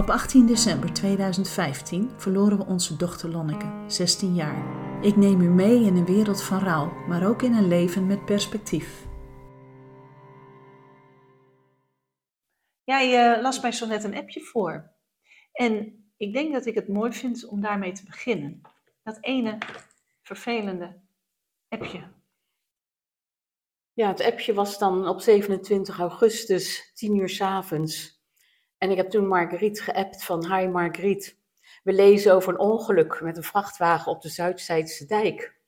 Op 0.00 0.10
18 0.10 0.46
december 0.46 0.92
2015 0.92 2.10
verloren 2.16 2.58
we 2.58 2.64
onze 2.64 2.96
dochter 2.96 3.30
Lonneke, 3.30 3.84
16 3.86 4.34
jaar. 4.34 4.64
Ik 5.04 5.16
neem 5.16 5.40
u 5.40 5.48
mee 5.48 5.84
in 5.84 5.96
een 5.96 6.04
wereld 6.04 6.42
van 6.42 6.58
rouw, 6.58 6.92
maar 7.08 7.28
ook 7.28 7.42
in 7.42 7.52
een 7.52 7.68
leven 7.68 8.06
met 8.06 8.24
perspectief. 8.24 9.06
Jij 12.84 13.34
eh, 13.34 13.42
las 13.42 13.60
mij 13.60 13.72
zo 13.72 13.86
net 13.86 14.04
een 14.04 14.16
appje 14.16 14.40
voor. 14.40 14.90
En 15.52 16.04
ik 16.16 16.32
denk 16.32 16.52
dat 16.52 16.66
ik 16.66 16.74
het 16.74 16.88
mooi 16.88 17.12
vind 17.12 17.46
om 17.46 17.60
daarmee 17.60 17.92
te 17.92 18.04
beginnen. 18.04 18.60
Dat 19.02 19.18
ene 19.20 19.58
vervelende 20.22 21.00
appje. 21.68 22.02
Ja, 23.92 24.08
het 24.08 24.22
appje 24.22 24.54
was 24.54 24.78
dan 24.78 25.08
op 25.08 25.20
27 25.20 25.98
augustus, 25.98 26.92
10 26.94 27.16
uur 27.16 27.28
's 27.28 27.40
avonds. 27.40 28.19
En 28.80 28.90
ik 28.90 28.96
heb 28.96 29.10
toen 29.10 29.26
Marguerite 29.26 29.82
geappt 29.82 30.24
van, 30.24 30.54
hi 30.54 30.66
Marguerite, 30.66 31.34
we 31.82 31.92
lezen 31.92 32.34
over 32.34 32.52
een 32.52 32.58
ongeluk 32.58 33.20
met 33.20 33.36
een 33.36 33.42
vrachtwagen 33.42 34.12
op 34.12 34.22
de 34.22 34.28
Zuidzijdse 34.28 35.06
dijk. 35.06 35.58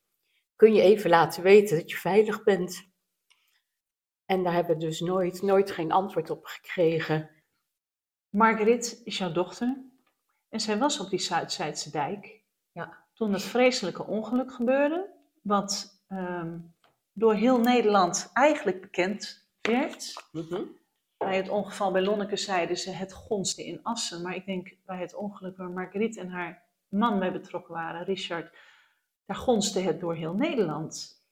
Kun 0.56 0.74
je 0.74 0.82
even 0.82 1.10
laten 1.10 1.42
weten 1.42 1.76
dat 1.76 1.90
je 1.90 1.96
veilig 1.96 2.42
bent? 2.42 2.90
En 4.26 4.42
daar 4.42 4.52
hebben 4.52 4.78
we 4.78 4.84
dus 4.84 5.00
nooit, 5.00 5.42
nooit 5.42 5.70
geen 5.70 5.92
antwoord 5.92 6.30
op 6.30 6.44
gekregen. 6.44 7.30
Marguerite 8.28 9.00
is 9.04 9.18
jouw 9.18 9.32
dochter. 9.32 9.82
En 10.48 10.60
zij 10.60 10.78
was 10.78 11.00
op 11.00 11.10
die 11.10 11.20
Zuidzijdse 11.20 11.90
dijk. 11.90 12.40
Ja. 12.70 13.04
Toen 13.14 13.32
het 13.32 13.42
vreselijke 13.42 14.06
ongeluk 14.06 14.52
gebeurde. 14.52 15.10
Wat 15.42 16.02
ehm, 16.08 16.58
door 17.12 17.34
heel 17.34 17.60
Nederland 17.60 18.30
eigenlijk 18.32 18.80
bekend 18.80 19.48
werd. 19.60 20.14
Bij 21.24 21.36
het 21.36 21.48
ongeval 21.48 21.92
bij 21.92 22.02
Lonneke 22.02 22.36
zeiden 22.36 22.76
ze 22.76 22.90
het 22.90 23.12
gonste 23.12 23.66
in 23.66 23.82
Assen. 23.82 24.22
Maar 24.22 24.34
ik 24.34 24.46
denk 24.46 24.76
bij 24.84 24.98
het 24.98 25.14
ongeluk 25.14 25.56
waar 25.56 25.70
Marguerite 25.70 26.20
en 26.20 26.28
haar 26.28 26.62
man 26.88 27.18
bij 27.18 27.32
betrokken 27.32 27.74
waren, 27.74 28.04
Richard, 28.04 28.56
daar 29.24 29.36
gonste 29.36 29.80
het 29.80 30.00
door 30.00 30.14
heel 30.14 30.34
Nederland. 30.34 31.22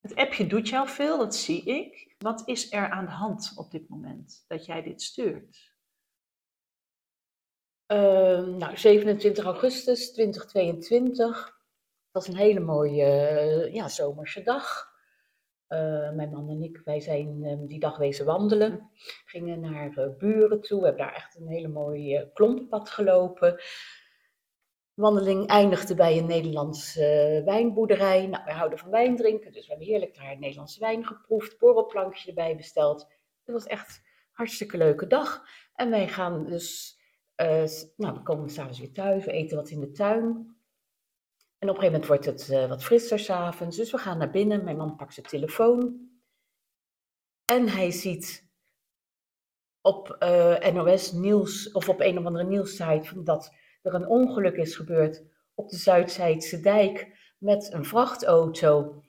Het 0.00 0.14
appje 0.14 0.46
doet 0.46 0.68
jou 0.68 0.88
veel, 0.88 1.18
dat 1.18 1.34
zie 1.34 1.62
ik. 1.62 2.14
Wat 2.18 2.42
is 2.48 2.72
er 2.72 2.90
aan 2.90 3.04
de 3.04 3.10
hand 3.10 3.52
op 3.56 3.70
dit 3.70 3.88
moment 3.88 4.44
dat 4.48 4.66
jij 4.66 4.82
dit 4.82 5.02
stuurt? 5.02 5.74
Ehm, 7.86 8.56
nou, 8.56 8.76
27 8.76 9.44
augustus 9.44 10.12
2022. 10.12 11.44
Dat 12.10 12.24
was 12.24 12.28
een 12.28 12.40
hele 12.40 12.60
mooie 12.60 13.04
eh, 13.04 13.74
ja, 13.74 13.88
zomerse 13.88 14.42
dag. 14.42 14.94
Eh, 15.66 16.10
mijn 16.10 16.30
man 16.30 16.48
en 16.48 16.62
ik, 16.62 16.80
wij 16.84 17.00
zijn 17.00 17.44
ehm, 17.44 17.66
die 17.66 17.80
dag 17.80 17.96
wezen 17.96 18.24
wandelen. 18.24 18.90
Gingen 19.24 19.60
naar 19.60 19.96
eh, 19.96 20.16
buren 20.18 20.60
toe. 20.60 20.80
We 20.80 20.86
hebben 20.86 21.06
daar 21.06 21.14
echt 21.14 21.36
een 21.36 21.48
hele 21.48 21.68
mooi 21.68 22.14
eh, 22.14 22.26
klompenpad 22.34 22.90
gelopen. 22.90 23.56
De 24.94 25.02
wandeling 25.02 25.46
eindigde 25.46 25.94
bij 25.94 26.18
een 26.18 26.26
Nederlandse 26.26 27.42
wijnboerderij. 27.44 28.26
Nou, 28.26 28.44
wij 28.44 28.54
houden 28.54 28.78
van 28.78 28.90
wijn 28.90 29.16
drinken, 29.16 29.52
dus 29.52 29.62
we 29.62 29.68
hebben 29.68 29.86
heerlijk 29.86 30.14
daar 30.14 30.38
Nederlandse 30.38 30.80
wijn 30.80 31.06
geproefd. 31.06 31.58
Borrelplankje 31.58 32.28
erbij 32.28 32.56
besteld. 32.56 33.00
Het 33.44 33.54
was 33.54 33.66
echt 33.66 33.96
een 33.96 34.02
hartstikke 34.32 34.76
leuke 34.76 35.06
dag. 35.06 35.42
En 35.74 35.90
wij 35.90 36.08
gaan 36.08 36.46
dus, 36.46 36.98
nou, 37.96 38.14
we 38.14 38.20
komen 38.22 38.50
s'avonds 38.50 38.78
weer 38.78 38.92
thuis. 38.92 39.24
We 39.24 39.32
eten 39.32 39.56
wat 39.56 39.70
in 39.70 39.80
de 39.80 39.90
tuin. 39.90 40.55
En 41.58 41.68
op 41.68 41.74
een 41.74 41.82
gegeven 41.82 42.00
moment 42.00 42.06
wordt 42.06 42.24
het 42.24 42.50
eh, 42.50 42.68
wat 42.68 42.84
frisser 42.84 43.18
s'avonds. 43.18 43.76
Dus 43.76 43.90
we 43.90 43.98
gaan 43.98 44.18
naar 44.18 44.30
binnen. 44.30 44.64
Mijn 44.64 44.76
man 44.76 44.96
pakt 44.96 45.14
zijn 45.14 45.26
telefoon. 45.26 46.10
En 47.44 47.68
hij 47.68 47.90
ziet 47.90 48.44
op 49.80 50.10
eh, 50.10 50.72
NOS 50.72 51.12
Nieuws, 51.12 51.72
of 51.72 51.88
op 51.88 52.00
een 52.00 52.18
of 52.18 52.24
andere 52.24 52.44
nieuwssite, 52.44 53.08
van 53.08 53.24
dat 53.24 53.54
er 53.82 53.94
een 53.94 54.06
ongeluk 54.06 54.56
is 54.56 54.76
gebeurd 54.76 55.24
op 55.54 55.68
de 55.68 55.76
Zuidzijdse 55.76 56.60
dijk 56.60 57.08
met 57.38 57.72
een 57.72 57.84
vrachtauto. 57.84 59.02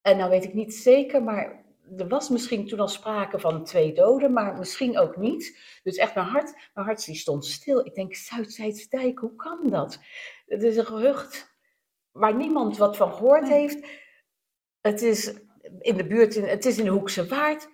En 0.00 0.16
nou 0.16 0.30
weet 0.30 0.44
ik 0.44 0.54
niet 0.54 0.74
zeker, 0.74 1.22
maar 1.22 1.64
er 1.96 2.08
was 2.08 2.28
misschien 2.28 2.66
toen 2.66 2.80
al 2.80 2.88
sprake 2.88 3.38
van 3.38 3.64
twee 3.64 3.94
doden, 3.94 4.32
maar 4.32 4.58
misschien 4.58 4.98
ook 4.98 5.16
niet. 5.16 5.58
Dus 5.82 5.96
echt 5.96 6.14
mijn 6.14 6.26
hart, 6.26 6.70
mijn 6.74 6.86
hart 6.86 7.00
stond 7.00 7.46
stil. 7.46 7.86
Ik 7.86 7.94
denk, 7.94 8.14
Zuidzijdse 8.14 8.88
dijk, 8.88 9.18
hoe 9.18 9.34
kan 9.34 9.70
dat? 9.70 9.98
Het 10.46 10.62
is 10.62 10.76
een 10.76 10.86
gerucht 10.86 11.51
waar 12.12 12.34
niemand 12.34 12.76
wat 12.76 12.96
van 12.96 13.12
gehoord 13.12 13.48
heeft. 13.48 13.86
Het 14.80 15.02
is 15.02 15.34
in 15.80 15.96
de 15.96 16.06
buurt, 16.06 16.34
in, 16.34 16.44
het 16.44 16.64
is 16.64 16.78
in 16.78 16.84
de 16.84 16.90
Hoekse 16.90 17.26
Waard. 17.26 17.68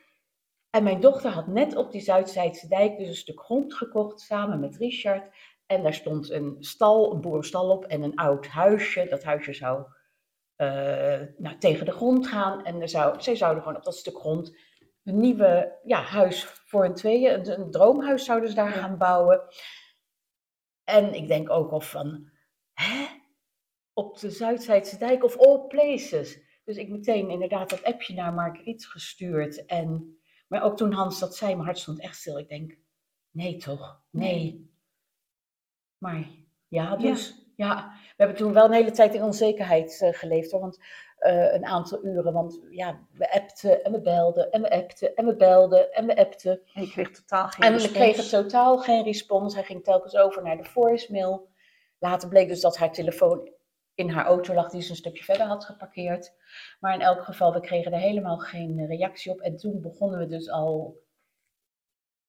En 0.71 0.83
mijn 0.83 1.01
dochter 1.01 1.31
had 1.31 1.47
net 1.47 1.77
op 1.77 1.93
die 1.93 2.01
Zuidzijdse 2.01 2.69
dijk 2.69 2.99
dus 2.99 3.09
een 3.09 3.15
stuk 3.15 3.41
grond 3.41 3.75
gekocht 3.75 4.21
samen 4.21 4.61
met 4.61 4.77
Richard. 4.77 5.35
En 5.67 5.83
daar 5.83 5.95
stond 5.95 6.31
een 6.31 6.57
stal, 6.61 7.13
een 7.13 7.21
boerenstal 7.21 7.71
op 7.71 7.85
en 7.85 8.03
een 8.03 8.17
oud 8.17 8.47
huisje. 8.47 9.07
Dat 9.09 9.23
huisje 9.23 9.53
zou 9.53 9.87
eh, 10.57 11.21
nou, 11.37 11.59
tegen 11.59 11.87
de 11.87 11.93
grond 11.93 12.27
gaan. 12.27 12.65
En 12.65 12.81
er 12.81 12.89
zou, 12.89 13.21
zij 13.21 13.37
zouden 13.37 13.63
gewoon 13.63 13.79
op 13.79 13.85
dat 13.85 13.97
stuk 13.97 14.17
grond 14.17 14.57
een 15.05 15.21
nieuwe 15.21 15.79
ja, 15.85 16.03
huis 16.03 16.45
voor 16.45 16.83
hun 16.83 16.95
tweeën, 16.95 17.35
een, 17.35 17.61
een 17.61 17.71
droomhuis 17.71 18.25
zouden 18.25 18.49
ze 18.49 18.55
daar 18.55 18.75
Ja. 18.75 18.81
gaan 18.81 18.99
bouwen. 18.99 19.43
En 20.85 21.15
ik 21.15 21.29
denk 21.29 21.51
ook 21.51 21.71
al 21.71 21.81
van, 21.81 22.31
hè? 22.73 23.07
Op 23.99 24.19
de 24.19 24.31
Zuidzijdse 24.31 24.99
dijk 24.99 25.25
of 25.25 25.39
all 25.39 25.59
places. 25.59 26.39
Dus 26.65 26.77
ik 26.77 26.89
meteen 26.89 27.31
inderdaad 27.31 27.71
dat 27.71 27.85
appje 27.85 28.15
naar 28.15 28.33
Marguerite 28.33 28.87
gestuurd. 28.87 29.67
En, 29.67 30.19
maar 30.49 30.63
ook 30.63 30.77
toen 30.77 30.93
Hans 30.93 31.19
dat 31.19 31.37
zei, 31.37 31.53
mijn 31.53 31.65
hart 31.65 31.79
stond 31.79 32.01
echt 32.01 32.17
stil. 32.17 32.39
Ik 32.39 32.49
denk, 32.49 32.79
nee 33.31 33.57
toch, 33.57 34.03
nee. 34.11 34.71
Maar 35.99 36.29
ja, 36.69 36.97
dus 36.97 37.35
ja. 37.57 37.93
we 37.93 38.15
hebben 38.17 38.37
toen 38.37 38.53
wel 38.53 38.65
een 38.65 38.73
hele 38.73 38.91
tijd 38.91 39.15
in 39.15 39.23
onzekerheid 39.23 40.01
eh, 40.03 40.13
geleefd. 40.13 40.51
Hoor, 40.51 40.61
want 40.61 40.81
eh, 41.19 41.53
een 41.53 41.67
aantal 41.67 42.05
uren, 42.05 42.33
want 42.33 42.61
ja, 42.71 43.07
we 43.13 43.33
appten 43.33 43.85
en 43.85 43.93
we 43.93 44.01
belden 44.01 44.51
en 44.51 44.63
we 44.63 44.71
appten 44.71 45.15
en 45.15 45.27
we 45.27 45.37
belden 45.37 45.93
en 45.93 46.07
we 46.07 46.17
appten. 46.17 46.61
En 46.75 46.83
je 46.83 46.91
kreeg 46.91 47.11
totaal 47.11 47.49
geen 47.49 47.65
En 47.65 47.73
we 47.73 47.79
respons. 47.79 47.99
kregen 47.99 48.29
totaal 48.29 48.79
geen 48.79 49.05
respons. 49.05 49.55
Hij 49.55 49.65
ging 49.65 49.85
telkens 49.85 50.17
over 50.17 50.43
naar 50.43 50.57
de 50.57 50.65
voicemail. 50.65 51.49
Later 51.99 52.29
bleek 52.29 52.49
dus 52.49 52.61
dat 52.61 52.77
haar 52.77 52.93
telefoon 52.93 53.57
in 53.99 54.11
haar 54.11 54.25
auto 54.25 54.55
lag, 54.55 54.71
die 54.71 54.83
ze 54.83 54.91
een 54.91 54.97
stukje 54.97 55.25
verder 55.25 55.47
had 55.47 55.65
geparkeerd. 55.65 56.33
Maar 56.81 56.95
in 56.95 57.01
elk 57.01 57.25
geval, 57.25 57.53
we 57.53 57.61
kregen 57.61 57.93
er 57.93 57.99
helemaal 57.99 58.39
geen 58.39 58.87
reactie 58.87 59.33
op. 59.33 59.41
En 59.41 59.57
toen 59.57 59.81
begonnen 59.81 60.19
we 60.19 60.27
dus 60.27 60.51
al 60.51 61.03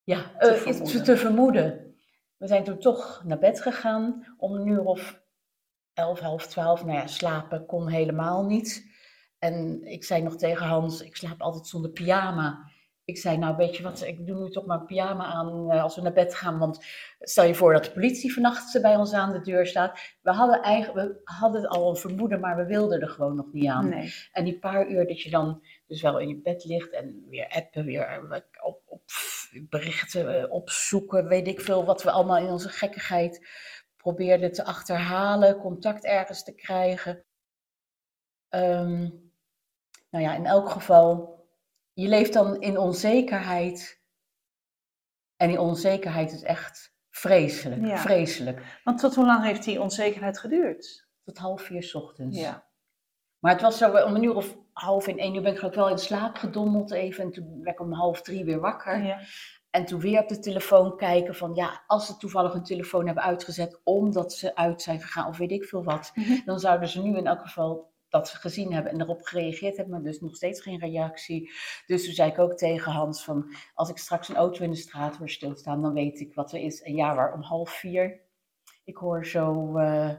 ja, 0.03 0.31
Te 0.38 0.47
eh, 0.47 0.56
iets 0.56 0.63
vermoeden. 0.63 0.91
te, 0.91 1.02
te 1.02 1.18
vermoeden. 1.18 1.96
We 2.38 2.47
zijn 2.47 2.63
toen 2.63 2.80
toch 2.80 3.24
naar 3.25 3.40
bed 3.40 3.62
gegaan 3.62 4.35
om 4.38 4.53
een 4.53 4.68
uur 4.68 4.84
of 4.84 5.22
elf, 5.94 6.19
half 6.19 6.47
twaalf. 6.47 6.85
Nou 6.85 6.97
ja, 6.97 7.07
slapen 7.07 7.66
kon 7.66 7.88
helemaal 7.88 8.46
niet. 8.46 8.91
En 9.38 9.84
ik 9.84 10.03
zei 10.03 10.22
nog 10.22 10.36
tegen 10.36 10.66
Hans, 10.66 11.01
ik 11.01 11.16
slaap 11.16 11.41
altijd 11.41 11.68
zonder 11.68 11.91
pyjama. 11.91 12.69
Ik 13.09 13.17
zei, 13.17 13.37
nou 13.37 13.55
weet 13.55 13.77
je 13.77 13.83
wat, 13.83 14.01
ik 14.01 14.27
doe 14.27 14.43
nu 14.43 14.49
toch 14.49 14.65
maar 14.65 14.79
een 14.79 14.85
pyjama 14.85 15.25
aan 15.25 15.71
eh, 15.71 15.83
als 15.83 15.95
we 15.95 16.01
naar 16.01 16.13
bed 16.13 16.35
gaan. 16.35 16.57
Want 16.57 16.85
stel 17.19 17.43
je 17.43 17.55
voor 17.55 17.73
dat 17.73 17.83
de 17.83 17.91
politie 17.91 18.33
vannacht 18.33 18.81
bij 18.81 18.95
ons 18.95 19.13
aan 19.13 19.33
de 19.33 19.41
deur 19.41 19.65
staat. 19.65 20.00
We 20.21 20.31
hadden, 20.31 20.61
eigenlijk, 20.61 21.07
we 21.07 21.21
hadden 21.23 21.67
al 21.67 21.89
een 21.89 21.95
vermoeden, 21.95 22.39
maar 22.39 22.56
we 22.56 22.65
wilden 22.65 23.01
er 23.01 23.09
gewoon 23.09 23.35
nog 23.35 23.53
niet 23.53 23.67
aan. 23.67 23.89
Nee. 23.89 24.13
En 24.31 24.44
die 24.44 24.59
paar 24.59 24.89
uur 24.89 25.07
dat 25.07 25.21
je 25.21 25.29
dan 25.29 25.63
dus 25.88 26.01
wel 26.01 26.19
in 26.19 26.27
je 26.27 26.41
bed 26.41 26.65
ligt 26.65 26.91
en 26.91 27.25
weer 27.29 27.47
appen, 27.50 27.85
weer 27.85 28.41
op, 28.61 28.81
op 28.85 29.01
berichten 29.69 30.41
eh, 30.41 30.51
opzoeken, 30.51 31.27
weet 31.27 31.47
ik 31.47 31.62
veel, 31.62 31.85
wat 31.85 32.03
we 32.03 32.12
allemaal 32.12 32.38
in 32.38 32.51
onze 32.51 32.69
gekkigheid 32.69 33.47
probeerden 33.97 34.51
te 34.51 34.63
achterhalen, 34.65 35.57
contact 35.57 36.05
ergens 36.05 36.44
te 36.44 36.55
krijgen. 36.55 37.23
Ehm, 38.50 39.09
nou 40.09 40.23
ja, 40.23 40.35
in 40.35 40.45
elk 40.45 40.69
geval, 40.69 41.38
je 42.01 42.07
leeft 42.07 42.34
dan 42.34 42.62
in 42.62 42.78
onzekerheid. 42.78 44.01
En 45.36 45.48
die 45.48 45.62
onzekerheid 45.62 46.31
is 46.31 46.44
echt 46.44 46.94
vreselijk, 47.10 47.86
Ja. 47.86 47.98
vreselijk. 47.98 48.80
Want 48.84 49.00
tot 49.00 49.16
hoe 49.16 49.25
lang 49.25 49.44
heeft 49.44 49.63
die 49.63 49.81
onzekerheid 49.81 50.40
geduurd? 50.40 51.07
Tot 51.24 51.38
half 51.38 51.62
vier 51.62 51.84
's 51.84 51.94
ochtends. 51.96 52.38
Ja. 52.40 52.68
Maar 53.40 53.51
het 53.51 53.62
was 53.62 53.78
zo, 53.78 53.92
om 53.98 54.16
een 54.16 54.24
uur 54.24 54.36
of 54.36 54.57
half 54.74 55.07
in 55.07 55.19
één 55.19 55.36
uur 55.36 55.42
ben 55.42 55.51
ik 55.51 55.57
geloof 55.57 55.74
ik 55.74 55.80
wel 55.80 55.90
in 55.90 55.98
slaap 55.98 56.36
gedommeld 56.36 56.92
even. 56.92 57.24
En 57.24 57.31
toen 57.31 57.63
werd 57.63 57.80
ik 57.80 57.86
om 57.86 57.94
half 57.94 58.22
drie 58.22 58.46
weer 58.46 58.60
wakker. 58.60 59.04
ja. 59.04 59.19
En 59.69 59.86
toen 59.86 60.00
weer 60.00 60.22
op 60.22 60.28
de 60.28 60.40
telefoon 60.40 60.98
kijken 60.98 61.36
van 61.36 61.56
ja, 61.56 61.84
als 61.88 62.06
ze 62.06 62.18
toevallig 62.18 62.54
hun 62.54 62.63
telefoon 62.63 63.06
hebben 63.06 63.24
uitgezet 63.24 63.80
omdat 63.84 64.34
ze 64.34 64.56
uit 64.56 64.81
zijn 64.81 65.01
gegaan 65.01 65.28
of 65.28 65.38
weet 65.38 65.51
ik 65.51 65.63
veel 65.66 65.84
wat, 65.84 66.12
Mhm. 66.16 66.46
dan 66.46 66.60
zouden 66.60 66.90
ze 66.90 67.01
nu 67.01 67.18
in 67.18 67.28
elk 67.28 67.42
geval 67.42 67.92
dat 68.09 68.29
gezien 68.29 68.73
hebben 68.73 68.91
en 68.91 69.01
erop 69.01 69.21
gereageerd 69.21 69.77
hebben, 69.77 69.94
maar 69.94 70.03
dus 70.03 70.19
nog 70.19 70.35
steeds 70.35 70.61
geen 70.61 70.79
reactie. 70.79 71.51
Dus 71.85 72.06
toen 72.06 72.13
zei 72.13 72.31
ik 72.31 72.39
ook 72.39 72.57
tegen 72.57 72.91
Hans 72.91 73.23
van 73.23 73.53
als 73.73 73.89
ik 73.89 73.97
straks 73.97 74.29
een 74.29 74.35
auto 74.35 74.63
in 74.63 74.71
de 74.71 74.77
straat 74.77 75.17
hoor 75.17 75.29
stilstaan, 75.29 75.81
dan 75.81 75.94
weet 75.94 76.19
ik 76.19 76.33
wat 76.33 76.51
er 76.51 76.59
is. 76.59 76.81
En 76.81 76.95
ja, 76.95 77.15
waar 77.15 77.33
om 77.33 77.41
half 77.41 77.69
vier, 77.69 78.21
ik 78.83 78.97
hoor 78.97 79.25
zo 79.25 79.77
eh, 79.77 80.11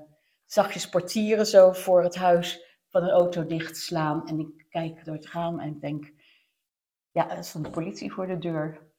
zachtjes 0.47 0.89
portieren 0.89 1.47
zo 1.47 1.73
voor 1.73 2.03
het 2.03 2.15
huis 2.15 2.79
van 2.89 3.03
een 3.03 3.11
auto 3.11 3.47
dichtslaan 3.47 4.27
en 4.29 4.39
ik 4.39 4.67
kijk 4.69 5.05
door 5.05 5.15
het 5.15 5.31
raam 5.31 5.61
en 5.61 5.79
denk, 5.79 6.13
ja, 7.11 7.37
er 7.37 7.45
stond 7.45 7.65
de 7.65 7.71
politie 7.71 8.13
voor 8.13 8.27
de 8.27 8.39
deur. 8.39 8.90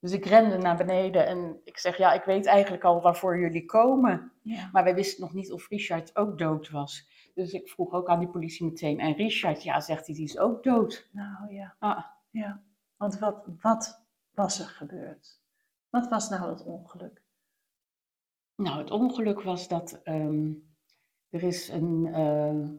Dus 0.00 0.12
ik 0.12 0.24
rende 0.24 0.56
naar 0.58 0.76
beneden 0.76 1.26
en 1.26 1.60
ik 1.64 1.78
zeg, 1.78 1.96
ja, 1.96 2.12
ik 2.12 2.24
weet 2.24 2.46
eigenlijk 2.46 2.84
al 2.84 3.00
waarvoor 3.02 3.38
jullie 3.38 3.64
komen. 3.64 4.32
Ja. 4.42 4.68
Maar 4.72 4.84
wij 4.84 4.94
wisten 4.94 5.20
nog 5.24 5.32
niet 5.34 5.52
of 5.52 5.68
Richard 5.68 6.16
ook 6.16 6.38
dood 6.38 6.70
was. 6.70 7.08
Dus 7.34 7.52
ik 7.52 7.68
vroeg 7.68 7.92
ook 7.92 8.08
aan 8.08 8.18
die 8.18 8.28
politie 8.28 8.66
meteen. 8.66 9.00
En 9.00 9.12
Richard, 9.14 9.62
ja, 9.62 9.80
zegt 9.80 10.06
hij, 10.06 10.14
die 10.14 10.24
is 10.24 10.38
ook 10.38 10.62
dood. 10.62 11.08
Nou 11.12 11.54
ja. 11.54 11.76
Ah, 11.78 12.04
Ja. 12.30 12.62
Want 12.96 13.18
wat, 13.18 13.46
wat 13.60 14.04
was 14.30 14.58
er 14.60 14.66
gebeurd? 14.66 15.40
Wat 15.90 16.08
was 16.08 16.28
nou 16.28 16.50
het 16.50 16.64
ongeluk? 16.64 17.22
nou, 18.54 18.78
het 18.78 18.90
ongeluk 18.90 19.42
was 19.42 19.68
dat 19.68 20.00
ehm, 20.02 20.52
er 21.30 21.42
is 21.42 21.68
een... 21.68 22.06
eh, 22.06 22.70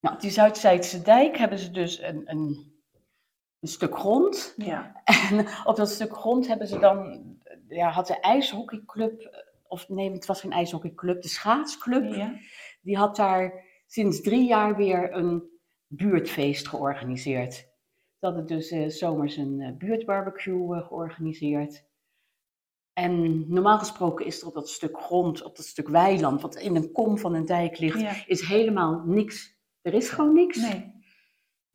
nou, 0.00 0.14
op 0.14 0.20
die 0.20 0.30
Zuidzijdse 0.30 1.02
dijk 1.02 1.36
hebben 1.36 1.58
ze 1.58 1.70
dus 1.70 2.00
een, 2.02 2.30
een, 2.30 2.74
een 3.66 3.72
stuk 3.72 3.94
grond. 3.98 4.54
Ja. 4.56 5.00
En 5.04 5.46
op 5.64 5.76
dat 5.76 5.88
stuk 5.90 6.12
grond 6.16 6.46
hebben 6.46 6.66
ze 6.68 6.78
dan... 6.78 7.24
Ja, 7.68 7.90
had 7.90 8.06
de 8.06 8.20
ijshockeyclub... 8.20 9.20
eh, 9.20 9.38
Of 9.68 9.88
nee, 9.88 10.12
het 10.12 10.26
was 10.26 10.40
geen 10.40 10.52
ijshockeyclub. 10.52 11.22
De 11.22 11.28
schaatsclub. 11.28 12.14
Ja. 12.14 12.34
Die 12.82 12.96
had 12.96 13.16
daar 13.16 13.64
sinds 13.86 14.20
drie 14.20 14.46
jaar 14.46 14.76
weer 14.76 15.12
een 15.14 15.42
buurtfeest 15.86 16.68
georganiseerd. 16.68 17.54
Ze 18.18 18.26
hadden 18.26 18.46
dus 18.46 18.70
eh, 18.70 18.88
zomers 18.88 19.36
een 19.36 19.60
eh, 19.60 19.76
buurtbarbecue 19.76 20.80
georganiseerd. 20.82 21.84
En 22.92 23.44
normaal 23.52 23.78
gesproken 23.78 24.26
is 24.26 24.40
er 24.40 24.46
op 24.48 24.54
dat 24.54 24.68
stuk 24.68 24.98
grond, 25.00 25.42
op 25.42 25.56
dat 25.56 25.66
stuk 25.66 25.88
weiland, 25.88 26.42
wat 26.42 26.54
in 26.56 26.76
een 26.76 26.92
kom 26.92 27.18
van 27.18 27.34
een 27.34 27.44
dijk 27.46 27.78
ligt, 27.78 28.00
Ja. 28.00 28.12
is 28.26 28.40
helemaal 28.48 29.02
niks. 29.04 29.54
Er 29.82 29.94
is 29.94 30.08
gewoon 30.08 30.34
niks. 30.34 30.56
Nee. 30.56 30.95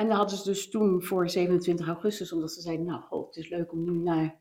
En 0.02 0.08
dan 0.08 0.18
hadden 0.18 0.38
ze 0.38 0.44
dus 0.44 0.70
toen 0.70 1.04
voor 1.04 1.30
27 1.30 1.88
augustus, 1.88 2.34
omdat 2.34 2.52
ze 2.52 2.62
zeiden, 2.62 2.86
nou, 2.86 3.26
het 3.26 3.36
is 3.36 3.50
leuk 3.50 3.72
om 3.72 3.84
nu 3.84 3.92
na, 3.92 4.36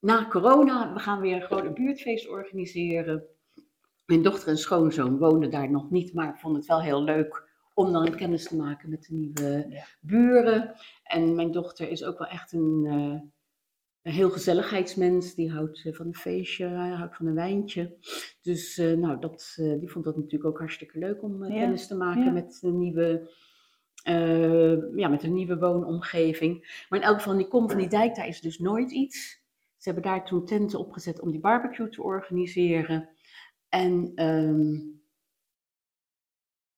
na 0.00 0.28
corona, 0.28 0.92
we 0.92 0.98
gaan 1.00 1.20
weer 1.20 1.52
een 1.52 1.74
buurtfeest 1.74 2.28
organiseren. 2.28 3.24
Mijn 4.06 4.22
dochter 4.22 4.48
en 4.48 4.58
schoonzoon 4.58 5.18
woonden 5.18 5.50
daar 5.50 5.70
nog 5.70 5.90
niet, 5.90 6.14
maar 6.14 6.38
vonden 6.38 6.58
het 6.60 6.68
wel 6.68 6.82
heel 6.82 7.02
leuk 7.02 7.48
om 7.74 7.92
dan 7.92 8.16
kennis 8.16 8.48
te 8.48 8.56
maken 8.56 8.90
met 8.90 9.02
de 9.02 9.14
nieuwe 9.14 9.66
Ja. 9.68 9.84
buren. 10.00 10.74
En 11.02 11.34
mijn 11.34 11.52
dochter 11.52 11.88
is 11.90 12.04
ook 12.04 12.18
wel 12.18 12.28
echt 12.28 12.52
een, 12.52 12.82
eh, 12.86 13.20
een 14.02 14.12
heel 14.12 14.30
gezelligheidsmens. 14.30 15.34
Die 15.34 15.50
houdt 15.52 15.84
eh, 15.84 15.92
van 15.94 16.06
een 16.06 16.14
feestje, 16.16 16.66
hij 16.66 16.90
houdt 16.90 17.16
van 17.16 17.26
een 17.26 17.34
wijntje. 17.34 17.96
Dus 18.42 18.78
eh, 18.78 18.92
nou, 18.92 19.20
dat, 19.20 19.54
eh, 19.56 19.78
die 19.78 19.90
vond 19.90 20.04
dat 20.04 20.16
natuurlijk 20.16 20.44
ook 20.44 20.58
hartstikke 20.58 20.98
leuk 20.98 21.22
om 21.22 21.42
eh, 21.42 21.50
Ja, 21.54 21.60
kennis 21.60 21.86
te 21.86 21.96
maken 21.96 22.24
ja. 22.24 22.30
met 22.32 22.58
de 22.60 22.70
nieuwe 22.72 23.06
eh, 23.20 23.26
ja, 24.96 25.08
met 25.08 25.22
een 25.22 25.32
nieuwe 25.32 25.58
woonomgeving. 25.58 26.84
Maar 26.88 26.98
in 26.98 27.04
elk 27.04 27.16
geval, 27.16 27.36
die 27.36 27.48
kom 27.48 27.68
van 27.68 27.78
die 27.78 27.88
dijk, 27.88 28.14
daar 28.14 28.28
is 28.28 28.40
dus 28.40 28.58
nooit 28.58 28.90
iets. 28.90 29.42
Ze 29.76 29.90
hebben 29.90 30.02
daar 30.10 30.24
toen 30.24 30.44
tenten 30.44 30.78
opgezet 30.78 31.20
om 31.20 31.30
die 31.30 31.40
barbecue 31.40 31.88
te 31.88 32.02
organiseren. 32.02 33.08
En 33.68 34.12
ehm, 34.14 34.72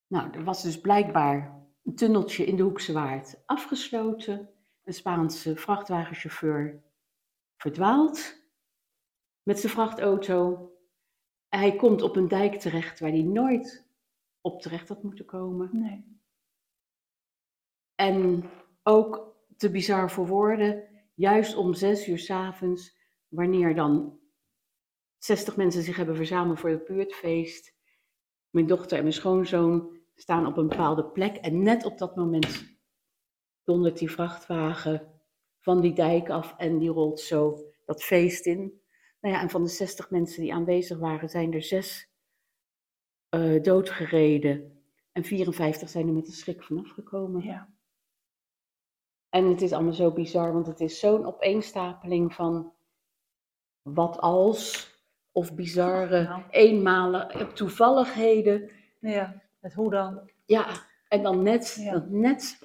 nou, 0.07 0.31
er 0.33 0.45
was 0.45 0.63
dus 0.63 0.81
blijkbaar 0.81 1.67
een 1.85 1.95
tunneltje 1.95 2.45
in 2.45 2.57
de 2.57 2.63
Hoekse 2.63 2.93
Waard 2.93 3.43
afgesloten. 3.47 4.51
Een 4.85 4.95
Spaanse 4.95 5.57
vrachtwagenchauffeur 5.57 6.83
verdwaald 7.57 8.43
met 9.43 9.59
zijn 9.59 9.73
vrachtauto. 9.73 10.71
Hij 11.49 11.77
komt 11.77 12.03
op 12.03 12.17
een 12.17 12.29
dijk 12.29 12.55
terecht 12.55 13.01
waar 13.01 13.11
hij 13.11 13.23
nooit 13.23 13.87
op 14.41 14.63
terecht 14.63 14.89
had 14.89 15.03
moeten 15.03 15.25
komen. 15.25 15.69
Nee. 15.73 16.20
En 18.01 18.51
ook 18.83 19.37
te 19.57 19.71
bizar 19.71 20.11
voor 20.11 20.27
woorden, 20.27 20.89
juist 21.15 21.57
om 21.57 21.75
zes 21.75 22.09
uur 22.09 22.19
's 22.19 22.31
avonds, 22.31 22.97
wanneer 23.29 23.75
dan 23.75 24.19
60 25.19 25.57
mensen 25.57 25.83
zich 25.83 25.97
hebben 25.97 26.17
verzameld 26.17 26.61
voor 26.61 26.71
het 26.71 26.85
buurtfeest. 26.85 27.75
Mijn 28.51 28.67
dochter 28.67 28.97
en 28.97 29.03
mijn 29.03 29.15
schoonzoon 29.15 29.99
staan 30.15 30.47
op 30.47 30.57
een 30.57 30.69
bepaalde 30.69 31.05
plek 31.05 31.37
en 31.37 31.63
net 31.63 31.85
op 31.85 31.99
dat 31.99 32.17
moment 32.17 32.79
dondert 33.65 33.99
die 33.99 34.11
vrachtwagen 34.11 35.23
van 35.59 35.81
die 35.81 35.93
dijk 35.93 36.31
af 36.31 36.55
en 36.57 36.79
die 36.79 36.91
rolt 36.91 37.21
zo 37.21 37.59
dat 37.85 38.03
feest 38.03 38.47
in. 38.47 38.83
Nou 39.21 39.35
ja, 39.35 39.41
en 39.41 39.51
van 39.51 39.63
de 39.63 39.69
60 39.69 40.11
mensen 40.11 40.43
die 40.43 40.55
aanwezig 40.55 40.99
waren, 40.99 41.29
zijn 41.29 41.53
er 41.53 41.63
zes 41.63 42.11
eh, 43.29 43.63
doodgereden 43.63 44.83
en 45.13 45.25
54 45.25 45.89
zijn 45.89 46.07
er 46.07 46.15
met 46.15 46.27
een 46.27 46.33
schrik 46.33 46.63
vanaf 46.63 46.91
gekomen. 46.91 47.43
Ja. 47.43 47.79
En 49.31 49.45
het 49.49 49.63
is 49.63 49.73
allemaal 49.73 49.93
zo 49.93 50.13
bizar, 50.13 50.53
want 50.53 50.67
het 50.67 50.81
is 50.81 50.99
zo'n 51.01 51.25
opeenstapeling 51.27 52.35
van 52.35 52.73
wat 53.83 54.19
als, 54.19 54.91
of 55.33 55.55
bizarre, 55.55 56.23
Nou. 56.23 56.43
eenmalige 56.51 57.53
toevalligheden. 57.53 58.71
Ja. 59.01 59.43
Het 59.61 59.75
hoe 59.75 59.91
dan? 59.91 60.31
Ja, 60.47 60.67
en 61.09 61.23
dan 61.23 61.43
net, 61.43 61.77
Ja. 61.81 62.05
net 62.09 62.59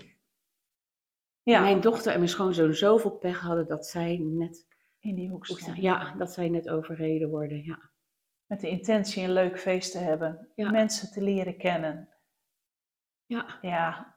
Ja. 1.43 1.61
mijn 1.61 1.81
dochter 1.81 2.11
en 2.11 2.17
mijn 2.17 2.29
schoonzoon 2.29 2.73
zoveel 2.73 3.11
pech 3.11 3.39
hadden 3.39 3.67
dat 3.67 3.85
zij 3.87 4.17
net, 4.17 4.67
In 4.99 5.15
die 5.15 5.29
hoek 5.29 5.45
staan. 5.45 5.81
ja, 5.81 6.13
dat 6.15 6.33
zij 6.33 6.49
net 6.49 6.69
overreden 6.69 7.29
worden. 7.29 7.63
Ja. 7.63 7.79
Met 8.45 8.59
de 8.59 8.69
intentie 8.69 9.23
een 9.23 9.31
leuk 9.33 9.59
feest 9.59 9.91
te 9.91 9.97
hebben. 9.97 10.47
Ja. 10.55 10.71
Mensen 10.71 11.11
te 11.11 11.21
leren 11.21 11.57
kennen. 11.57 12.09
ja. 13.25 13.57
Ja. 13.61 14.14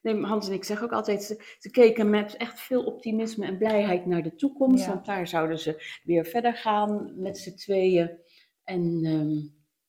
Nee, 0.00 0.24
Hans 0.24 0.48
en 0.48 0.54
ik 0.54 0.64
zeggen 0.64 0.86
ook 0.86 0.92
altijd, 0.92 1.22
ze, 1.22 1.54
ze 1.58 1.70
keken 1.70 2.10
met 2.10 2.36
echt 2.36 2.60
veel 2.60 2.84
optimisme 2.84 3.46
en 3.46 3.58
blijheid 3.58 4.06
naar 4.06 4.22
de 4.22 4.34
toekomst. 4.34 4.84
Ja. 4.84 4.90
Want 4.92 5.06
daar 5.06 5.26
zouden 5.26 5.58
ze 5.58 5.98
weer 6.04 6.24
verder 6.24 6.54
gaan 6.54 7.12
met 7.20 7.38
z'n 7.38 7.54
tweeën. 7.54 8.10
En 8.64 9.00
ehm, 9.04 9.36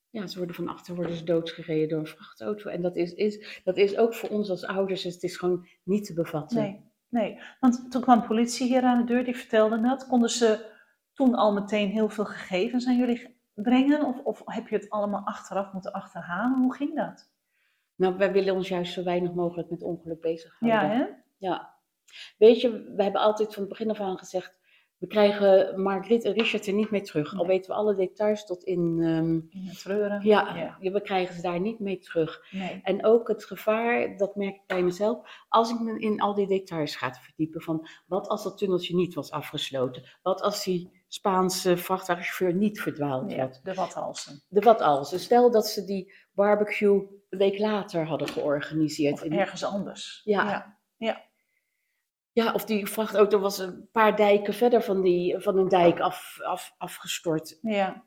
ja, 0.09 0.27
ze 0.27 0.37
worden 0.37 0.55
van 0.55 0.67
achter 0.67 0.95
worden 0.95 1.15
ze 1.15 1.23
doodgereden 1.23 1.89
door 1.89 1.99
een 1.99 2.07
vrachtauto. 2.07 2.69
En 2.69 2.81
dat 2.81 2.95
is, 2.95 3.13
is, 3.13 3.61
dat 3.63 3.77
is 3.77 3.97
ook 3.97 4.13
voor 4.13 4.29
ons 4.29 4.49
als 4.49 4.65
ouders, 4.65 5.03
het 5.03 5.23
is 5.23 5.37
gewoon 5.37 5.67
niet 5.83 6.05
te 6.05 6.13
bevatten. 6.13 6.61
Nee. 6.61 6.87
Nee. 7.09 7.39
Want 7.59 7.91
toen 7.91 8.01
kwam 8.01 8.19
de 8.19 8.27
politie 8.27 8.67
hier 8.67 8.81
aan 8.83 8.97
de 9.05 9.13
deur, 9.13 9.23
die 9.23 9.35
vertelde 9.37 9.81
dat. 9.81 10.07
Konden 10.07 10.29
ze 10.29 10.65
toen 11.13 11.35
al 11.35 11.53
meteen 11.53 11.89
heel 11.89 12.09
veel 12.09 12.25
gegevens 12.25 12.87
aan 12.87 12.97
jullie 12.97 13.17
ge- 13.17 13.33
brengen? 13.53 14.05
Of, 14.05 14.19
of 14.23 14.41
heb 14.45 14.67
je 14.67 14.75
het 14.75 14.89
allemaal 14.89 15.21
achteraf 15.25 15.73
moeten 15.73 15.91
achterhalen? 15.91 16.59
Hoe 16.61 16.75
ging 16.75 16.95
dat? 16.95 17.31
Nou, 17.99 18.17
wij 18.17 18.31
willen 18.31 18.53
ons 18.53 18.67
juist 18.67 18.93
zo 18.93 19.03
weinig 19.03 19.33
mogelijk 19.33 19.69
met 19.69 19.83
ongeluk 19.83 20.21
bezighouden. 20.21 20.89
Ja, 20.89 20.95
hè? 20.97 21.05
Ja. 21.37 21.73
Weet 22.37 22.61
je, 22.61 22.93
we 22.95 23.03
hebben 23.03 23.21
altijd 23.21 23.53
van 23.53 23.59
het 23.61 23.69
begin 23.71 23.89
af 23.89 23.99
aan 23.99 24.17
gezegd, 24.17 24.57
we 24.97 25.07
krijgen 25.07 25.81
Margriet 25.81 26.23
en 26.23 26.33
Richard 26.33 26.67
er 26.67 26.73
niet 26.73 26.91
mee 26.91 27.01
terug. 27.01 27.37
Al 27.37 27.45
weten 27.47 27.71
we 27.71 27.77
alle 27.77 27.95
details 27.95 28.45
tot 28.45 28.63
in, 28.63 28.97
ehm, 29.01 29.33
In 29.33 29.67
het 29.67 29.79
treuren? 29.79 30.21
ja, 30.25 30.75
Ja. 30.79 30.91
we 30.91 31.01
krijgen 31.01 31.35
ze 31.35 31.41
daar 31.41 31.59
niet 31.59 31.79
mee 31.79 31.97
terug. 31.97 32.45
Nee. 32.51 32.79
En 32.83 33.05
ook 33.05 33.27
het 33.27 33.45
gevaar, 33.45 34.17
dat 34.17 34.35
merk 34.35 34.55
ik 34.55 34.61
bij 34.67 34.81
mezelf, 34.83 35.45
als 35.49 35.71
ik 35.71 35.79
me 35.79 35.99
in 35.99 36.21
al 36.21 36.33
die 36.33 36.47
details 36.47 36.95
ga 36.95 37.13
verdiepen 37.13 37.61
van 37.61 37.87
wat 38.07 38.27
als 38.27 38.43
dat 38.43 38.57
tunneltje 38.57 38.95
niet 38.95 39.13
was 39.13 39.31
afgesloten? 39.31 40.03
Wat 40.21 40.41
als 40.41 40.63
die 40.63 41.01
Spaanse 41.07 41.77
vrachtwagenchauffeur 41.77 42.53
niet 42.53 42.81
verdwaald 42.81 43.31
Ja, 43.31 43.39
had? 43.39 43.59
de 43.63 43.73
watalsen. 43.73 44.41
De 44.49 44.59
wat 44.61 44.81
als? 44.81 45.23
Stel 45.23 45.51
dat 45.51 45.67
ze 45.67 45.85
die 45.85 46.13
barbecue 46.33 47.07
een 47.29 47.38
week 47.38 47.59
later 47.59 48.05
hadden 48.05 48.27
georganiseerd. 48.27 49.13
Of 49.13 49.24
in- 49.24 49.39
ergens 49.39 49.63
anders. 49.63 50.21
Ja. 50.24 50.77
ja. 50.98 51.27
Ja, 52.31 52.53
of 52.53 52.65
die 52.65 52.88
vrachtauto 52.88 53.39
was 53.39 53.57
een 53.57 53.89
paar 53.91 54.15
dijken 54.15 54.53
verder 54.53 54.81
van, 54.81 55.01
die, 55.01 55.39
van 55.39 55.57
een 55.57 55.67
dijk 55.67 56.00
af, 56.00 56.38
af, 56.41 56.75
afgestort. 56.77 57.57
Ja. 57.62 58.03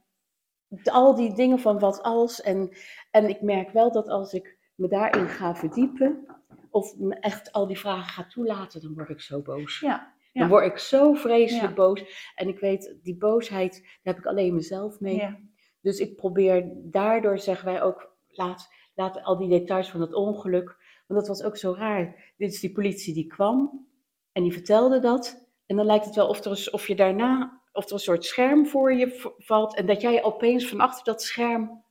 Al 0.84 1.14
die 1.14 1.34
dingen 1.34 1.58
van 1.58 1.78
wat 1.78 2.02
als. 2.02 2.40
En, 2.40 2.76
en 3.10 3.28
ik 3.28 3.40
merk 3.42 3.70
wel 3.70 3.92
dat 3.92 4.08
als 4.08 4.32
ik 4.32 4.58
me 4.74 4.88
daarin 4.88 5.28
ga 5.28 5.54
verdiepen, 5.54 6.26
of 6.70 6.96
me 6.98 7.14
echt 7.14 7.52
al 7.52 7.66
die 7.66 7.78
vragen 7.78 8.12
ga 8.12 8.26
toelaten, 8.26 8.80
dan 8.82 8.94
word 8.94 9.08
ik 9.08 9.20
zo 9.20 9.42
boos. 9.42 9.80
Ja. 9.80 10.12
Dan 10.32 10.48
word 10.48 10.64
ik 10.66 10.78
zo 10.78 11.12
vreselijk 11.12 11.68
Ja. 11.68 11.74
boos. 11.74 12.32
En 12.34 12.48
ik 12.48 12.58
weet, 12.58 12.96
die 13.02 13.16
boosheid, 13.16 13.72
daar 13.82 14.14
heb 14.14 14.18
ik 14.18 14.26
alleen 14.26 14.54
mezelf 14.54 15.00
mee. 15.00 15.16
Ja. 15.16 15.38
Dus 15.80 15.98
ik 15.98 16.16
probeer, 16.16 16.70
daardoor 16.74 17.38
zeggen 17.38 17.64
wij 17.64 17.82
ook, 17.82 18.16
laat, 18.28 18.68
laat 18.94 19.22
al 19.22 19.36
die 19.36 19.48
details 19.48 19.90
van 19.90 20.00
het 20.00 20.14
ongeluk. 20.14 20.76
Want 21.06 21.20
dat 21.20 21.28
was 21.28 21.42
ook 21.42 21.56
zo 21.56 21.74
raar. 21.74 22.32
Dit 22.36 22.52
is 22.52 22.60
die 22.60 22.72
politie 22.72 23.14
die 23.14 23.26
kwam 23.26 23.86
en 24.32 24.42
die 24.42 24.52
vertelde 24.52 24.98
dat. 24.98 25.46
En 25.66 25.76
dan 25.76 25.86
lijkt 25.86 26.04
het 26.04 26.14
wel 26.14 26.28
of, 26.28 26.44
er 26.44 26.50
is, 26.52 26.70
of 26.70 26.88
je 26.88 26.96
daarna, 26.96 27.60
of 27.72 27.86
er 27.86 27.92
een 27.92 27.98
soort 27.98 28.24
scherm 28.24 28.66
voor 28.66 28.94
je 28.94 29.34
valt. 29.38 29.76
En 29.76 29.86
dat 29.86 30.00
jij 30.00 30.22
opeens 30.22 30.68
van 30.68 30.80
achter 30.80 31.04
dat 31.04 31.22
scherm 31.22 31.84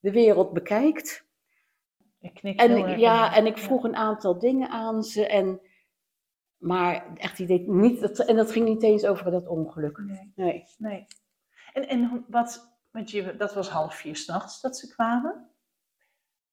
de 0.00 0.10
wereld 0.10 0.52
bekijkt. 0.52 1.26
Ik 2.20 2.38
En, 2.38 2.98
ja, 2.98 3.34
en 3.34 3.46
ik 3.46 3.58
vroeg 3.58 3.84
een 3.84 3.96
aantal 3.96 4.38
dingen 4.38 4.68
aan 4.68 5.02
ze. 5.02 5.26
En, 5.26 5.60
maar 6.56 7.16
echt, 7.16 7.36
die 7.36 7.46
deed 7.46 7.66
niet, 7.66 8.00
dat, 8.00 8.18
en 8.18 8.36
dat 8.36 8.52
ging 8.52 8.68
niet 8.68 8.82
eens 8.82 9.04
over 9.04 9.30
dat 9.30 9.46
ongeluk. 9.46 9.98
Nee, 9.98 10.32
Nee. 10.34 10.64
nee. 10.78 11.06
En, 11.72 11.88
en 11.88 12.24
wat, 12.28 12.78
want 12.90 13.10
je, 13.10 13.36
dat 13.36 13.54
was 13.54 13.68
half 13.68 13.94
vier 13.94 14.16
s'nachts 14.16 14.60
dat 14.60 14.76
ze 14.76 14.88
kwamen. 14.88 15.50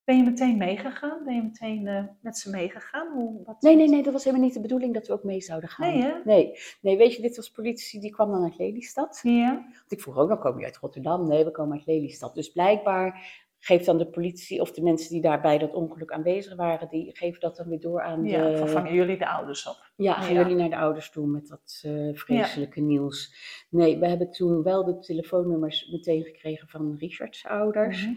Ben 0.06 0.18
je 0.18 0.24
meteen 0.24 0.58
meegegaan? 0.58 1.24
Ben 1.26 1.36
je 1.36 1.42
meteen 1.42 1.88
eh, 1.88 2.04
met 2.22 2.38
ze 2.38 2.50
meegegaan? 2.50 3.08
Hoe, 3.14 3.44
wat, 3.46 3.62
Nee, 3.62 3.76
nee, 3.76 3.90
nee, 3.90 4.04
dat 4.04 4.14
was 4.14 4.24
helemaal 4.24 4.46
niet 4.46 4.56
de 4.56 4.62
bedoeling 4.62 4.94
dat 4.94 5.08
we 5.08 5.14
ook 5.14 5.24
mee 5.24 5.42
zouden 5.42 5.70
gaan. 5.70 5.92
Nee, 5.92 6.02
hè? 6.02 6.14
Nee, 6.26 6.52
nee 6.82 6.98
weet 6.98 7.16
je, 7.16 7.22
dit 7.22 7.36
was 7.36 7.52
politie, 7.52 8.00
die 8.00 8.12
kwam 8.12 8.32
dan 8.32 8.44
uit 8.44 8.58
Lelystad. 8.58 9.20
Ja, 9.24 9.54
Want 9.54 9.92
ik 9.92 10.02
vroeg 10.02 10.18
ook, 10.18 10.28
dan 10.28 10.40
kom 10.40 10.60
je 10.60 10.66
uit 10.66 10.78
Rotterdam? 10.78 11.28
Nee, 11.28 11.44
we 11.46 11.52
komen 11.52 11.78
uit 11.78 11.86
Lelystad. 11.86 12.36
Dus 12.36 12.52
blijkbaar 12.52 13.44
geeft 13.60 13.86
dan 13.86 13.98
de 13.98 14.08
politie, 14.10 14.62
of 14.62 14.72
de 14.72 14.82
mensen 14.82 15.12
die 15.12 15.22
daar 15.22 15.42
bij 15.42 15.58
dat 15.58 15.74
ongeluk 15.74 16.12
aanwezig 16.12 16.56
waren, 16.56 16.90
die 16.90 17.16
geven 17.16 17.40
dat 17.40 17.56
dan 17.56 17.68
weer 17.70 17.80
door 17.80 18.02
aan 18.02 18.24
ja 18.26 18.50
de... 18.50 18.58
van 18.58 18.70
vangen 18.70 18.94
jullie 18.94 19.18
de 19.18 19.30
ouders 19.30 19.68
op? 19.68 19.92
Ja, 19.96 20.14
gaan 20.14 20.34
Ja. 20.34 20.40
jullie 20.40 20.56
naar 20.56 20.70
de 20.70 20.78
ouders 20.78 21.10
toe 21.12 21.28
met 21.28 21.48
dat 21.48 21.82
eh, 21.84 22.10
vreselijke 22.14 22.82
nieuws? 22.82 23.36
Nee, 23.70 23.98
we 24.00 24.08
hebben 24.08 24.32
toen 24.32 24.64
wel 24.64 24.84
de 24.86 25.00
telefoonnummers 25.00 25.90
meteen 25.92 26.24
gekregen 26.24 26.68
van 26.68 26.96
Richards 27.00 27.46
ouders. 27.46 28.06
Mhm. 28.06 28.16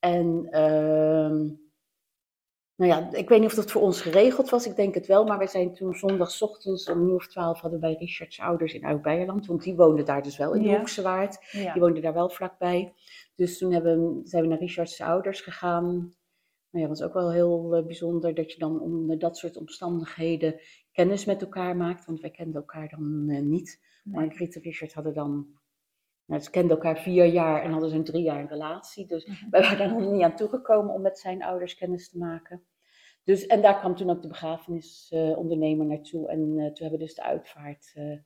En 0.00 0.46
ehm, 0.50 1.36
nou 2.74 2.90
ja, 2.92 3.12
ik 3.12 3.28
weet 3.28 3.40
niet 3.40 3.48
of 3.48 3.54
dat 3.54 3.70
voor 3.70 3.82
ons 3.82 4.00
geregeld 4.00 4.48
was, 4.50 4.66
ik 4.66 4.76
denk 4.76 4.94
het 4.94 5.06
wel, 5.06 5.24
maar 5.24 5.38
wij 5.38 5.46
zijn 5.46 5.74
toen 5.74 5.94
zondagochtends 5.94 6.90
om 6.90 7.02
uur 7.08 7.14
of 7.14 7.26
twaalf 7.28 7.60
hadden 7.60 7.80
wij 7.80 7.94
Richards 7.98 8.40
ouders 8.40 8.74
in 8.74 8.84
Oud-Beijerland, 8.84 9.46
want 9.46 9.62
die 9.62 9.74
woonden 9.76 10.04
daar 10.04 10.22
dus 10.22 10.36
wel 10.36 10.54
in 10.54 10.62
de 10.62 10.68
Ja. 10.68 10.76
Hoekse 10.76 11.02
Waard. 11.02 11.48
Ja. 11.50 11.72
Die 11.72 11.82
woonden 11.82 12.02
daar 12.02 12.14
wel 12.14 12.30
vlakbij. 12.30 12.92
Dus 13.34 13.58
toen 13.58 13.72
hebben, 13.72 14.00
we- 14.14 14.20
zijn 14.28 14.42
we 14.42 14.48
naar 14.48 14.58
Richards 14.58 15.00
ouders 15.00 15.40
gegaan. 15.40 15.84
Nou 16.70 16.84
ja, 16.84 16.88
dat 16.88 16.98
was 16.98 17.02
ook 17.02 17.14
wel 17.14 17.32
heel 17.32 17.74
eh, 17.76 17.84
bijzonder 17.86 18.34
dat 18.34 18.52
je 18.52 18.58
dan 18.58 18.80
onder 18.80 19.18
dat 19.18 19.36
soort 19.36 19.56
omstandigheden 19.56 20.60
kennis 20.92 21.24
met 21.24 21.40
elkaar 21.42 21.76
maakt. 21.76 22.04
Want 22.06 22.20
wij 22.20 22.30
kenden 22.30 22.54
elkaar 22.60 22.88
dan 22.88 23.24
eh, 23.28 23.40
niet. 23.42 23.80
Nee. 24.04 24.14
Margriet 24.14 24.54
en 24.56 24.62
Richard 24.62 24.92
hadden 24.94 25.14
dan, 25.14 25.46
nou, 26.30 26.42
ze 26.42 26.50
kenden 26.50 26.70
elkaar 26.76 26.98
vier 26.98 27.24
jaar 27.24 27.62
en 27.62 27.70
hadden 27.70 27.90
ze 27.90 27.96
een 27.96 28.04
drie 28.04 28.22
jaar 28.22 28.40
een 28.40 28.48
relatie. 28.48 29.06
Dus 29.06 29.26
Mhm. 29.26 29.50
wij 29.50 29.60
waren 29.60 29.78
daar 29.78 29.92
nog 30.00 30.12
niet 30.12 30.22
aan 30.22 30.36
toegekomen 30.36 30.94
om 30.94 31.02
met 31.02 31.18
zijn 31.18 31.42
ouders 31.42 31.74
kennis 31.74 32.10
te 32.10 32.18
maken. 32.18 32.64
Dus, 33.24 33.46
en 33.46 33.62
daar 33.62 33.78
kwam 33.78 33.96
toen 33.96 34.10
ook 34.10 34.22
de 34.22 34.28
begrafenisondernemer 34.28 35.86
naartoe. 35.86 36.28
En 36.28 36.38
eh, 36.40 36.46
toen 36.46 36.58
hebben 36.86 36.98
we 36.98 37.04
dus 37.04 37.14
de 37.14 37.22
uitvaart 37.22 37.92
eh, 37.94 38.18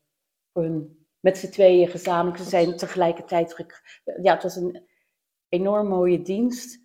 voor 0.52 0.62
hun 0.62 1.06
met 1.20 1.38
z'n 1.38 1.50
tweeën 1.50 1.88
gezamenlijk. 1.88 2.42
Ze 2.42 2.48
zijn 2.48 2.76
tegelijkertijd. 2.76 3.54
gek- 3.54 4.00
Ja, 4.22 4.32
het 4.34 4.42
was 4.42 4.56
een 4.56 4.88
enorm 5.48 5.88
mooie 5.88 6.22
dienst. 6.22 6.82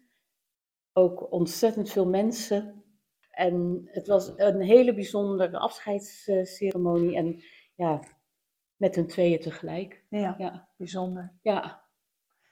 Ook 0.93 1.31
ontzettend 1.31 1.89
veel 1.89 2.05
mensen. 2.07 2.83
En 3.29 3.81
het 3.85 4.07
was 4.07 4.33
een 4.35 4.61
hele 4.61 4.93
bijzondere 4.93 5.57
afscheidsceremonie. 5.57 7.15
En 7.15 7.43
ja, 7.75 7.99
met 8.79 8.95
hun 8.95 9.07
tweeën 9.07 9.39
tegelijk. 9.39 10.03
ja, 10.09 10.35
Ja. 10.37 10.67
bijzonder. 10.77 11.33
Ja. 11.41 11.81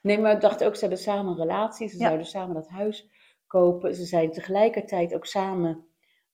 Nee, 0.02 0.18
maar 0.18 0.32
ik 0.34 0.40
dacht 0.40 0.64
ook, 0.64 0.74
ze 0.74 0.80
hebben 0.80 0.98
samen 0.98 1.32
een 1.32 1.38
relatie. 1.38 1.88
Ze 1.88 1.98
Ja. 1.98 2.04
zouden 2.06 2.26
samen 2.26 2.54
dat 2.54 2.68
huis 2.68 3.10
kopen. 3.46 3.94
Ze 3.94 4.04
zijn 4.04 4.30
tegelijkertijd 4.32 5.14
ook 5.14 5.26
samen 5.26 5.86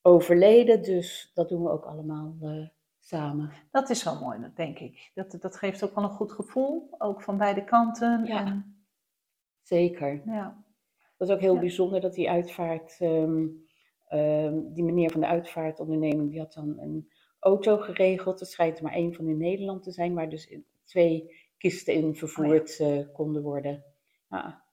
overleden. 0.03 0.83
Dus 0.83 1.31
dat 1.35 1.49
doen 1.49 1.63
we 1.63 1.71
ook 1.71 1.85
allemaal 1.85 2.37
eh, 2.41 2.67
samen. 3.01 3.51
Dat 3.71 3.91
is 3.91 4.05
wel 4.05 4.21
mooi, 4.21 4.41
dat 4.41 4.57
denk 4.57 4.79
ik. 4.79 5.11
Dat, 5.15 5.37
dat 5.41 5.57
geeft 5.57 5.85
ook 5.85 5.95
wel 5.95 6.05
een 6.05 6.11
goed 6.11 6.33
gevoel, 6.33 6.95
ook 6.99 7.23
van 7.23 7.39
beide 7.39 7.65
kanten. 7.65 8.25
Ja. 8.25 8.45
En, 8.47 8.85
Zeker. 9.63 10.23
ja. 10.27 10.65
Dat 11.17 11.29
is 11.29 11.35
ook 11.35 11.41
heel 11.41 11.55
Ja. 11.55 11.61
bijzonder 11.61 12.01
dat 12.01 12.15
die 12.15 12.31
uitvaart, 12.31 12.97
ehm, 13.01 13.47
ehm, 14.09 14.61
die 14.73 14.85
meneer 14.85 15.11
van 15.11 15.21
de 15.21 15.27
uitvaartonderneming, 15.27 16.31
die 16.31 16.39
had 16.41 16.53
dan 16.53 16.79
een 16.79 17.13
auto 17.45 17.79
geregeld. 17.79 18.41
Er 18.41 18.47
schijnt 18.47 18.77
er 18.77 18.85
maar 18.85 18.93
één 18.93 19.15
van 19.15 19.29
in 19.29 19.39
Nederland 19.39 19.83
te 19.83 19.91
zijn, 19.91 20.15
waar 20.15 20.29
dus 20.29 20.57
twee 20.85 21.43
kisten 21.59 21.95
in 21.95 22.15
vervoerd 22.15 22.81
eh, 22.81 22.99
konden 23.13 23.43
worden. 23.43 23.85
Ja. 24.31 24.65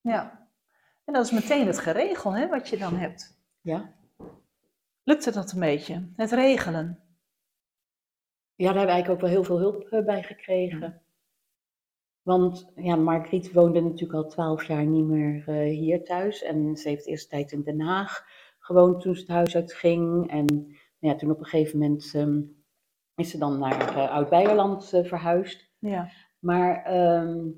ja. 0.00 0.48
En 1.04 1.12
dat 1.12 1.24
is 1.24 1.30
meteen 1.30 1.66
het 1.66 1.78
geregel, 1.78 2.32
hè, 2.32 2.48
wat 2.48 2.68
je 2.68 2.78
dan 2.78 2.94
hebt. 2.94 3.38
ja. 3.60 3.94
Lukte 5.02 5.32
dat 5.32 5.52
een 5.52 5.60
beetje? 5.60 6.08
Het 6.16 6.32
regelen. 6.32 6.98
Ja, 8.54 8.72
daar 8.72 8.76
hebben 8.76 8.82
we 8.84 8.90
eigenlijk 8.90 9.10
ook 9.10 9.20
wel 9.20 9.30
heel 9.30 9.44
veel 9.44 9.58
hulp 9.58 9.82
eh, 9.82 10.04
bij 10.04 10.22
gekregen. 10.22 11.02
Want 12.22 12.72
ja, 12.76 12.96
Margriet 12.96 13.52
woonde 13.52 13.80
natuurlijk 13.80 14.24
al 14.24 14.28
twaalf 14.28 14.64
jaar 14.64 14.84
niet 14.84 15.04
meer 15.04 15.44
eh, 15.46 15.78
hier 15.78 16.04
thuis. 16.04 16.42
En 16.42 16.76
ze 16.76 16.88
heeft 16.88 17.06
eerst 17.06 17.28
tijd 17.28 17.52
in 17.52 17.62
Den 17.62 17.80
Haag 17.80 18.26
gewoond 18.58 19.00
toen 19.00 19.14
ze 19.14 19.20
het 19.20 19.30
huis 19.30 19.56
uitging. 19.56 20.30
En 20.30 20.46
nou 20.46 20.76
ja, 21.00 21.14
toen 21.14 21.30
op 21.30 21.38
een 21.38 21.44
gegeven 21.44 21.78
moment 21.78 22.10
ehm, 22.14 22.40
is 23.14 23.30
ze 23.30 23.38
dan 23.38 23.58
naar 23.58 23.96
eh, 23.96 24.10
Oud-Beijerland 24.10 24.92
eh, 24.92 25.04
verhuisd. 25.04 25.70
Ja. 25.78 26.10
Maar 26.38 26.84
ehm, 26.84 27.48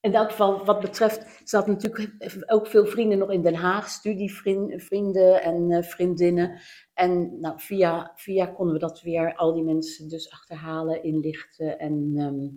in 0.00 0.14
elk 0.14 0.30
geval, 0.30 0.64
wat 0.64 0.80
betreft, 0.80 1.48
ze 1.48 1.56
had 1.56 1.66
natuurlijk 1.66 2.10
ook 2.46 2.66
veel 2.66 2.86
vrienden 2.86 3.18
nog 3.18 3.30
in 3.30 3.42
Den 3.42 3.54
Haag, 3.54 3.88
studievrienden 3.88 5.42
en 5.42 5.70
eh, 5.70 5.82
vriendinnen. 5.82 6.60
En 6.94 7.40
nou, 7.40 7.60
via, 7.60 8.12
via 8.14 8.46
konden 8.46 8.74
we 8.74 8.80
dat 8.80 9.00
weer, 9.00 9.34
al 9.34 9.54
die 9.54 9.64
mensen 9.64 10.08
dus 10.08 10.30
achterhalen, 10.30 11.02
inlichten. 11.02 11.78
En 11.78 12.12
ehm, 12.16 12.48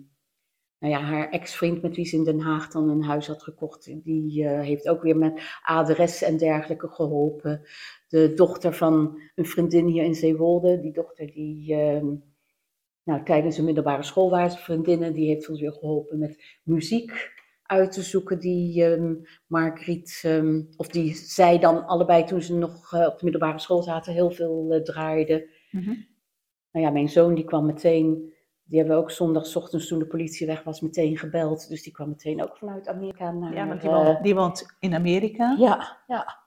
nou 0.84 0.96
ja, 0.96 1.02
haar 1.02 1.30
ex-vriend 1.30 1.82
met 1.82 1.96
wie 1.96 2.04
ze 2.04 2.16
in 2.16 2.24
Den 2.24 2.40
Haag 2.40 2.70
dan 2.70 2.88
een 2.88 3.02
huis 3.02 3.26
had 3.26 3.42
gekocht, 3.42 4.04
die 4.04 4.48
eh, 4.48 4.60
heeft 4.60 4.88
ook 4.88 5.02
weer 5.02 5.16
met 5.16 5.58
adres 5.62 6.22
en 6.22 6.36
dergelijke 6.36 6.88
geholpen. 6.88 7.62
De 8.08 8.32
dochter 8.34 8.74
van 8.74 9.20
een 9.34 9.46
vriendin 9.46 9.86
hier 9.86 10.04
in 10.04 10.14
Zeewolde, 10.14 10.80
die 10.80 10.92
dochter 10.92 11.26
die... 11.32 11.74
ehm, 11.74 12.06
nou, 13.04 13.24
tijdens 13.24 13.56
de 13.56 13.62
middelbare 13.62 14.02
school 14.02 14.30
waren 14.30 14.50
ze 14.50 14.58
vriendinnen, 14.58 15.12
die 15.12 15.28
heeft 15.28 15.48
ons 15.48 15.60
weer 15.60 15.72
geholpen 15.72 16.18
met 16.18 16.60
muziek 16.62 17.32
uit 17.62 17.92
te 17.92 18.02
zoeken 18.02 18.38
die 18.38 18.84
ehm 18.84 19.14
Margriet, 19.46 20.20
ehm, 20.22 20.62
of 20.76 20.88
die 20.88 21.14
zij 21.14 21.58
dan 21.58 21.86
allebei 21.86 22.24
toen 22.24 22.42
ze 22.42 22.54
nog 22.54 22.92
eh, 22.92 23.06
op 23.06 23.18
de 23.18 23.24
middelbare 23.24 23.58
school 23.58 23.82
zaten, 23.82 24.12
heel 24.12 24.30
veel 24.30 24.72
eh, 24.72 24.82
draaiden. 24.82 25.44
Mhm. 25.70 25.94
Nou 26.72 26.86
ja, 26.86 26.90
mijn 26.90 27.08
zoon 27.08 27.34
die 27.34 27.44
kwam 27.44 27.66
meteen, 27.66 28.33
die 28.64 28.78
hebben 28.78 28.96
we 28.96 29.02
ook 29.02 29.10
zondagochtends 29.10 29.88
toen 29.88 29.98
de 29.98 30.06
politie 30.06 30.46
weg 30.46 30.62
was 30.62 30.80
meteen 30.80 31.18
gebeld. 31.18 31.68
Dus 31.68 31.82
die 31.82 31.92
kwam 31.92 32.08
meteen 32.08 32.42
ook 32.42 32.56
vanuit 32.56 32.88
Amerika 32.88 33.30
naar... 33.32 33.54
Ja, 33.54 33.66
want 33.66 33.80
die 33.80 33.90
eh, 33.90 34.04
woont, 34.04 34.22
die 34.22 34.34
woont 34.34 34.66
in 34.80 34.94
Amerika. 34.94 35.54
ja, 35.58 35.98
ja. 36.06 36.42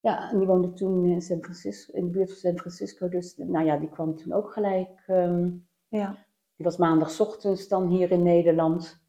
Ja, 0.00 0.30
en 0.30 0.38
die 0.38 0.46
woonde 0.46 0.72
toen 0.72 1.06
in 1.06 1.20
San 1.20 1.42
Francisco, 1.42 1.92
in 1.92 2.04
de 2.04 2.10
buurt 2.10 2.28
van 2.28 2.38
San 2.38 2.58
Francisco. 2.58 3.08
Dus 3.08 3.34
nou 3.36 3.64
ja, 3.64 3.76
die 3.76 3.88
kwam 3.88 4.16
toen 4.16 4.32
ook 4.32 4.52
gelijk... 4.52 5.02
ehm, 5.06 5.50
Ja. 5.88 6.16
die 6.56 6.64
was 6.66 6.76
maandagochtends 6.76 7.68
dan 7.68 7.88
hier 7.88 8.10
in 8.10 8.22
Nederland. 8.22 9.00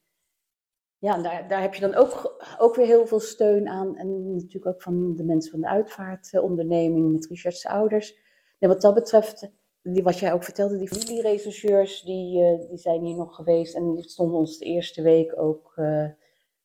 Ja, 0.98 1.18
daar, 1.22 1.48
daar 1.48 1.62
heb 1.62 1.74
je 1.74 1.82
dan 1.82 1.96
ook, 1.96 2.44
ook 2.60 2.76
weer 2.76 2.86
heel 2.86 3.06
veel 3.08 3.20
steun 3.20 3.68
aan. 3.68 3.98
En 3.98 4.34
natuurlijk 4.34 4.66
ook 4.66 4.82
van 4.82 5.16
de 5.16 5.24
mensen 5.24 5.52
van 5.52 5.60
de 5.62 5.68
uitvaartonderneming 5.68 7.12
met 7.12 7.26
Richard's 7.26 7.66
ouders. 7.66 8.18
En 8.60 8.70
wat 8.70 8.82
dat 8.82 8.94
betreft, 8.94 9.52
die, 9.84 10.04
wat 10.04 10.20
jij 10.20 10.34
ook 10.34 10.44
vertelde, 10.44 10.78
die 10.78 10.88
familierechercheurs, 10.88 12.02
die, 12.02 12.44
eh, 12.44 12.70
die 12.70 12.78
zijn 12.78 13.04
hier 13.06 13.16
nog 13.16 13.36
geweest. 13.36 13.76
En 13.76 13.94
die 13.94 14.10
stonden 14.10 14.38
ons 14.38 14.58
de 14.58 14.66
eerste 14.66 15.02
week 15.02 15.38
ook 15.38 15.72
eh, 15.76 16.10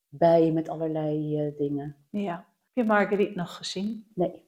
bij 0.09 0.53
met 0.53 0.69
allerlei 0.69 1.39
eh, 1.47 1.57
dingen. 1.57 1.97
ja. 2.11 2.47
Heb 2.73 2.87
je 2.87 2.93
Marguerite 2.93 3.35
nog 3.37 3.57
gezien? 3.57 4.11
Nee, 4.15 4.47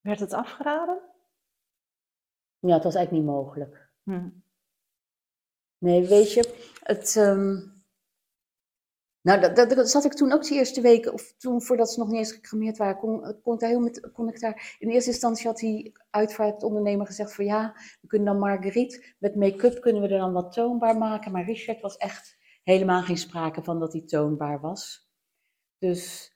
Werd 0.00 0.20
het 0.20 0.32
afgeraden? 0.32 1.00
ja, 2.58 2.74
het 2.74 2.84
was 2.84 2.94
eigenlijk 2.94 3.26
niet 3.26 3.34
mogelijk. 3.34 3.90
Hm. 4.02 4.28
Nee, 5.78 6.06
weet 6.08 6.32
je, 6.32 6.68
het. 6.82 7.16
ehm, 7.16 7.60
nou, 9.24 9.52
dat, 9.54 9.90
zat 9.90 10.04
ik 10.04 10.12
toen 10.12 10.32
ook 10.32 10.48
de 10.48 10.54
eerste 10.54 10.80
weken, 10.80 11.12
of 11.12 11.32
toen 11.32 11.62
voordat 11.62 11.90
ze 11.90 11.98
nog 11.98 12.08
niet 12.08 12.18
eens 12.18 12.32
gecremeerd 12.32 12.76
waren, 12.76 12.96
kon, 12.96 13.28
ik 13.54 13.60
daar 13.60 13.68
heel 13.68 13.80
met. 13.80 14.76
In 14.78 14.88
eerste 14.88 15.10
instantie 15.10 15.46
had 15.46 15.56
die 15.58 15.92
uitvaartondernemer 16.10 17.06
gezegd: 17.06 17.34
van 17.34 17.44
ja, 17.44 17.74
we 18.00 18.06
kunnen 18.06 18.26
dan 18.28 18.38
Marguerite 18.38 19.14
met 19.18 19.36
make-up 19.36 19.80
kunnen 19.80 20.02
we 20.02 20.08
er 20.08 20.18
dan 20.18 20.32
wat 20.32 20.52
toonbaar 20.52 20.98
maken. 20.98 21.32
Maar 21.32 21.44
Richard 21.44 21.80
was 21.80 21.96
echt 21.96 22.36
helemaal 22.62 23.02
geen 23.02 23.16
sprake 23.16 23.62
van 23.62 23.78
dat 23.80 23.92
hij 23.92 24.02
toonbaar 24.02 24.60
was. 24.60 25.10
Dus. 25.78 26.32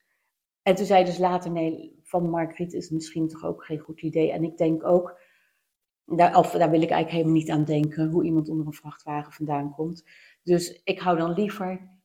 En 0.61 0.75
toen 0.75 0.85
zei 0.85 1.05
dus 1.05 1.17
later: 1.17 1.51
nee, 1.51 1.99
van 2.03 2.29
Marguerite 2.29 2.77
is 2.77 2.89
misschien 2.89 3.27
toch 3.27 3.45
ook 3.45 3.65
geen 3.65 3.79
goed 3.79 4.01
idee. 4.01 4.31
En 4.31 4.43
ik 4.43 4.57
denk 4.57 4.83
ook. 4.83 5.19
Daar, 6.05 6.37
of, 6.37 6.51
daar 6.51 6.69
wil 6.69 6.81
ik 6.81 6.89
eigenlijk 6.89 7.11
helemaal 7.11 7.33
niet 7.33 7.49
aan 7.49 7.65
denken, 7.65 8.09
hoe 8.09 8.23
iemand 8.23 8.49
onder 8.49 8.65
een 8.65 8.73
vrachtwagen 8.73 9.33
vandaan 9.33 9.71
komt. 9.71 10.03
Dus 10.43 10.81
ik 10.83 10.99
hou 10.99 11.17
dan 11.17 11.33
liever 11.33 11.98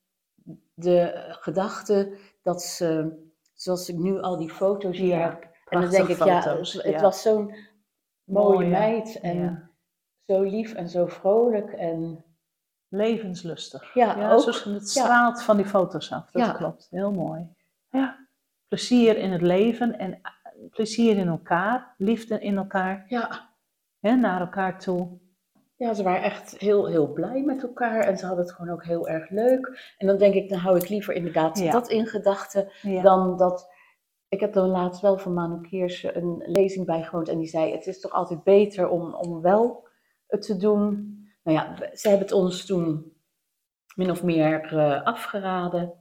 de 0.74 1.24
gedachte 1.40 2.16
dat 2.42 2.62
ze, 2.62 3.12
zoals 3.54 3.88
ik 3.88 3.96
nu 3.96 4.20
al 4.20 4.36
die 4.38 4.50
foto's 4.50 4.96
hier 4.98 5.16
Ja, 5.16 5.28
heb. 5.28 5.42
En 5.68 5.80
dan 5.80 5.90
denk 5.90 6.08
ik, 6.08 6.16
prachtige 6.16 6.30
ja, 6.48 6.52
foto's, 6.52 6.72
het, 6.72 6.84
ja. 6.84 7.00
was 7.00 7.22
zo'n 7.22 7.46
mooie 8.24 8.54
Mooie, 8.54 8.68
meid 8.68 9.20
en 9.20 9.36
ja. 9.38 9.70
zo 10.26 10.42
lief 10.42 10.72
en 10.74 10.88
zo 10.88 11.06
vrolijk. 11.06 11.72
En 11.72 12.24
Levenslustig. 12.88 13.94
Ja, 13.94 14.32
ook. 14.32 14.40
zoals 14.40 14.64
het 14.64 14.88
straalt 14.90 15.42
van 15.42 15.56
die 15.56 15.66
foto's 15.66 16.12
af. 16.12 16.30
Dat 16.30 16.46
Ja. 16.46 16.52
klopt. 16.52 16.86
Heel 16.90 17.12
mooi. 17.12 17.48
Ja. 17.90 18.26
Plezier 18.68 19.16
in 19.16 19.32
het 19.32 19.42
leven 19.42 19.98
en 19.98 20.12
eh, 20.22 20.30
plezier 20.70 21.16
in 21.16 21.28
elkaar. 21.28 21.94
Liefde 21.98 22.38
in 22.40 22.56
elkaar. 22.56 23.04
ja, 23.08 23.52
Hè, 24.00 24.14
naar 24.16 24.40
elkaar 24.40 24.78
toe. 24.78 25.18
Ja, 25.76 25.94
ze 25.94 26.02
waren 26.02 26.22
echt 26.22 26.58
heel, 26.58 26.86
heel 26.86 27.12
blij 27.12 27.42
met 27.42 27.62
elkaar 27.62 28.00
en 28.00 28.18
ze 28.18 28.26
hadden 28.26 28.44
het 28.44 28.54
gewoon 28.54 28.72
ook 28.72 28.84
heel 28.84 29.08
erg 29.08 29.30
leuk. 29.30 29.94
En 29.98 30.06
dan 30.06 30.16
denk 30.18 30.34
ik, 30.34 30.48
dan 30.48 30.58
hou 30.58 30.76
ik 30.76 30.88
liever 30.88 31.14
inderdaad 31.14 31.58
Ja. 31.58 31.72
dat 31.72 31.88
in 31.88 32.06
gedachten 32.06 32.68
Ja. 32.82 33.02
dan 33.02 33.36
dat. 33.36 33.72
Ik 34.28 34.40
heb 34.40 34.52
dan 34.52 34.68
laatst 34.68 35.00
wel 35.02 35.18
van 35.18 35.34
Manu 35.34 35.60
Kiersje 35.60 36.16
een 36.16 36.42
lezing 36.46 36.86
bijgewoond 36.86 37.28
en 37.28 37.38
die 37.38 37.48
zei: 37.48 37.72
Het 37.72 37.86
is 37.86 38.00
toch 38.00 38.12
altijd 38.12 38.42
beter 38.44 38.88
om, 38.88 39.14
om 39.14 39.40
wel 39.40 39.88
het 40.26 40.42
te 40.42 40.56
doen. 40.56 41.12
Nou 41.42 41.58
ja, 41.58 41.76
ze 41.96 42.08
hebben 42.08 42.26
het 42.26 42.36
ons 42.36 42.66
toen 42.66 43.12
min 43.94 44.10
of 44.10 44.22
meer 44.22 44.78
eh, 44.78 45.02
afgeraden. 45.02 45.92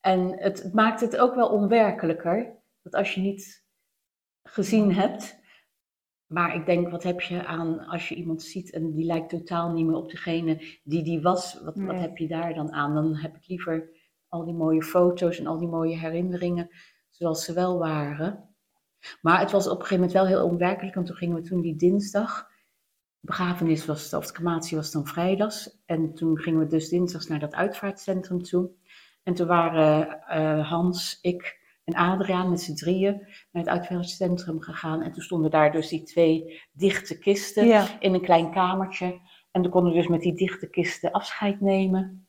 En 0.00 0.38
het, 0.38 0.62
het 0.62 0.74
maakt 0.74 1.00
het 1.00 1.16
ook 1.16 1.34
wel 1.34 1.48
onwerkelijker. 1.48 2.56
Dat 2.82 2.94
als 2.94 3.14
je 3.14 3.20
niet 3.20 3.64
gezien 4.42 4.92
hebt. 4.94 5.42
Maar 6.26 6.54
ik 6.54 6.66
denk, 6.66 6.90
wat 6.90 7.02
heb 7.02 7.20
je 7.20 7.46
aan 7.46 7.78
als 7.86 8.08
je 8.08 8.14
iemand 8.14 8.42
ziet 8.42 8.72
en 8.72 8.92
die 8.92 9.04
lijkt 9.04 9.28
totaal 9.28 9.72
niet 9.72 9.86
meer 9.86 9.96
op 9.96 10.10
degene 10.10 10.80
die 10.84 11.02
die 11.02 11.20
was? 11.20 11.60
Wat, 11.64 11.76
wat 11.76 12.00
heb 12.00 12.16
je 12.16 12.28
daar 12.28 12.54
dan 12.54 12.72
aan? 12.72 12.94
Dan 12.94 13.16
heb 13.16 13.36
ik 13.36 13.46
liever 13.46 13.90
al 14.28 14.44
die 14.44 14.54
mooie 14.54 14.82
foto's 14.82 15.38
en 15.38 15.46
al 15.46 15.58
die 15.58 15.68
mooie 15.68 15.98
herinneringen 15.98 16.68
zoals 17.10 17.44
ze 17.44 17.52
wel 17.52 17.78
waren. 17.78 18.54
Maar 19.20 19.40
het 19.40 19.50
was 19.50 19.66
op 19.66 19.80
een 19.80 19.86
gegeven 19.86 19.96
moment 19.96 20.12
wel 20.12 20.26
heel 20.26 20.44
onwerkelijk, 20.44 20.94
want 20.94 21.06
toen 21.06 21.16
gingen 21.16 21.36
we 21.36 21.42
toen 21.42 21.60
die 21.60 21.76
dinsdag. 21.76 22.48
De 23.20 23.26
begrafenis 23.26 23.86
was, 23.86 24.14
of 24.14 24.26
de 24.26 24.32
crematie 24.32 24.76
was 24.76 24.90
dan 24.90 25.06
vrijdags. 25.06 25.82
En 25.86 26.14
toen 26.14 26.38
gingen 26.38 26.60
we 26.60 26.66
dus 26.66 26.88
dinsdags 26.88 27.26
naar 27.26 27.40
dat 27.40 27.54
uitvaartcentrum 27.54 28.42
toe. 28.42 28.70
En 29.22 29.34
toen 29.34 29.46
waren 29.46 30.20
eh, 30.20 30.68
Hans, 30.70 31.18
ik 31.20 31.63
en 31.84 31.94
Adriaan 31.94 32.50
met 32.50 32.60
z'n 32.60 32.74
drieën 32.74 33.12
naar 33.52 33.62
het 33.62 33.68
uitvaartcentrum 33.68 34.60
gegaan. 34.60 35.02
En 35.02 35.12
toen 35.12 35.22
stonden 35.22 35.50
daar 35.50 35.72
dus 35.72 35.88
die 35.88 36.02
twee 36.02 36.62
dichte 36.72 37.18
kisten 37.18 37.66
Ja. 37.66 38.00
in 38.00 38.14
een 38.14 38.22
klein 38.22 38.50
kamertje. 38.50 39.20
En 39.50 39.62
toen 39.62 39.70
konden 39.70 39.92
we 39.92 39.98
dus 39.98 40.08
met 40.08 40.20
die 40.20 40.34
dichte 40.34 40.70
kisten 40.70 41.12
afscheid 41.12 41.60
nemen. 41.60 42.26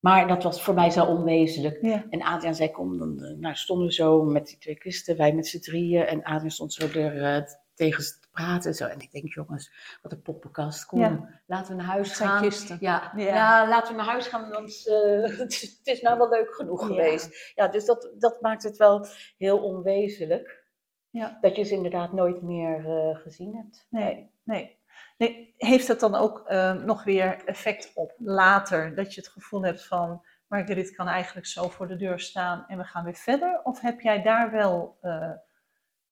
Maar 0.00 0.28
dat 0.28 0.42
was 0.42 0.62
voor 0.62 0.74
mij 0.74 0.90
zo 0.90 1.04
onwezenlijk. 1.04 1.78
Ja. 1.80 2.06
En 2.10 2.22
Adriaan 2.22 2.54
zei, 2.54 2.70
kom, 2.70 2.98
dan 2.98 3.22
eh, 3.22 3.36
nou, 3.38 3.54
stonden 3.54 3.86
we 3.86 3.92
zo 3.92 4.22
met 4.24 4.46
die 4.46 4.58
twee 4.58 4.78
kisten, 4.78 5.16
wij 5.16 5.34
met 5.34 5.46
z'n 5.46 5.58
drieën. 5.60 6.06
En 6.06 6.22
Adriaan 6.22 6.50
stond 6.50 6.72
zo 6.72 6.86
er 6.86 7.22
eh, 7.22 7.42
tegen 7.74 8.04
praten 8.38 8.70
en 8.70 8.76
zo. 8.76 8.86
En 8.86 9.00
ik 9.00 9.10
denk, 9.10 9.34
jongens, 9.34 9.98
wat 10.02 10.12
een 10.12 10.22
poppenkast. 10.22 10.86
Kom, 10.86 11.00
Ja. 11.00 11.40
laten 11.46 11.76
we 11.76 11.82
naar 11.82 11.92
huis 11.92 12.12
gaan. 12.12 12.50
Ja, 12.80 13.12
Ja. 13.16 13.34
ja. 13.34 13.68
laten 13.68 13.90
we 13.90 13.96
naar 13.96 14.10
huis 14.10 14.26
gaan, 14.26 14.50
want 14.50 14.86
eh, 14.86 15.38
het, 15.38 15.52
is, 15.52 15.76
het 15.78 15.86
is 15.86 16.00
nou 16.00 16.18
wel 16.18 16.28
leuk 16.28 16.54
genoeg 16.54 16.86
geweest. 16.86 17.52
Ja, 17.54 17.68
dus 17.68 17.84
dat, 17.84 18.10
dat 18.18 18.40
maakt 18.40 18.62
het 18.62 18.76
wel 18.76 19.06
heel 19.38 19.58
onwezenlijk. 19.58 20.66
Ja. 21.10 21.38
Dat 21.40 21.56
je 21.56 21.64
ze 21.64 21.74
inderdaad 21.74 22.12
nooit 22.12 22.42
meer 22.42 22.86
eh, 22.86 23.16
gezien 23.16 23.56
hebt. 23.56 23.86
Nee, 23.90 24.30
nee. 24.42 24.78
nee. 25.16 25.54
Heeft 25.56 25.88
het 25.88 26.00
dan 26.00 26.14
ook 26.14 26.42
eh, 26.46 26.72
nog 26.72 27.04
weer 27.04 27.44
effect 27.44 27.90
op 27.94 28.14
later? 28.18 28.94
Dat 28.94 29.14
je 29.14 29.20
het 29.20 29.30
gevoel 29.30 29.62
hebt 29.62 29.86
van, 29.86 30.22
Marguerite 30.46 30.94
kan 30.94 31.08
eigenlijk 31.08 31.46
zo 31.46 31.68
voor 31.68 31.88
de 31.88 31.96
deur 31.96 32.20
staan 32.20 32.64
en 32.68 32.78
we 32.78 32.84
gaan 32.84 33.04
weer 33.04 33.14
verder? 33.14 33.60
Of 33.62 33.80
heb 33.80 34.00
jij 34.00 34.22
daar 34.22 34.50
wel, 34.50 34.98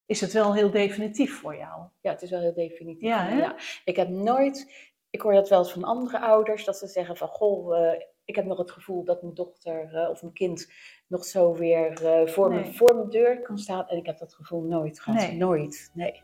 is 0.06 0.20
het 0.20 0.32
wel 0.32 0.54
heel 0.54 0.70
definitief 0.70 1.40
voor 1.40 1.56
jou? 1.56 1.82
Ja, 2.00 2.10
het 2.10 2.22
is 2.22 2.30
wel 2.30 2.40
heel 2.40 2.54
definitief. 2.54 3.08
Ja, 3.08 3.24
hè? 3.24 3.48
Ik 3.84 3.96
heb 3.96 4.08
nooit, 4.08 4.72
ik 5.10 5.20
hoor 5.20 5.32
dat 5.32 5.48
wel 5.48 5.58
eens 5.58 5.72
van 5.72 5.84
andere 5.84 6.20
ouders, 6.20 6.64
dat 6.64 6.76
ze 6.76 6.86
zeggen 6.86 7.16
van, 7.16 7.28
goh, 7.28 7.78
eh, 7.78 8.00
ik 8.24 8.36
heb 8.36 8.44
nog 8.44 8.58
het 8.58 8.70
gevoel 8.70 9.04
dat 9.04 9.22
mijn 9.22 9.34
dochter 9.34 9.94
eh, 9.94 10.10
of 10.10 10.22
mijn 10.22 10.34
kind 10.34 10.72
nog 11.06 11.24
zo 11.24 11.54
weer 11.54 12.04
eh, 12.06 12.26
voor, 12.26 12.50
Nee. 12.50 12.60
mijn, 12.60 12.74
voor 12.74 12.94
mijn 12.94 13.10
deur 13.10 13.42
kan 13.42 13.58
staan. 13.58 13.88
En 13.88 13.96
ik 13.96 14.06
heb 14.06 14.18
dat 14.18 14.34
gevoel 14.34 14.62
nooit 14.62 15.00
gehad. 15.00 15.20
Nee. 15.20 15.36
Nooit, 15.36 15.90
nee. 15.94 16.22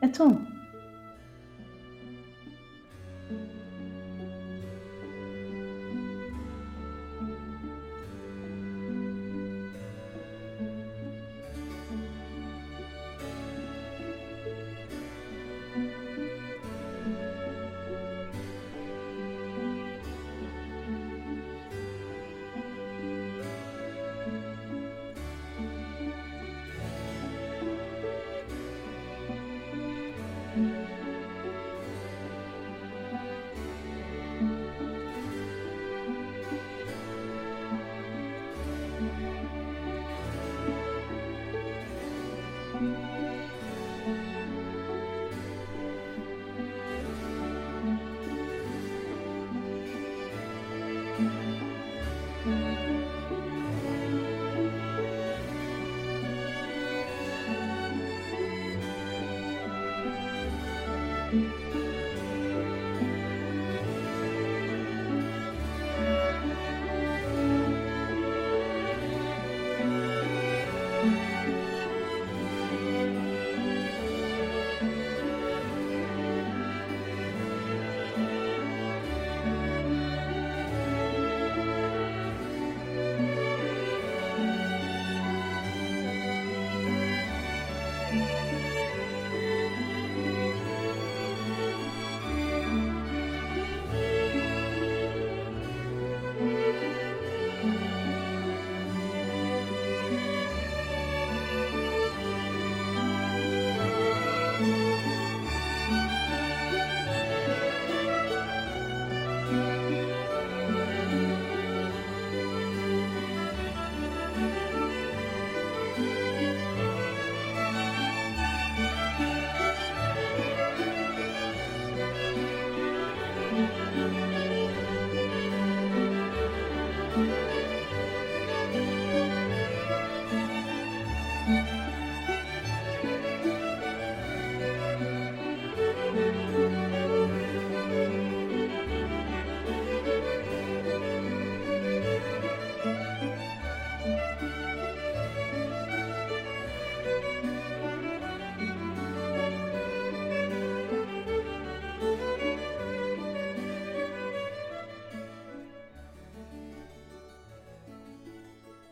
En 0.00 0.10
toen? 0.10 0.48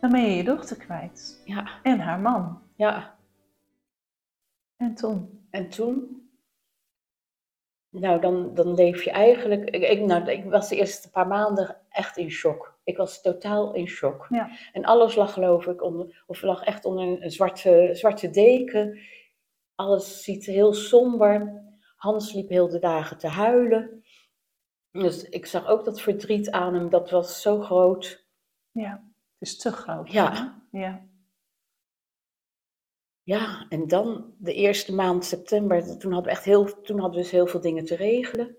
Dan 0.04 0.12
ben 0.12 0.22
je 0.22 0.36
je 0.36 0.44
dochter 0.44 0.76
kwijt. 0.76 1.42
Ja, 1.44 1.80
En 1.82 1.98
haar 1.98 2.20
man. 2.20 2.62
ja. 2.76 3.18
En 4.76 4.94
toen? 4.94 5.46
En 5.50 5.68
toen? 5.68 6.22
Nou, 7.88 8.20
dan, 8.20 8.54
dan 8.54 8.74
leef 8.74 9.02
je 9.02 9.10
eigenlijk. 9.10 9.70
Ik, 9.70 9.82
ik- 9.82 10.00
nou, 10.00 10.30
ik 10.30 10.44
was 10.44 10.68
de 10.68 10.76
eerste 10.76 11.10
paar 11.10 11.26
maanden 11.26 11.80
echt 11.88 12.16
in 12.16 12.30
shock. 12.30 12.78
Ik 12.82 12.96
was 12.96 13.20
totaal 13.22 13.74
in 13.74 13.86
shock. 13.86 14.26
Ja. 14.30 14.50
En 14.72 14.84
alles 14.84 15.14
lag, 15.14 15.32
geloof 15.32 15.66
ik, 15.66 15.82
onder, 15.82 16.24
of 16.26 16.42
lag 16.42 16.62
echt 16.62 16.84
onder 16.84 17.22
een, 17.22 17.30
zwarte, 17.30 17.90
zwarte 17.92 18.30
deken. 18.30 18.98
Alles 19.74 20.22
ziet 20.22 20.44
heel 20.44 20.72
somber. 20.72 21.62
Hans 21.96 22.32
liep 22.32 22.48
heel 22.48 22.68
de 22.68 22.78
dagen 22.78 23.18
te 23.18 23.28
huilen. 23.28 24.04
Dus 24.90 25.22
ik 25.28 25.46
zag 25.46 25.66
ook 25.66 25.84
dat 25.84 26.00
verdriet 26.00 26.50
aan 26.50 26.74
hem, 26.74 26.88
dat 26.90 27.10
was 27.10 27.42
zo 27.42 27.60
groot. 27.60 28.26
Ja, 28.70 29.13
is 29.44 29.56
te 29.56 29.72
groot. 29.72 30.12
Ja. 30.12 30.32
hè? 30.70 30.78
Ja. 30.78 31.06
Ja, 33.22 33.66
en 33.68 33.88
dan 33.88 34.34
de 34.38 34.54
eerste 34.54 34.94
maand 34.94 35.24
september, 35.24 35.98
toen 35.98 36.12
hadden 36.12 36.30
we 36.32 36.36
echt 36.36 36.44
heel, 36.44 36.80
toen 36.82 36.98
hadden 36.98 37.16
we 37.16 37.22
dus 37.22 37.30
heel 37.30 37.46
veel 37.46 37.60
dingen 37.60 37.84
te 37.84 37.96
regelen. 37.96 38.56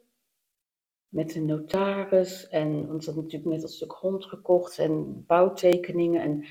Met 1.08 1.34
de 1.34 1.42
notaris 1.42 2.48
en, 2.48 2.88
want 2.88 3.04
ze 3.04 3.06
hadden 3.12 3.24
natuurlijk 3.24 3.52
net 3.52 3.64
een 3.64 3.76
stuk 3.76 3.94
grond 3.94 4.26
gekocht 4.26 4.80
en 4.80 5.26
bouwtekeningen. 5.26 6.22
En, 6.22 6.46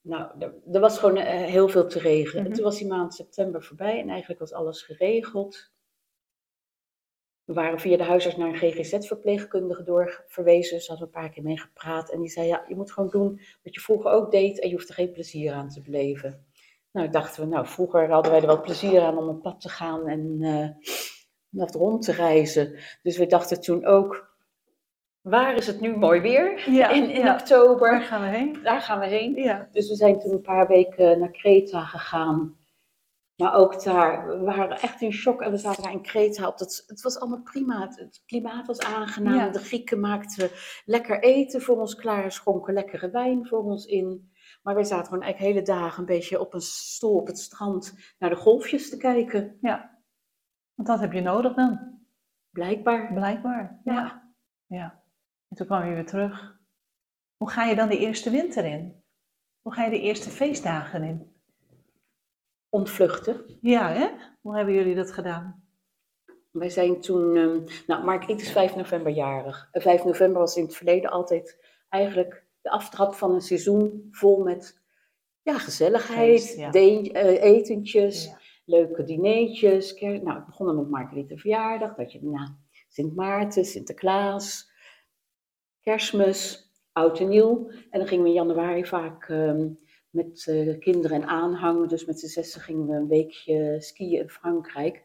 nou, 0.00 0.38
er, 0.38 0.54
er 0.72 0.80
was 0.80 0.98
gewoon 0.98 1.16
eh, 1.16 1.44
heel 1.44 1.68
veel 1.68 1.86
te 1.88 1.98
regelen. 1.98 2.38
En 2.42 2.46
Mhm. 2.48 2.54
toen 2.54 2.64
was 2.64 2.78
die 2.78 2.86
maand 2.86 3.14
september 3.14 3.62
voorbij 3.62 4.00
en 4.00 4.08
eigenlijk 4.08 4.40
was 4.40 4.52
alles 4.52 4.82
geregeld. 4.82 5.72
We 7.48 7.54
waren 7.54 7.80
via 7.80 7.96
de 7.96 8.04
huisarts 8.04 8.36
naar 8.36 8.48
een 8.48 8.56
GGZ-verpleegkundige 8.56 9.82
doorverwezen, 9.82 10.76
dus 10.76 10.88
hadden 10.88 11.06
een 11.06 11.12
paar 11.12 11.30
keer 11.30 11.42
mee 11.42 11.58
gepraat. 11.58 12.10
En 12.10 12.20
die 12.20 12.30
zei, 12.30 12.46
ja, 12.46 12.64
je 12.68 12.76
moet 12.76 12.92
gewoon 12.92 13.10
doen 13.10 13.40
wat 13.62 13.74
je 13.74 13.80
vroeger 13.80 14.10
ook 14.10 14.30
deed 14.30 14.60
en 14.60 14.68
je 14.68 14.74
hoeft 14.74 14.88
er 14.88 14.94
geen 14.94 15.12
plezier 15.12 15.52
aan 15.52 15.68
te 15.68 15.80
beleven. 15.80 16.46
Nou, 16.92 17.08
dachten 17.08 17.42
we, 17.42 17.48
nou, 17.48 17.66
vroeger 17.66 18.10
hadden 18.10 18.32
wij 18.32 18.40
er 18.40 18.46
wel 18.46 18.60
plezier 18.60 19.00
aan 19.00 19.18
om 19.18 19.28
op 19.28 19.42
pad 19.42 19.60
te 19.60 19.68
gaan 19.68 20.08
en 20.08 20.38
eh 20.40 20.68
wat 21.48 21.74
rond 21.74 22.02
te 22.02 22.12
reizen. 22.12 22.78
Dus 23.02 23.18
we 23.18 23.26
dachten 23.26 23.60
toen 23.60 23.84
ook, 23.84 24.36
waar 25.20 25.54
is 25.54 25.66
het 25.66 25.80
nu 25.80 25.96
mooi 25.96 26.20
weer? 26.20 26.70
Ja, 26.70 26.90
in 26.90 27.10
in 27.10 27.20
ja. 27.20 27.32
oktober. 27.34 27.90
Waar 27.90 28.02
gaan 28.02 28.30
we 28.30 28.36
heen? 28.36 28.58
Daar 28.62 28.80
gaan 28.80 29.00
we 29.00 29.06
heen. 29.06 29.34
Ja. 29.34 29.68
Dus 29.72 29.88
we 29.88 29.94
zijn 29.94 30.18
toen 30.18 30.32
een 30.32 30.40
paar 30.40 30.66
weken 30.66 31.18
naar 31.18 31.30
Kreta 31.30 31.84
gegaan. 31.84 32.56
Maar 33.42 33.54
ook 33.54 33.82
daar, 33.84 34.26
we 34.28 34.44
waren 34.44 34.80
echt 34.80 35.00
in 35.00 35.12
shock 35.12 35.42
en 35.42 35.50
we 35.50 35.56
zaten 35.56 35.82
daar 35.82 35.92
in 35.92 36.02
Kreta. 36.02 36.48
Op 36.48 36.58
dat, 36.58 36.84
het 36.86 37.00
was 37.00 37.18
allemaal 37.18 37.42
prima, 37.42 37.80
het, 37.80 37.98
het 37.98 38.22
klimaat 38.26 38.66
was 38.66 38.78
aangenaam. 38.80 39.34
Ja. 39.34 39.48
De 39.48 39.58
Grieken 39.58 40.00
maakten 40.00 40.50
lekker 40.84 41.22
eten 41.22 41.60
voor 41.62 41.76
ons 41.80 41.94
klaar 41.94 42.24
en 42.24 42.32
schonken 42.32 42.74
lekkere 42.74 43.10
wijn 43.10 43.46
voor 43.46 43.62
ons 43.62 43.86
in. 43.86 44.32
Maar 44.62 44.74
wij 44.74 44.84
zaten 44.84 45.06
gewoon 45.06 45.22
eigenlijk 45.22 45.54
hele 45.54 45.66
dagen 45.66 45.98
een 46.00 46.06
beetje 46.06 46.40
op 46.40 46.54
een 46.54 46.60
stoel 46.60 47.16
op 47.16 47.26
het 47.26 47.38
strand 47.38 48.14
naar 48.18 48.30
de 48.30 48.36
golfjes 48.36 48.90
te 48.90 48.96
kijken. 48.96 49.58
ja. 49.60 49.96
Want 50.74 50.88
dat 50.88 51.00
heb 51.00 51.12
je 51.12 51.20
nodig 51.20 51.54
dan, 51.54 52.00
Blijkbaar. 52.50 53.12
blijkbaar. 53.12 53.80
Ja. 53.84 53.92
Ja. 53.94 54.32
ja. 54.66 55.02
En 55.48 55.56
toen 55.56 55.66
kwam 55.66 55.84
je 55.88 55.94
weer 55.94 56.06
terug. 56.06 56.58
Hoe 57.36 57.50
ga 57.50 57.64
je 57.64 57.76
dan 57.76 57.88
de 57.88 57.98
eerste 57.98 58.30
winter 58.30 58.64
in? 58.64 59.02
Hoe 59.60 59.72
ga 59.72 59.84
je 59.84 59.90
de 59.90 60.00
eerste 60.00 60.30
feestdagen 60.30 61.02
in? 61.02 61.36
Ontvluchten. 62.68 63.58
Ja, 63.60 63.92
hè? 63.92 64.08
Hoe 64.40 64.56
hebben 64.56 64.74
jullie 64.74 64.94
dat 64.94 65.12
gedaan? 65.12 65.62
Wij 66.50 66.68
zijn 66.70 67.00
toen, 67.00 67.36
ehm 67.36 67.60
nou 67.86 68.04
Margriet 68.04 68.40
is 68.40 68.52
5 68.52 68.76
november 68.76 69.12
jarig. 69.12 69.68
En 69.72 69.80
5 69.82 70.04
november 70.04 70.40
was 70.40 70.56
in 70.56 70.62
het 70.64 70.76
verleden 70.76 71.10
altijd 71.10 71.66
eigenlijk 71.88 72.46
de 72.60 72.70
aftrap 72.70 73.14
van 73.14 73.30
een 73.34 73.40
seizoen 73.40 74.08
vol 74.10 74.42
met 74.42 74.80
ja, 75.42 75.58
gezelligheid, 75.58 76.40
Feest, 76.40 76.56
ja. 76.56 76.70
de- 76.70 77.12
eh, 77.12 77.42
etentjes, 77.42 78.24
Ja. 78.24 78.38
leuke 78.64 79.04
dineetjes. 79.04 80.00
nou, 80.00 80.32
het 80.32 80.46
begon 80.46 80.66
dan 80.66 80.76
met 80.76 80.88
Margriet 80.90 81.28
de 81.28 81.38
verjaardag, 81.38 81.94
dat 81.94 82.12
je 82.12 82.20
daarna 82.20 82.56
Sint 82.88 83.14
Maarten, 83.16 83.64
Sinterklaas, 83.64 84.70
Kerstmis, 85.80 86.70
Oud 86.92 87.20
en 87.20 87.28
Nieuw. 87.28 87.70
En 87.90 87.98
dan 87.98 88.08
gingen 88.08 88.22
we 88.24 88.28
in 88.30 88.34
januari 88.36 88.84
vaak 88.86 89.28
ehm, 89.28 89.68
met 90.10 90.46
eh, 90.46 90.78
kinderen 90.78 91.22
en 91.22 91.28
aanhang, 91.28 91.88
dus 91.88 92.04
met 92.04 92.20
z'n 92.20 92.26
zessen 92.26 92.60
gingen 92.60 92.86
we 92.86 92.94
een 92.94 93.08
weekje 93.08 93.76
skiën 93.80 94.20
in 94.20 94.28
Frankrijk. 94.28 94.96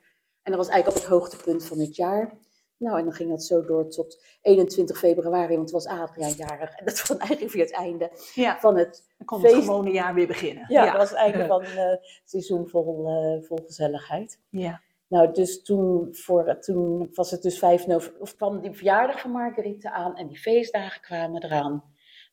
En 0.41 0.51
dat 0.51 0.55
was 0.55 0.67
eigenlijk 0.69 0.97
op 0.97 1.03
het 1.03 1.11
hoogtepunt 1.11 1.65
van 1.65 1.79
het 1.79 1.95
jaar. 1.95 2.37
Nou, 2.77 2.97
en 2.97 3.03
dan 3.03 3.13
ging 3.13 3.29
dat 3.29 3.43
zo 3.43 3.65
door 3.65 3.89
tot 3.89 4.23
21 4.41 4.97
februari, 4.97 5.55
want 5.55 5.71
het 5.71 5.83
was 5.83 5.85
Adriaan 5.85 6.31
jarig. 6.31 6.75
En 6.75 6.85
dat 6.85 7.07
was 7.07 7.17
eigenlijk 7.17 7.51
weer 7.51 7.63
het 7.63 7.73
einde 7.73 8.11
Ja, 8.33 8.59
van 8.59 8.77
het 8.77 9.13
dan 9.17 9.25
kon 9.25 9.41
het 9.41 9.53
gewone 9.53 9.91
jaar 9.91 10.13
weer 10.13 10.27
beginnen. 10.27 10.65
Ja, 10.67 10.85
dat 10.85 10.95
was 10.95 11.09
het 11.09 11.19
einde 11.19 11.45
van 11.53 11.61
eh, 11.61 11.75
het 11.75 12.21
seizoen 12.25 12.67
vol, 12.67 13.07
eh, 13.07 13.47
vol 13.47 13.59
gezelligheid. 13.65 14.39
Ja. 14.49 14.81
Nou, 15.07 15.33
dus 15.33 15.63
toen, 15.63 16.15
voor, 16.15 16.59
toen 16.59 17.09
was 17.13 17.31
het 17.31 17.41
dus 17.41 17.59
5 17.59 17.87
november, 17.87 18.21
of 18.21 18.35
kwam 18.35 18.61
die 18.61 18.71
verjaardag 18.71 19.19
van 19.19 19.31
Marguerite 19.31 19.91
aan 19.91 20.15
en 20.15 20.27
die 20.27 20.39
feestdagen 20.39 21.01
kwamen 21.01 21.43
eraan. 21.43 21.83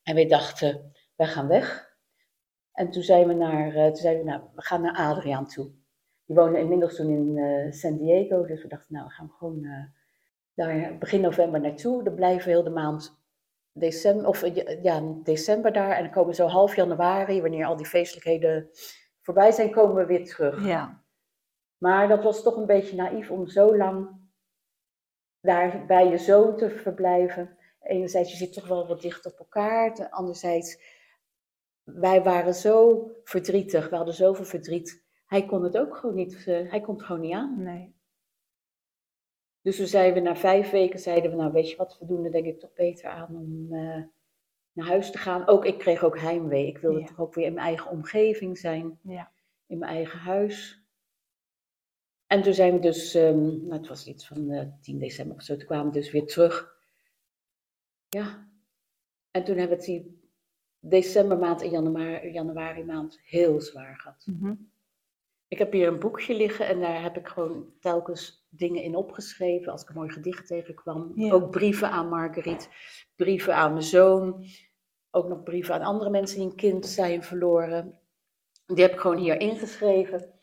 En 0.03 0.15
wij 0.15 0.27
dachten, 0.27 0.93
wij 1.15 1.27
gaan 1.27 1.47
weg. 1.47 1.90
En 2.81 2.89
toen 2.91 3.03
zijn 3.03 3.27
we 3.27 3.33
naar, 3.33 3.75
eh, 3.75 3.85
toen 3.85 3.95
zeiden 3.95 4.23
we, 4.23 4.29
nou, 4.29 4.41
we 4.55 4.61
gaan 4.61 4.81
naar 4.81 4.95
Adriaan 4.95 5.47
toe. 5.47 5.71
Die 6.25 6.35
woonde 6.35 6.59
inmiddels 6.59 6.95
toen 6.95 7.09
in 7.09 7.37
eh, 7.37 7.71
San 7.71 7.97
Diego, 7.97 8.45
dus 8.45 8.61
we 8.61 8.67
dachten, 8.67 8.93
nou, 8.93 9.05
we 9.05 9.11
gaan 9.11 9.29
gewoon 9.29 9.63
eh, 9.63 9.83
daar 10.53 10.97
begin 10.97 11.21
november 11.21 11.61
naartoe. 11.61 12.03
Dan 12.03 12.15
blijven 12.15 12.45
we 12.45 12.51
heel 12.51 12.63
de 12.63 12.69
maand 12.69 13.19
december, 13.71 14.27
of, 14.27 14.45
ja, 14.81 15.01
december 15.23 15.73
daar. 15.73 15.91
En 15.91 16.03
dan 16.03 16.11
komen 16.11 16.29
we 16.29 16.35
zo 16.35 16.47
half 16.47 16.75
januari, 16.75 17.41
wanneer 17.41 17.65
al 17.65 17.75
die 17.75 17.85
feestelijkheden 17.85 18.69
voorbij 19.21 19.51
zijn, 19.51 19.71
komen 19.71 19.95
we 19.95 20.05
weer 20.05 20.25
terug. 20.25 20.65
ja. 20.65 21.03
Maar 21.77 22.07
dat 22.07 22.23
was 22.23 22.43
toch 22.43 22.55
een 22.55 22.65
beetje 22.65 22.95
naïef 22.95 23.31
om 23.31 23.47
zo 23.47 23.77
lang 23.77 24.09
daar 25.39 25.85
bij 25.85 26.07
je 26.07 26.17
zoon 26.17 26.57
te 26.57 26.69
verblijven. 26.69 27.57
Enerzijds, 27.81 28.31
je 28.31 28.37
zit 28.37 28.53
toch 28.53 28.67
wel 28.67 28.87
wat 28.87 29.01
dicht 29.01 29.25
op 29.25 29.39
elkaar. 29.39 30.09
Anderzijds, 30.09 30.99
wij 31.83 32.23
waren 32.23 32.53
zo 32.53 33.07
verdrietig. 33.23 33.89
We 33.89 33.95
hadden 33.95 34.13
zoveel 34.13 34.45
verdriet. 34.45 35.03
Hij 35.25 35.45
kon 35.45 35.63
het 35.63 35.77
ook 35.77 35.95
gewoon 35.97 36.15
niet, 36.15 36.35
eh, 36.47 36.69
hij 36.71 36.81
kon 36.81 36.95
het 36.95 37.03
gewoon 37.05 37.21
niet 37.21 37.33
aan. 37.33 37.63
Nee. 37.63 37.95
Dus 39.61 39.77
toen 39.77 39.87
zeiden 39.87 40.23
we 40.23 40.29
na 40.29 40.35
vijf 40.35 40.69
weken, 40.69 40.99
zeiden 40.99 41.31
we, 41.31 41.37
nou 41.37 41.51
weet 41.51 41.69
je 41.69 41.75
wat, 41.75 41.97
we 41.99 42.05
doen 42.05 42.25
er 42.25 42.31
denk 42.31 42.45
ik 42.45 42.59
toch 42.59 42.73
beter 42.73 43.09
aan 43.09 43.35
om 43.35 43.73
eh, 43.73 44.03
naar 44.71 44.87
huis 44.87 45.11
te 45.11 45.17
gaan. 45.17 45.47
Ook 45.47 45.65
ik 45.65 45.77
kreeg 45.77 46.03
ook 46.03 46.19
heimwee. 46.19 46.67
Ik 46.67 46.77
wilde 46.77 46.99
Ja. 46.99 47.05
toch 47.05 47.19
ook 47.19 47.33
weer 47.33 47.45
in 47.45 47.53
mijn 47.53 47.65
eigen 47.67 47.91
omgeving 47.91 48.57
zijn. 48.57 48.99
Ja. 49.03 49.31
in 49.67 49.77
mijn 49.77 49.91
eigen 49.95 50.19
huis. 50.19 50.83
En 52.27 52.41
toen 52.41 52.53
zijn 52.53 52.73
we 52.73 52.79
dus, 52.79 53.13
ehm, 53.13 53.39
nou, 53.45 53.73
het 53.73 53.87
was 53.87 54.07
iets 54.07 54.27
van 54.27 54.49
eh 54.51 54.67
10 54.81 54.99
december 54.99 55.35
of 55.35 55.43
zo, 55.43 55.55
toen 55.57 55.65
kwamen 55.65 55.85
we 55.85 55.99
dus 55.99 56.11
weer 56.11 56.25
terug. 56.25 56.75
Ja. 58.09 58.49
En 59.31 59.43
toen 59.43 59.57
hebben 59.57 59.77
we 59.77 59.83
het 59.83 59.93
die 59.93 60.20
decembermaand 60.81 61.61
en 61.61 61.69
januari, 61.69 62.31
januari 62.31 62.83
maand 62.83 63.19
heel 63.23 63.61
zwaar 63.61 63.95
gehad. 63.95 64.25
Mhm. 64.25 64.53
Ik 65.47 65.57
heb 65.57 65.71
hier 65.71 65.87
een 65.87 65.99
boekje 65.99 66.35
liggen 66.35 66.67
en 66.67 66.79
daar 66.79 67.01
heb 67.01 67.17
ik 67.17 67.27
gewoon 67.27 67.73
telkens 67.79 68.47
dingen 68.49 68.83
in 68.83 68.95
opgeschreven. 68.95 69.71
Als 69.71 69.81
ik 69.81 69.89
een 69.89 69.95
mooi 69.95 70.09
gedicht 70.09 70.47
tegenkwam. 70.47 71.11
Ja. 71.15 71.33
Ook 71.33 71.51
brieven 71.51 71.89
aan 71.89 72.09
Marguerite, 72.09 72.67
brieven 73.15 73.55
aan 73.55 73.71
mijn 73.71 73.83
zoon. 73.83 74.45
Ook 75.11 75.27
nog 75.27 75.43
brieven 75.43 75.73
aan 75.73 75.81
andere 75.81 76.09
mensen 76.09 76.37
die 76.37 76.49
een 76.49 76.55
kind 76.55 76.85
zijn 76.85 77.23
verloren. 77.23 77.99
Die 78.65 78.83
heb 78.83 78.93
ik 78.93 78.99
gewoon 78.99 79.17
hier 79.17 79.39
ingeschreven. 79.39 80.33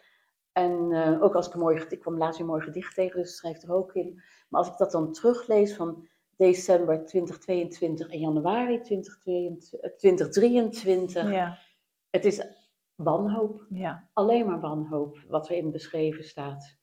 En 0.53 0.93
eh, 0.93 1.23
ook 1.23 1.35
als 1.35 1.47
ik 1.47 1.55
een 1.55 1.61
mooi 1.61 1.75
gedicht, 1.75 1.93
ik 1.93 2.01
kwam 2.01 2.19
laatst 2.19 2.39
weer 2.39 2.47
een 2.47 2.53
mooi 2.53 2.65
gedicht 2.65 2.95
tegen, 2.95 3.21
dus 3.21 3.37
schrijf 3.37 3.63
er 3.63 3.73
ook 3.73 3.95
in. 3.95 4.23
Maar 4.49 4.61
als 4.61 4.71
ik 4.71 4.77
dat 4.77 4.91
dan 4.91 5.13
teruglees 5.13 5.75
van 5.75 6.09
december 6.39 7.05
2022 7.07 8.09
en 8.11 8.19
januari 8.19 8.81
2022, 8.81 9.81
eh, 9.81 9.91
2023, 9.97 11.31
Ja. 11.31 11.59
het 12.11 12.25
is 12.25 12.47
wanhoop 12.95 13.67
Ja. 13.71 14.09
alleen 14.13 14.47
maar 14.47 14.61
wanhoop 14.61 15.19
wat 15.29 15.51
erin 15.51 15.71
beschreven 15.71 16.25
staat. 16.25 16.77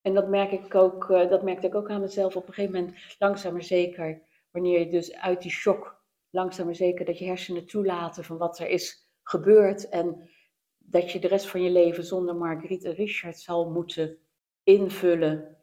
En 0.00 0.14
dat 0.14 0.28
merk 0.28 0.50
ik 0.52 0.74
ook, 0.74 1.10
eh, 1.10 1.28
dat 1.30 1.42
merkte 1.42 1.66
ik 1.66 1.74
ook 1.74 1.90
aan 1.90 2.00
mezelf 2.00 2.36
op 2.36 2.48
een 2.48 2.54
gegeven 2.54 2.80
moment, 2.80 2.98
langzaam 3.18 3.52
maar 3.52 3.62
zeker, 3.62 4.22
wanneer 4.50 4.78
je 4.78 4.88
dus 4.90 5.14
uit 5.14 5.42
die 5.42 5.50
shock, 5.50 6.04
langzaam 6.30 6.66
maar 6.66 6.74
zeker, 6.74 7.04
dat 7.04 7.18
je 7.18 7.24
hersenen 7.24 7.66
toelaten 7.66 8.24
van 8.24 8.36
wat 8.38 8.58
er 8.58 8.68
is 8.68 9.10
gebeurd 9.22 9.88
en 9.88 10.30
dat 10.78 11.10
je 11.12 11.18
de 11.18 11.28
rest 11.28 11.46
van 11.46 11.62
je 11.62 11.70
leven 11.70 12.04
zonder 12.04 12.36
Marguerite 12.36 12.88
en 12.88 12.94
Richard 12.94 13.38
zal 13.38 13.70
moeten 13.70 14.18
invullen. 14.62 15.56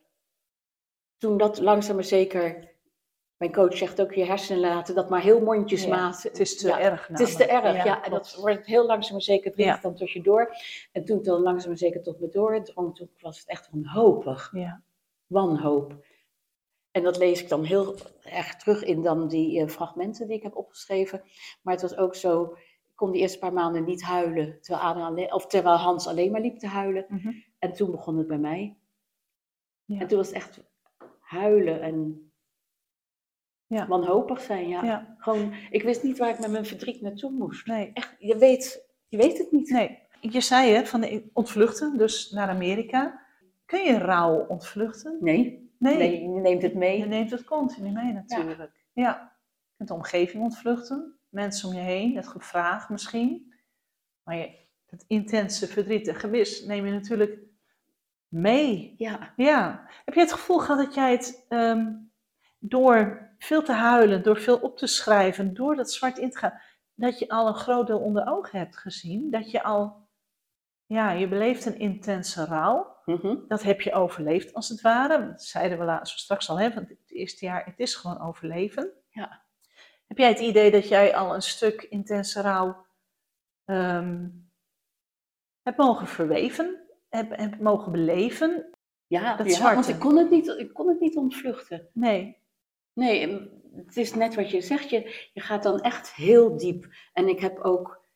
Toen 1.17 1.37
dat 1.37 1.59
langzaam 1.59 1.95
maar 1.95 2.03
zeker, 2.03 2.77
mijn 3.39 3.51
coach 3.51 3.77
zegt 3.77 4.01
ook, 4.01 4.13
je 4.13 4.25
hersenen 4.25 4.61
laten 4.61 4.95
dat 4.95 5.09
maar 5.09 5.21
heel 5.21 5.41
mondjesmaat. 5.41 6.23
Het 6.23 6.39
is 6.39 6.57
te 6.57 6.67
Ja, 6.67 6.79
erg. 6.79 7.07
het 7.07 7.19
is 7.19 7.35
te 7.35 7.45
erg, 7.45 7.83
ja. 7.83 8.03
En 8.03 8.11
dat 8.11 8.35
wordt 8.41 8.65
heel 8.65 8.85
langzaam 8.85 9.11
maar 9.11 9.21
zeker 9.21 9.51
dringt 9.51 9.69
Ja. 9.69 9.73
het 9.73 9.83
dan 9.83 9.95
tot 9.95 10.11
je 10.11 10.21
door. 10.21 10.55
En 10.91 11.05
toen 11.05 11.15
het 11.15 11.25
dan 11.25 11.41
langzaam 11.41 11.69
maar 11.69 11.77
zeker 11.77 12.01
tot 12.03 12.19
me 12.19 12.29
doordrong, 12.29 12.95
toen 12.95 13.09
was 13.19 13.39
het 13.39 13.47
echt 13.47 13.69
wanhopig. 13.71 14.49
Ja. 14.53 14.81
Wanhoop. 15.27 16.05
En 16.91 17.03
dat 17.03 17.17
lees 17.17 17.41
ik 17.41 17.49
dan 17.49 17.63
heel 17.63 17.95
erg 18.23 18.55
terug 18.55 18.83
in 18.83 19.01
dan 19.01 19.27
die 19.27 19.59
eh, 19.61 19.67
fragmenten 19.67 20.27
die 20.27 20.37
ik 20.37 20.43
heb 20.43 20.55
opgeschreven. 20.55 21.21
Maar 21.61 21.73
het 21.73 21.81
was 21.83 21.97
ook 21.97 22.15
zo, 22.15 22.43
ik 22.87 22.95
kon 22.95 23.11
die 23.11 23.21
eerste 23.21 23.39
paar 23.39 23.53
maanden 23.53 23.83
niet 23.83 24.03
huilen, 24.03 24.57
terwijl, 24.61 24.85
Adriaan, 24.85 25.07
alle- 25.11 25.33
of 25.33 25.47
terwijl 25.47 25.75
Hans 25.77 26.07
alleen 26.07 26.31
maar 26.31 26.41
liep 26.41 26.57
te 26.59 26.67
huilen. 26.67 27.05
Mhm. 27.07 27.31
En 27.59 27.73
toen 27.73 27.91
begon 27.91 28.17
het 28.17 28.27
bij 28.27 28.37
mij. 28.37 28.77
Ja. 29.85 29.99
En 29.99 30.07
toen 30.07 30.17
was 30.17 30.27
het 30.27 30.35
echt 30.35 30.59
huilen 31.19 31.81
en 31.81 32.28
Ja. 33.69 33.87
wanhopig 33.87 34.41
zijn. 34.41 34.67
Ja. 34.67 34.83
Ja. 34.83 35.15
Gewoon, 35.17 35.53
ik 35.69 35.83
wist 35.83 36.03
niet 36.03 36.17
waar 36.17 36.29
ik 36.29 36.39
met 36.39 36.51
mijn 36.51 36.65
verdriet 36.65 37.01
naartoe 37.01 37.31
moest. 37.31 37.67
Nee. 37.67 37.91
Echt, 37.93 38.15
je 38.19 38.37
weet, 38.37 38.85
je 39.07 39.17
weet 39.17 39.37
het 39.37 39.51
niet. 39.51 39.69
nee. 39.69 39.99
Je 40.21 40.41
zei 40.41 40.71
hè, 40.71 40.85
van 40.85 41.01
de 41.01 41.29
ontvluchten, 41.33 41.97
dus 41.97 42.31
naar 42.31 42.49
Amerika. 42.49 43.21
Kun 43.65 43.83
je 43.83 43.97
rouw 43.97 44.45
ontvluchten? 44.47 45.17
Nee. 45.19 45.71
nee, 45.77 46.21
je 46.21 46.27
neemt 46.27 46.61
het 46.61 46.73
mee. 46.73 46.97
Je 46.97 47.05
neemt 47.05 47.31
het 47.31 47.43
continu 47.43 47.91
mee 47.91 48.13
natuurlijk. 48.13 48.71
Ja. 48.93 49.37
Je 49.67 49.75
kunt 49.77 49.89
de 49.89 49.95
omgeving 49.95 50.43
ontvluchten, 50.43 51.19
mensen 51.29 51.69
om 51.69 51.75
je 51.75 51.81
heen, 51.81 52.15
het 52.15 52.27
gevraagd 52.27 52.89
misschien. 52.89 53.53
Maar 54.23 54.35
je, 54.35 54.55
het 54.85 55.05
intense 55.07 55.67
verdriet 55.67 56.07
en 56.07 56.15
gemis 56.15 56.65
neem 56.65 56.85
je 56.85 56.91
natuurlijk 56.91 57.39
mee. 58.27 58.93
Ja. 58.97 59.33
Ja. 59.35 59.87
Heb 60.05 60.13
je 60.13 60.19
het 60.19 60.33
gevoel 60.33 60.59
gehad 60.59 60.85
dat 60.85 60.93
jij 60.93 61.11
het 61.11 61.45
ehm, 61.49 61.93
door 62.59 63.28
veel 63.39 63.63
te 63.63 63.71
huilen, 63.71 64.23
door 64.23 64.37
veel 64.37 64.57
op 64.57 64.77
te 64.77 64.87
schrijven, 64.87 65.53
door 65.53 65.75
dat 65.75 65.91
zwart 65.91 66.17
in 66.17 66.29
te 66.29 66.37
gaan, 66.37 66.61
dat 66.93 67.19
je 67.19 67.29
al 67.29 67.47
een 67.47 67.55
groot 67.55 67.87
deel 67.87 67.99
onder 67.99 68.27
ogen 68.27 68.59
hebt 68.59 68.77
gezien? 68.77 69.31
Dat 69.31 69.51
je 69.51 69.63
al, 69.63 70.07
ja, 70.85 71.11
je 71.11 71.27
beleeft 71.27 71.65
een 71.65 71.79
intense 71.79 72.45
rouw. 72.45 72.97
Mhm. 73.05 73.35
Dat 73.47 73.63
heb 73.63 73.81
je 73.81 73.93
overleefd 73.93 74.53
als 74.53 74.69
het 74.69 74.81
ware. 74.81 75.27
Dat 75.27 75.43
zeiden 75.43 75.79
we 75.79 75.83
laatst 75.83 76.19
straks 76.19 76.49
al, 76.49 76.59
hè, 76.59 76.73
want 76.73 76.89
het 76.89 77.11
eerste 77.11 77.45
jaar, 77.45 77.65
het 77.65 77.79
is 77.79 77.95
gewoon 77.95 78.21
overleven. 78.21 78.91
Ja. 79.09 79.43
Heb 80.07 80.17
jij 80.17 80.29
het 80.29 80.39
idee 80.39 80.71
dat 80.71 80.87
jij 80.87 81.15
al 81.15 81.33
een 81.33 81.41
stuk 81.41 81.81
intense 81.81 82.41
rouw 82.41 82.85
ehm, 83.65 84.27
hebt 85.61 85.77
mogen 85.77 86.07
verweven, 86.07 86.87
hebt, 87.09 87.35
hebt 87.35 87.59
mogen 87.59 87.91
beleven? 87.91 88.77
Ja, 89.07 89.35
Dat 89.35 89.55
ja 89.55 89.73
want 89.73 89.87
ik 89.87 89.99
kon, 89.99 90.17
het 90.17 90.29
niet, 90.29 90.47
ik 90.47 90.73
kon 90.73 90.87
het 90.87 90.99
niet 90.99 91.15
ontvluchten. 91.15 91.89
Nee. 91.93 92.37
Nee, 92.99 93.49
het 93.75 93.97
is 93.97 94.13
net 94.13 94.35
wat 94.35 94.51
je 94.51 94.61
zegt. 94.61 94.89
Je, 94.89 95.29
je 95.33 95.41
gaat 95.41 95.63
dan 95.63 95.79
echt 95.79 96.13
heel 96.13 96.57
diep. 96.57 96.87
En 97.13 97.27
ik 97.27 97.39
heb 97.39 97.59
ook 97.59 98.07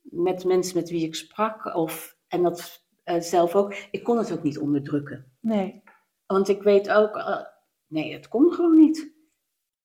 met 0.00 0.44
mensen 0.44 0.76
met 0.76 0.90
wie 0.90 1.06
ik 1.06 1.14
sprak, 1.14 1.74
of, 1.74 2.16
en 2.28 2.42
dat 2.42 2.86
eh, 3.04 3.20
zelf 3.20 3.54
ook, 3.54 3.74
ik 3.90 4.04
kon 4.04 4.18
het 4.18 4.32
ook 4.32 4.42
niet 4.42 4.58
onderdrukken. 4.58 5.32
Nee. 5.40 5.82
Want 6.26 6.48
ik 6.48 6.62
weet 6.62 6.90
ook, 6.90 7.16
eh, 7.16 7.40
nee, 7.86 8.12
het 8.12 8.28
kon 8.28 8.52
gewoon 8.52 8.78
niet. 8.78 9.10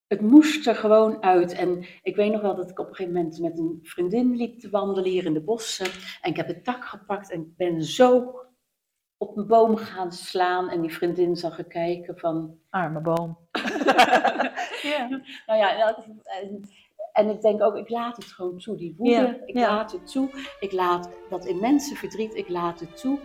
Het 0.08 0.22
moest 0.22 0.68
er 0.68 0.76
gewoon 0.76 1.24
uit. 1.24 1.52
En 1.54 1.86
ik 2.02 2.16
weet 2.16 2.32
nog 2.32 2.42
wel 2.42 2.56
dat 2.56 2.70
ik 2.70 2.80
op 2.80 2.90
een 2.90 2.96
gegeven 2.96 3.22
moment 3.22 3.40
met 3.40 3.60
een 3.60 3.80
vriendin 3.82 4.36
liep 4.36 4.60
te 4.60 4.70
wandelen 4.70 5.12
hier 5.12 5.26
in 5.26 5.34
de 5.34 5.44
bossen. 5.44 5.86
En 6.22 6.30
ik 6.30 6.38
heb 6.38 6.48
het 6.48 6.64
tak 6.64 6.86
gepakt 6.86 7.32
en 7.32 7.42
ik 7.42 7.56
ben 7.56 7.84
zo 7.84 8.36
op 9.18 9.38
een 9.38 9.48
boom 9.48 9.76
gaan 9.76 10.12
slaan. 10.12 10.70
En 10.70 10.82
die 10.82 10.94
vriendin 10.94 11.36
zag 11.36 11.60
ik 11.60 11.68
kijken 11.68 12.18
van, 12.18 12.60
Arme 12.70 13.02
boom. 13.02 13.38
ja. 14.94 15.08
nou 15.46 15.60
ja, 15.60 15.96
en, 16.24 16.70
en 17.14 17.30
ik 17.30 17.42
denk 17.42 17.62
ook, 17.62 17.76
ik 17.76 17.90
laat 17.90 18.16
het 18.16 18.26
gewoon 18.26 18.58
toe, 18.58 18.78
die 18.78 18.96
woede. 18.98 19.14
Ja, 19.14 19.38
ik 19.46 19.58
ja. 19.58 19.68
laat 19.68 19.92
het 19.92 20.12
toe. 20.12 20.30
Ik 20.60 20.72
laat 20.72 21.10
dat 21.30 21.46
immense 21.46 21.96
verdriet, 21.96 22.36
ik 22.36 22.50
laat 22.50 22.80
het 22.80 22.98
toe. 22.98 23.20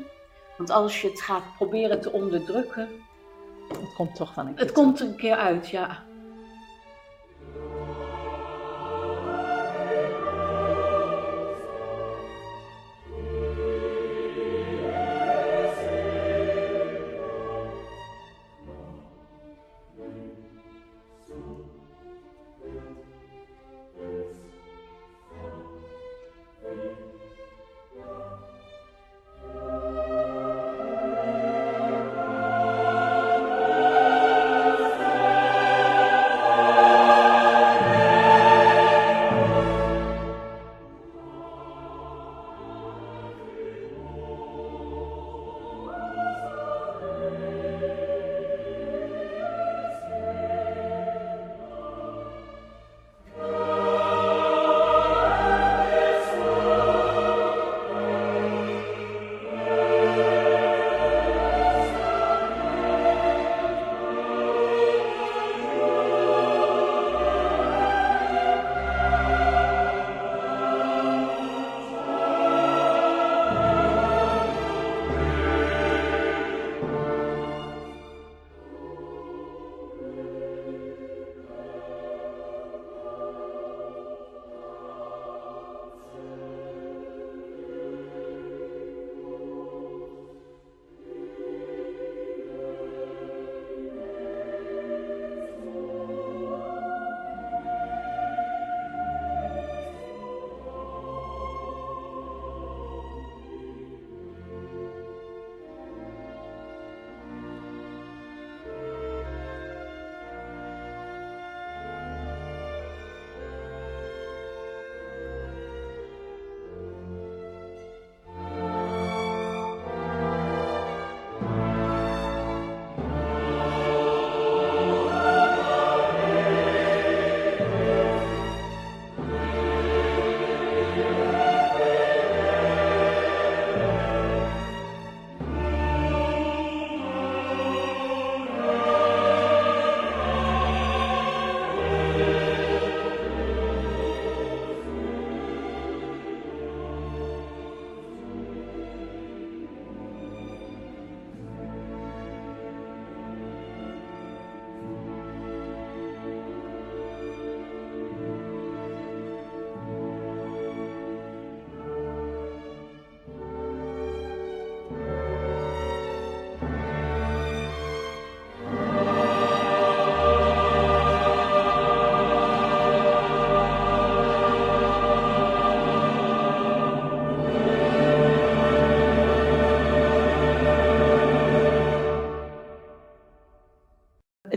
Want 0.57 0.71
als 0.71 1.01
je 1.01 1.09
het 1.09 1.21
gaat 1.21 1.55
proberen 1.57 2.01
te 2.01 2.13
onderdrukken, 2.13 2.89
Het 3.69 3.95
komt 3.95 4.15
toch 4.15 4.33
van 4.33 4.47
een 4.47 4.57
het 4.57 4.73
komt 4.73 5.01
er 5.01 5.07
een 5.07 5.17
keer 5.17 5.37
uit, 5.37 5.69
ja. 5.69 6.03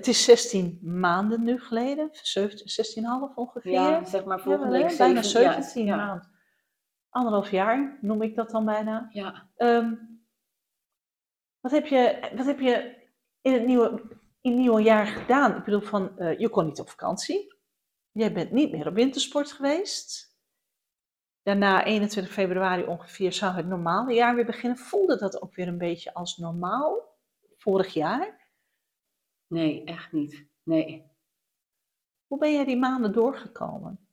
Het 0.05 0.13
is 0.13 0.23
16 0.23 0.79
maanden 0.81 1.43
nu 1.43 1.59
geleden, 1.59 2.09
17, 2.11 3.03
16,5 3.29 3.35
ongeveer. 3.35 3.71
Ja, 3.71 4.03
zeg 4.03 4.25
maar 4.25 4.39
volgende 4.39 4.65
Jawel, 4.65 4.87
week 4.87 4.97
bijna 4.97 5.21
zeven- 5.21 5.41
ja, 5.41 5.53
17 5.53 5.85
ja. 5.85 5.95
maanden. 5.95 6.31
Anderhalf 7.09 7.51
jaar 7.51 7.97
noem 8.01 8.21
ik 8.21 8.35
dat 8.35 8.49
dan 8.49 8.65
bijna. 8.65 9.07
Ja. 9.09 9.49
Ehm, 9.55 9.95
wat, 11.59 11.71
heb 11.71 11.85
je, 11.85 12.31
wat 12.35 12.45
heb 12.45 12.59
je 12.59 12.95
in 13.41 13.53
het 13.53 13.65
nieuwe, 13.65 13.89
in 14.41 14.51
het 14.51 14.59
nieuwe 14.59 14.81
jaar 14.81 15.07
gedaan? 15.07 15.55
Ik 15.57 15.63
bedoel, 15.63 15.81
van, 15.81 16.19
eh, 16.19 16.39
je 16.39 16.49
kon 16.49 16.65
niet 16.65 16.79
op 16.79 16.89
vakantie. 16.89 17.55
Jij 18.11 18.33
bent 18.33 18.51
niet 18.51 18.71
meer 18.71 18.87
op 18.87 18.93
wintersport 18.93 19.51
geweest. 19.51 20.37
Daarna, 21.41 21.83
21 21.83 22.33
februari 22.33 22.83
ongeveer, 22.83 23.33
zou 23.33 23.53
het 23.55 23.67
normale 23.67 24.13
jaar 24.13 24.35
weer 24.35 24.45
beginnen. 24.45 24.77
Voelde 24.77 25.17
dat 25.17 25.41
ook 25.41 25.55
weer 25.55 25.67
een 25.67 25.77
beetje 25.77 26.13
als 26.13 26.37
normaal 26.37 27.17
vorig 27.57 27.93
jaar? 27.93 28.43
Nee, 29.47 29.84
echt 29.84 30.12
niet. 30.12 30.47
Nee. 30.63 31.05
Hoe 32.27 32.38
ben 32.39 32.53
jij 32.53 32.65
die 32.65 32.77
maanden 32.77 33.13
doorgekomen? 33.13 34.08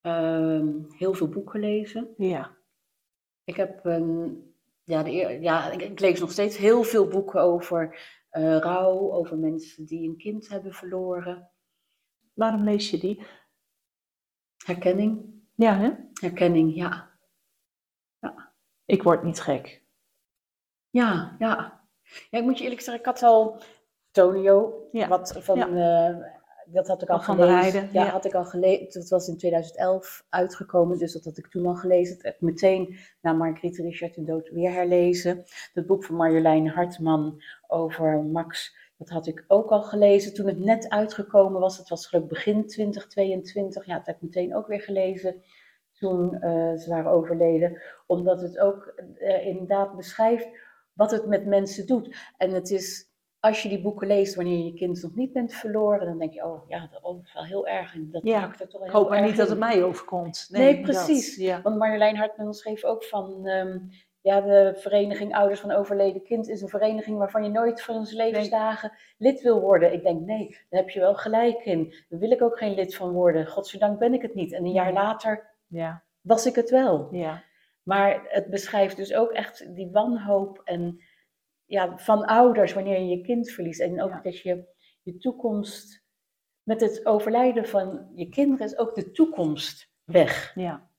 Ehm, 0.00 0.82
heel 0.88 1.14
veel 1.14 1.28
boeken 1.28 1.60
lezen. 1.60 2.14
Ja. 2.16 2.56
Ik 3.44 3.56
heb 3.56 3.84
een, 3.84 4.54
ja, 4.84 5.02
de, 5.02 5.10
ja 5.40 5.70
ik, 5.70 5.82
ik 5.82 6.00
lees 6.00 6.20
nog 6.20 6.30
steeds 6.30 6.56
heel 6.56 6.82
veel 6.82 7.08
boeken 7.08 7.40
over 7.40 7.98
eh, 8.28 8.58
rouw, 8.58 9.12
over 9.12 9.38
mensen 9.38 9.84
die 9.84 10.08
een 10.08 10.16
kind 10.16 10.48
hebben 10.48 10.72
verloren. 10.72 11.50
Waarom 12.32 12.64
lees 12.64 12.90
je 12.90 12.98
die? 12.98 13.26
Herkenning. 14.64 15.42
Ja, 15.54 15.76
hè? 15.76 15.92
Herkenning, 16.12 16.74
ja. 16.74 17.10
Ik 18.84 19.02
word 19.02 19.22
niet 19.22 19.40
gek. 19.40 19.84
Ja, 20.90 21.36
ja. 21.38 21.81
Ja, 22.30 22.38
ik 22.38 22.44
moet 22.44 22.58
je 22.58 22.64
eerlijk 22.64 22.80
zeggen, 22.80 23.02
ik 23.02 23.08
had 23.08 23.22
al 23.22 23.56
Tonio, 24.10 24.88
Ja, 24.92 25.08
wat 25.08 25.36
van, 25.38 25.76
eh, 25.76 26.16
dat 26.66 26.88
had 26.88 27.02
ik 27.02 27.08
al 27.08 27.20
Van 27.20 27.34
gelezen. 27.34 27.58
Heijden, 27.58 27.88
ja, 27.92 28.04
ja. 28.04 28.10
had 28.10 28.24
ik 28.24 28.34
al 28.34 28.44
gelezen. 28.44 29.00
Dat 29.00 29.08
was 29.08 29.28
in 29.28 29.36
2011 29.36 30.26
uitgekomen, 30.28 30.98
dus 30.98 31.12
dat 31.12 31.24
had 31.24 31.38
ik 31.38 31.46
toen 31.46 31.66
al 31.66 31.74
gelezen. 31.74 32.18
Ik 32.22 32.40
meteen 32.40 32.98
na 33.20 33.32
Marguerite 33.32 33.82
Richard 33.82 34.14
de 34.14 34.24
Dood 34.24 34.48
weer 34.48 34.72
herlezen. 34.72 35.44
Het 35.72 35.86
boek 35.86 36.04
van 36.04 36.16
Marjolein 36.16 36.68
Hartman 36.68 37.42
over 37.66 38.22
Max, 38.24 38.76
dat 38.98 39.08
had 39.08 39.26
ik 39.26 39.44
ook 39.48 39.70
al 39.70 39.82
gelezen 39.82 40.34
toen 40.34 40.46
het 40.46 40.58
net 40.58 40.88
uitgekomen 40.88 41.60
was. 41.60 41.78
Het 41.78 41.88
was 41.88 42.06
geloof 42.06 42.24
ik 42.24 42.30
begin 42.30 42.66
2022. 42.66 43.86
Ja, 43.86 43.96
dat 43.96 44.06
heb 44.06 44.16
ik 44.16 44.22
meteen 44.22 44.56
ook 44.56 44.66
weer 44.66 44.80
gelezen 44.80 45.42
toen 45.92 46.34
eh, 46.34 46.74
ze 46.76 46.86
waren 46.88 47.10
overleden. 47.10 47.82
Omdat 48.06 48.40
het 48.40 48.58
ook 48.58 48.92
eh, 49.18 49.46
inderdaad 49.46 49.96
beschrijft 49.96 50.48
wat 50.94 51.10
het 51.10 51.26
met 51.26 51.46
mensen 51.46 51.86
doet. 51.86 52.16
En 52.36 52.50
het 52.50 52.70
is, 52.70 53.08
als 53.40 53.62
je 53.62 53.68
die 53.68 53.82
boeken 53.82 54.06
leest 54.06 54.34
wanneer 54.34 54.64
je 54.64 54.74
kind 54.74 55.02
nog 55.02 55.14
niet 55.14 55.32
bent 55.32 55.52
verloren, 55.54 56.06
dan 56.06 56.18
denk 56.18 56.32
je, 56.32 56.44
oh 56.44 56.68
ja, 56.68 56.88
dat 56.92 57.16
is 57.24 57.32
wel 57.32 57.44
heel 57.44 57.66
erg. 57.66 57.94
En 57.94 58.08
dat 58.10 58.22
Ja, 58.24 58.42
er 58.42 58.68
toch 58.68 58.72
heel 58.80 58.84
Ik 58.88 58.90
hoop 58.94 59.08
maar 59.08 59.22
niet 59.22 59.36
dat 59.36 59.48
het 59.48 59.58
mij 59.58 59.82
overkomt. 59.84 60.46
Nee, 60.50 60.74
dat, 60.74 60.82
precies. 60.82 61.36
ja. 61.36 61.62
Want 61.62 61.78
Marjolein 61.78 62.16
Hartman 62.16 62.54
schreef 62.54 62.84
ook 62.84 63.04
van, 63.04 63.46
ehm, 63.46 63.78
ja, 64.20 64.40
de 64.40 64.74
vereniging 64.76 65.34
Ouders 65.34 65.60
van 65.60 65.70
Overleden 65.72 66.22
Kind 66.22 66.48
is 66.48 66.62
een 66.62 66.68
vereniging 66.68 67.18
waarvan 67.18 67.44
je 67.44 67.50
nooit 67.50 67.82
voor 67.82 67.94
zijn 68.06 68.16
levensdagen 68.16 68.92
lid 69.18 69.40
wil 69.42 69.60
worden. 69.60 69.92
Ik 69.92 70.02
denk, 70.02 70.20
nee, 70.26 70.48
daar 70.68 70.80
heb 70.80 70.90
je 70.90 71.00
wel 71.00 71.14
gelijk 71.14 71.64
in. 71.64 71.94
Daar 72.08 72.18
wil 72.20 72.30
ik 72.30 72.42
ook 72.42 72.58
geen 72.58 72.74
lid 72.74 72.94
van 72.94 73.10
worden. 73.10 73.46
Godzijdank 73.46 73.98
ben 73.98 74.14
ik 74.14 74.22
het 74.22 74.34
niet. 74.34 74.52
En 74.52 74.64
een 74.64 74.72
jaar 74.72 74.84
Nee. 74.84 74.94
later 74.94 75.50
Ja, 75.66 76.02
was 76.20 76.46
ik 76.46 76.54
het 76.54 76.70
wel. 76.70 77.08
ja. 77.10 77.42
Maar 77.82 78.22
het 78.28 78.50
beschrijft 78.50 78.96
dus 78.96 79.14
ook 79.14 79.30
echt 79.30 79.74
die 79.74 79.90
wanhoop 79.90 80.60
en, 80.64 81.02
ja, 81.64 81.98
van 81.98 82.24
ouders 82.24 82.72
wanneer 82.72 83.00
je 83.00 83.16
je 83.16 83.22
kind 83.22 83.50
verliest. 83.50 83.80
En 83.80 84.02
ook 84.02 84.10
Ja. 84.10 84.20
dat 84.20 84.38
je 84.38 84.68
je 85.02 85.18
toekomst, 85.18 86.04
met 86.62 86.80
het 86.80 87.06
overlijden 87.06 87.68
van 87.68 88.10
je 88.14 88.28
kinderen 88.28 88.66
is 88.66 88.78
ook 88.78 88.94
de 88.94 89.10
toekomst 89.10 89.90
weg. 90.04 90.52
ja. 90.54 90.90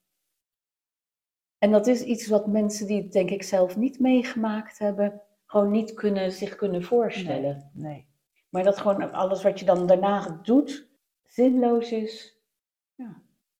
En 1.58 1.72
dat 1.72 1.88
is 1.88 2.02
iets 2.04 2.28
wat 2.28 2.48
mensen 2.48 2.88
die 2.88 3.02
het 3.02 3.12
denk 3.12 3.30
ik 3.30 3.43
zelf 3.43 3.78
niet 3.78 4.00
meegemaakt 4.00 4.80
hebben, 4.80 5.22
gewoon 5.46 5.72
niet 5.72 5.93
kunnen, 5.93 6.32
zich 6.32 6.56
kunnen 6.56 6.84
voorstellen. 6.84 7.69
Nee. 7.74 8.08
Maar 8.50 8.63
dat 8.63 8.78
gewoon 8.78 9.12
alles 9.12 9.43
wat 9.43 9.60
je 9.60 9.65
dan 9.65 9.88
daarna 9.88 10.39
doet, 10.43 10.88
zinloos 11.24 11.91
is. 11.91 12.38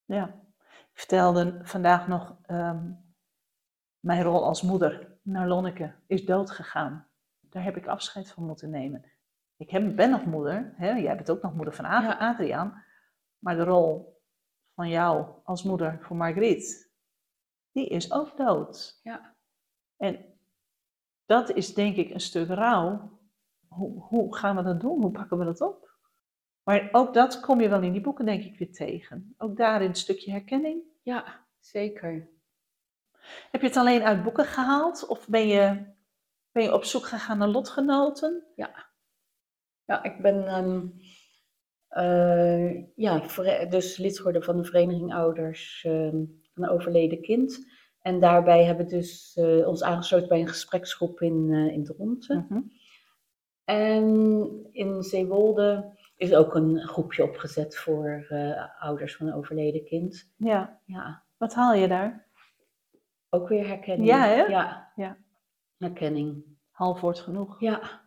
Ja. 0.06 0.28
Ik 0.66 1.00
vertelde 1.00 1.60
vandaag 1.64 2.08
nog, 2.08 2.38
ehm, 2.46 2.92
mijn 4.04 4.24
rol 4.24 4.46
als 4.46 4.62
moeder 4.62 5.18
naar 5.22 5.48
Lonneke 5.48 5.94
is 6.08 6.26
doodgegaan. 6.26 7.08
Daar 7.40 7.64
heb 7.64 7.78
ik 7.78 7.88
afscheid 7.88 8.32
van 8.32 8.46
moeten 8.46 8.70
nemen. 8.70 9.06
Ik 9.58 9.70
heb, 9.70 9.96
ben 9.96 10.10
nog 10.10 10.26
moeder, 10.26 10.74
hè? 10.76 10.92
jij 10.92 11.16
bent 11.16 11.30
ook 11.32 11.42
nog 11.42 11.56
moeder 11.56 11.74
van 11.74 11.86
Ad- 11.86 12.04
Ja. 12.04 12.18
Adriaan. 12.18 12.84
Maar 13.40 13.56
de 13.56 13.64
rol 13.64 14.22
van 14.74 14.90
jou 14.90 15.28
als 15.44 15.64
moeder 15.64 16.00
voor 16.02 16.16
Margriet, 16.16 16.92
die 17.72 17.88
is 17.88 18.12
ook 18.12 18.38
dood. 18.38 19.00
Ja. 19.04 19.36
En 19.98 20.26
dat 21.26 21.50
is 21.50 21.74
denk 21.74 21.96
ik 21.96 22.10
een 22.10 22.20
stuk 22.20 22.48
rouw. 22.50 23.20
Hoe, 23.68 24.02
hoe 24.02 24.36
gaan 24.36 24.56
we 24.56 24.64
dat 24.64 24.80
doen? 24.82 25.02
Hoe 25.02 25.12
pakken 25.12 25.38
we 25.38 25.46
dat 25.46 25.62
op? 25.62 25.92
Maar 26.64 26.90
ook 26.92 27.14
dat 27.14 27.40
kom 27.40 27.62
je 27.62 27.70
wel 27.70 27.82
in 27.82 27.92
die 27.92 28.02
boeken 28.02 28.26
denk 28.26 28.44
ik 28.44 28.58
weer 28.58 28.74
tegen. 28.74 29.34
Ook 29.38 29.58
daarin 29.58 29.90
een 29.90 29.96
stukje 29.96 30.32
herkenning. 30.32 30.82
Ja, 31.02 31.46
zeker. 31.60 32.30
Heb 33.52 33.62
je 33.62 33.68
het 33.68 33.78
alleen 33.78 34.04
uit 34.04 34.24
boeken 34.24 34.46
gehaald? 34.46 35.08
Of 35.08 35.28
ben 35.28 35.48
je, 35.48 35.86
ben 36.52 36.64
je 36.64 36.74
op 36.74 36.84
zoek 36.84 37.06
gegaan 37.06 37.38
naar 37.38 37.48
lotgenoten? 37.48 38.44
Ja, 39.86 40.04
ik 40.04 40.22
ben 40.22 40.48
ehm, 40.48 40.88
eh, 41.88 42.96
ja, 42.96 43.20
dus 43.70 43.98
lid 43.98 44.18
geworden 44.18 44.44
van 44.44 44.58
de 44.58 44.64
Vereniging 44.64 45.14
Ouders 45.14 45.84
ehm, 45.88 46.24
van 46.54 46.64
een 46.64 46.70
overleden 46.70 47.22
kind. 47.22 47.72
En 48.00 48.20
daarbij 48.20 48.64
hebben 48.64 48.86
we 48.86 48.92
dus 48.92 49.36
eh, 49.36 49.68
ons 49.68 49.84
aangesloten 49.84 50.28
bij 50.28 50.40
een 50.40 50.48
gespreksgroep 50.48 51.22
in, 51.22 51.50
eh 51.52 51.74
in 51.74 51.84
Dronten. 51.84 52.46
Mhm. 52.50 52.62
En 53.64 54.06
in 54.72 55.04
Zeewolde 55.04 55.98
is 56.16 56.34
ook 56.36 56.56
een 56.56 56.80
groepje 56.80 57.24
opgezet 57.24 57.78
voor 57.78 58.28
ouders 58.80 59.16
van 59.16 59.28
een 59.28 59.34
overleden 59.34 59.86
kind. 59.86 60.34
Ja, 60.38 60.80
Ja, 60.86 61.24
wat 61.38 61.54
haal 61.54 61.74
je 61.74 61.88
daar? 61.88 62.32
Ook 63.34 63.48
weer 63.48 63.68
herkenning. 63.68 64.08
Ja, 64.10 64.26
hè? 64.26 64.42
Ja. 64.44 64.92
Ja. 64.96 65.18
Herkenning. 65.78 66.44
Half 66.72 67.02
wordt 67.02 67.20
genoeg. 67.20 67.60
Ja. 67.60 68.02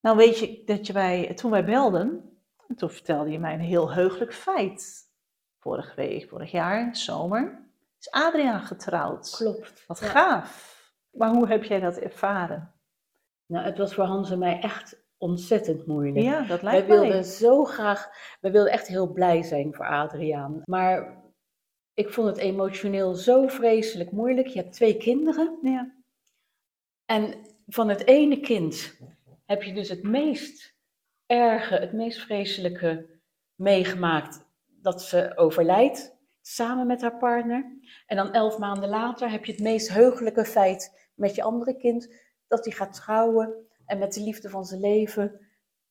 Nou 0.00 0.16
weet 0.16 0.38
je 0.38 0.62
dat 0.64 0.86
je 0.86 0.92
wij, 0.92 1.34
toen 1.34 1.50
wij 1.50 1.64
belden, 1.64 2.36
en 2.68 2.76
toen 2.76 2.90
vertelde 2.90 3.30
je 3.30 3.38
mij 3.38 3.54
een 3.54 3.60
heel 3.60 3.92
heugelijk 3.92 4.34
feit. 4.34 5.04
Vorige 5.58 5.94
week, 5.94 6.28
vorig 6.28 6.50
jaar, 6.50 6.96
zomer, 6.96 7.68
is 8.00 8.10
Adriaan 8.10 8.60
getrouwd. 8.60 9.30
Klopt. 9.36 9.84
Wat 9.86 9.98
Ja. 9.98 10.06
gaaf. 10.06 10.74
Maar 11.10 11.30
hoe 11.30 11.48
heb 11.48 11.64
jij 11.64 11.80
dat 11.80 11.96
ervaren? 11.96 12.72
Nou, 13.46 13.64
het 13.64 13.78
was 13.78 13.94
voor 13.94 14.04
Hans 14.04 14.30
en 14.30 14.38
mij 14.38 14.60
echt 14.60 15.04
ontzettend 15.18 15.86
moeilijk. 15.86 16.24
Ja, 16.24 16.38
dat 16.42 16.60
Wij 16.60 16.72
lijkt 16.72 16.88
mij. 16.88 17.00
wilden 17.00 17.24
zo 17.24 17.64
graag, 17.64 18.08
wij 18.40 18.52
wilden 18.52 18.72
echt 18.72 18.86
heel 18.86 19.12
blij 19.12 19.42
zijn 19.42 19.74
voor 19.74 19.86
Adriaan. 19.86 20.62
Maar 20.64 21.22
ik 21.96 22.10
vond 22.10 22.28
het 22.28 22.36
emotioneel 22.38 23.14
zo 23.14 23.46
vreselijk 23.46 24.10
moeilijk. 24.10 24.46
Je 24.46 24.58
hebt 24.60 24.72
twee 24.72 24.96
kinderen. 24.96 25.58
Ja, 25.62 25.94
En 27.04 27.34
van 27.66 27.88
het 27.88 28.06
ene 28.06 28.40
kind 28.40 28.96
heb 29.46 29.62
je 29.62 29.72
dus 29.74 29.88
het 29.88 30.02
meest 30.02 30.74
erge, 31.26 31.74
het 31.74 31.92
meest 31.92 32.18
vreselijke 32.18 33.06
meegemaakt. 33.54 34.44
Dat 34.66 35.02
ze 35.02 35.32
overlijdt 35.36 36.16
samen 36.40 36.86
met 36.86 37.00
haar 37.00 37.16
partner. 37.16 37.78
En 38.06 38.16
dan 38.16 38.32
elf 38.32 38.58
maanden 38.58 38.88
later 38.88 39.30
heb 39.30 39.44
je 39.44 39.52
het 39.52 39.60
meest 39.60 39.88
heugelijke 39.88 40.44
feit 40.44 41.08
met 41.14 41.34
je 41.34 41.42
andere 41.42 41.76
kind. 41.76 42.14
Dat 42.48 42.64
hij 42.64 42.74
gaat 42.74 42.92
trouwen 42.94 43.54
en 43.86 43.98
met 43.98 44.12
de 44.12 44.20
liefde 44.20 44.50
van 44.50 44.64
zijn 44.64 44.80
leven 44.80 45.40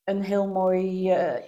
een 0.04 0.22
heel 0.22 0.46
mooi, 0.48 1.10
eh, 1.10 1.42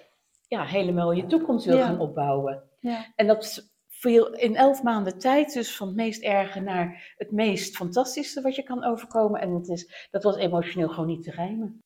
ja, 0.49 0.64
hele 0.64 0.92
mooie 0.92 1.27
toekomst 1.27 1.64
wil 1.64 1.77
Ja. 1.77 1.87
gaan 1.87 2.01
opbouwen. 2.01 2.62
ja. 2.81 3.12
En 3.16 3.27
dat 3.27 3.71
viel 3.98 4.34
in 4.34 4.56
elf 4.56 4.82
maanden 4.82 5.18
tijd 5.18 5.52
dus 5.52 5.76
van 5.76 5.87
het 5.87 5.96
meest 5.96 6.22
erge 6.22 6.61
naar 6.61 7.14
het 7.16 7.30
meest 7.30 7.76
fantastische 7.76 8.40
wat 8.40 8.55
je 8.55 8.62
kan 8.62 8.84
overkomen. 8.84 9.40
En 9.40 9.55
het 9.55 9.68
is, 9.68 10.09
dat 10.11 10.22
was 10.22 10.36
emotioneel 10.36 10.88
gewoon 10.88 11.07
niet 11.07 11.22
te 11.22 11.30
rijmen. 11.30 11.82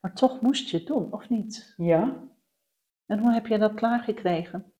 Maar 0.00 0.14
toch 0.14 0.40
moest 0.40 0.70
je 0.70 0.76
het 0.76 0.86
doen, 0.86 1.12
of 1.12 1.28
niet? 1.28 1.74
Ja? 1.76 2.28
En 3.06 3.18
hoe 3.18 3.32
heb 3.32 3.46
je 3.46 3.58
dat 3.58 3.74
klaargekregen? 3.74 4.72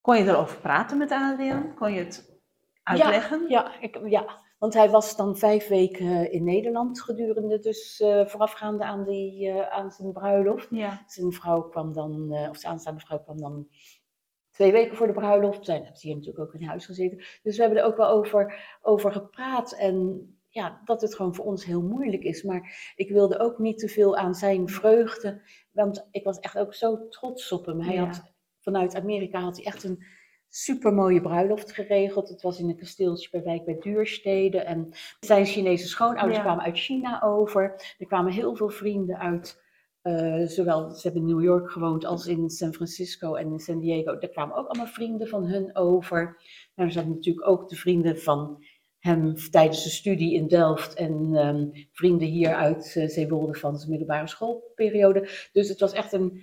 Kon 0.00 0.16
je 0.16 0.24
erover 0.24 0.60
praten 0.60 0.98
met 0.98 1.10
Adriaan? 1.10 1.74
Kon 1.74 1.92
je 1.92 1.98
het 1.98 2.40
uitleggen? 2.82 3.48
Ja, 3.48 3.80
ik, 3.80 4.08
ja, 4.08 4.42
want 4.58 4.74
hij 4.74 4.90
was 4.90 5.16
dan 5.16 5.36
vijf 5.36 5.68
weken 5.68 6.32
in 6.32 6.44
Nederland 6.44 7.00
gedurende, 7.00 7.58
dus 7.58 8.00
eh, 8.00 8.26
voorafgaande 8.26 8.84
aan, 8.84 9.04
die, 9.04 9.48
eh, 9.48 9.72
aan 9.72 9.90
zijn 9.90 10.12
bruiloft. 10.12 10.68
Ja. 10.70 11.02
Zijn 11.06 11.32
vrouw 11.32 11.62
kwam 11.62 11.92
dan, 11.92 12.32
eh, 12.32 12.48
of 12.50 12.56
zijn 12.56 12.72
aanstaande 12.72 13.00
vrouw 13.00 13.18
kwam 13.18 13.40
dan 13.40 13.68
twee 14.54 14.72
weken 14.72 14.96
voor 14.96 15.06
de 15.06 15.12
bruiloft. 15.12 15.64
Zij 15.64 15.82
heeft 15.84 16.00
hier 16.00 16.14
natuurlijk 16.14 16.44
ook 16.44 16.54
in 16.60 16.66
huis 16.66 16.86
gezeten. 16.86 17.18
Dus 17.42 17.56
we 17.56 17.62
hebben 17.62 17.80
er 17.80 17.86
ook 17.86 17.96
wel 17.96 18.08
over, 18.08 18.76
over 18.82 19.12
gepraat. 19.12 19.72
En 19.72 20.28
ja, 20.48 20.80
dat 20.84 21.00
het 21.00 21.14
gewoon 21.14 21.34
voor 21.34 21.44
ons 21.44 21.64
heel 21.64 21.82
moeilijk 21.82 22.22
is. 22.22 22.42
Maar 22.42 22.92
ik 22.96 23.10
wilde 23.10 23.38
ook 23.38 23.58
niet 23.58 23.78
te 23.78 23.88
veel 23.88 24.16
aan 24.16 24.34
zijn 24.34 24.68
vreugde. 24.68 25.42
Want 25.72 26.08
ik 26.10 26.24
was 26.24 26.38
echt 26.40 26.58
ook 26.58 26.74
zo 26.74 27.08
trots 27.08 27.52
op 27.52 27.66
hem. 27.66 27.80
Hij 27.80 27.94
Ja. 27.94 28.04
had, 28.04 28.32
vanuit 28.60 28.94
Amerika 28.94 29.40
had 29.40 29.56
hij 29.56 29.64
echt 29.64 29.84
een 29.84 30.04
super 30.48 30.94
mooie 30.94 31.20
bruiloft 31.20 31.72
geregeld. 31.72 32.28
Het 32.28 32.42
was 32.42 32.58
in 32.58 32.68
een 32.68 32.76
kasteeltje 32.76 33.28
bij 33.30 33.42
Wijk 33.42 33.64
bij 33.64 33.78
Duurstede. 33.80 34.58
En 34.60 34.88
zijn 35.20 35.46
Chinese 35.46 35.88
schoonouders 35.88 36.36
Ja. 36.36 36.42
kwamen 36.42 36.64
uit 36.64 36.78
China 36.78 37.22
over. 37.22 37.94
Er 37.98 38.06
kwamen 38.06 38.32
heel 38.32 38.56
veel 38.56 38.68
vrienden 38.70 39.18
uit. 39.18 39.62
Eh, 40.04 40.46
zowel, 40.46 40.90
ze 40.90 41.00
hebben 41.02 41.28
in 41.28 41.34
New 41.34 41.44
York 41.44 41.70
gewoond 41.70 42.04
als 42.04 42.26
in 42.26 42.50
San 42.50 42.72
Francisco 42.72 43.34
en 43.34 43.52
in 43.52 43.58
San 43.58 43.78
Diego. 43.78 44.18
Er 44.18 44.28
kwamen 44.28 44.56
ook 44.56 44.66
allemaal 44.66 44.86
vrienden 44.86 45.28
van 45.28 45.46
hun 45.46 45.76
over. 45.76 46.22
Nou, 46.74 46.88
er 46.88 46.94
zaten 46.94 47.10
natuurlijk 47.10 47.48
ook 47.48 47.68
de 47.68 47.76
vrienden 47.76 48.18
van 48.18 48.64
hem 48.98 49.34
tijdens 49.50 49.82
de 49.82 49.90
studie 49.90 50.34
in 50.34 50.48
Delft. 50.48 50.94
En 50.94 51.30
ehm, 51.34 51.86
vrienden 51.92 52.28
hier 52.28 52.54
uit 52.54 52.94
uh, 52.96 53.08
Zeewolde 53.08 53.54
van 53.54 53.76
zijn 53.76 53.90
middelbare 53.90 54.26
schoolperiode. 54.26 55.28
Dus 55.52 55.68
het 55.68 55.80
was 55.80 55.92
echt 55.92 56.12
een 56.12 56.42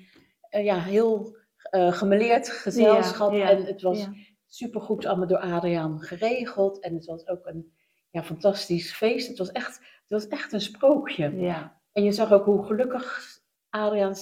eh, 0.50 0.64
ja, 0.64 0.80
heel 0.80 1.38
eh 1.62 1.94
gemeleerd 1.94 2.50
gezelschap. 2.50 3.32
Ja, 3.32 3.38
ja, 3.38 3.50
en 3.50 3.66
het 3.66 3.82
was 3.82 4.00
ja. 4.00 4.14
supergoed 4.48 5.06
allemaal 5.06 5.28
door 5.28 5.40
Adriaan 5.40 6.00
geregeld. 6.00 6.80
En 6.80 6.94
het 6.94 7.06
was 7.06 7.28
ook 7.28 7.46
een 7.46 7.72
ja, 8.10 8.24
fantastisch 8.24 8.94
feest. 8.94 9.28
Het 9.28 9.38
was, 9.38 9.52
echt, 9.52 9.76
het 9.78 10.10
was 10.10 10.28
echt 10.28 10.54
een 10.54 10.62
sprookje. 10.62 11.36
Ja, 11.36 11.82
En 11.92 12.04
je 12.04 12.12
zag 12.12 12.32
ook 12.32 12.46
hoe 12.46 12.66
gelukkig 12.66 13.40
Adriaan, 13.72 14.16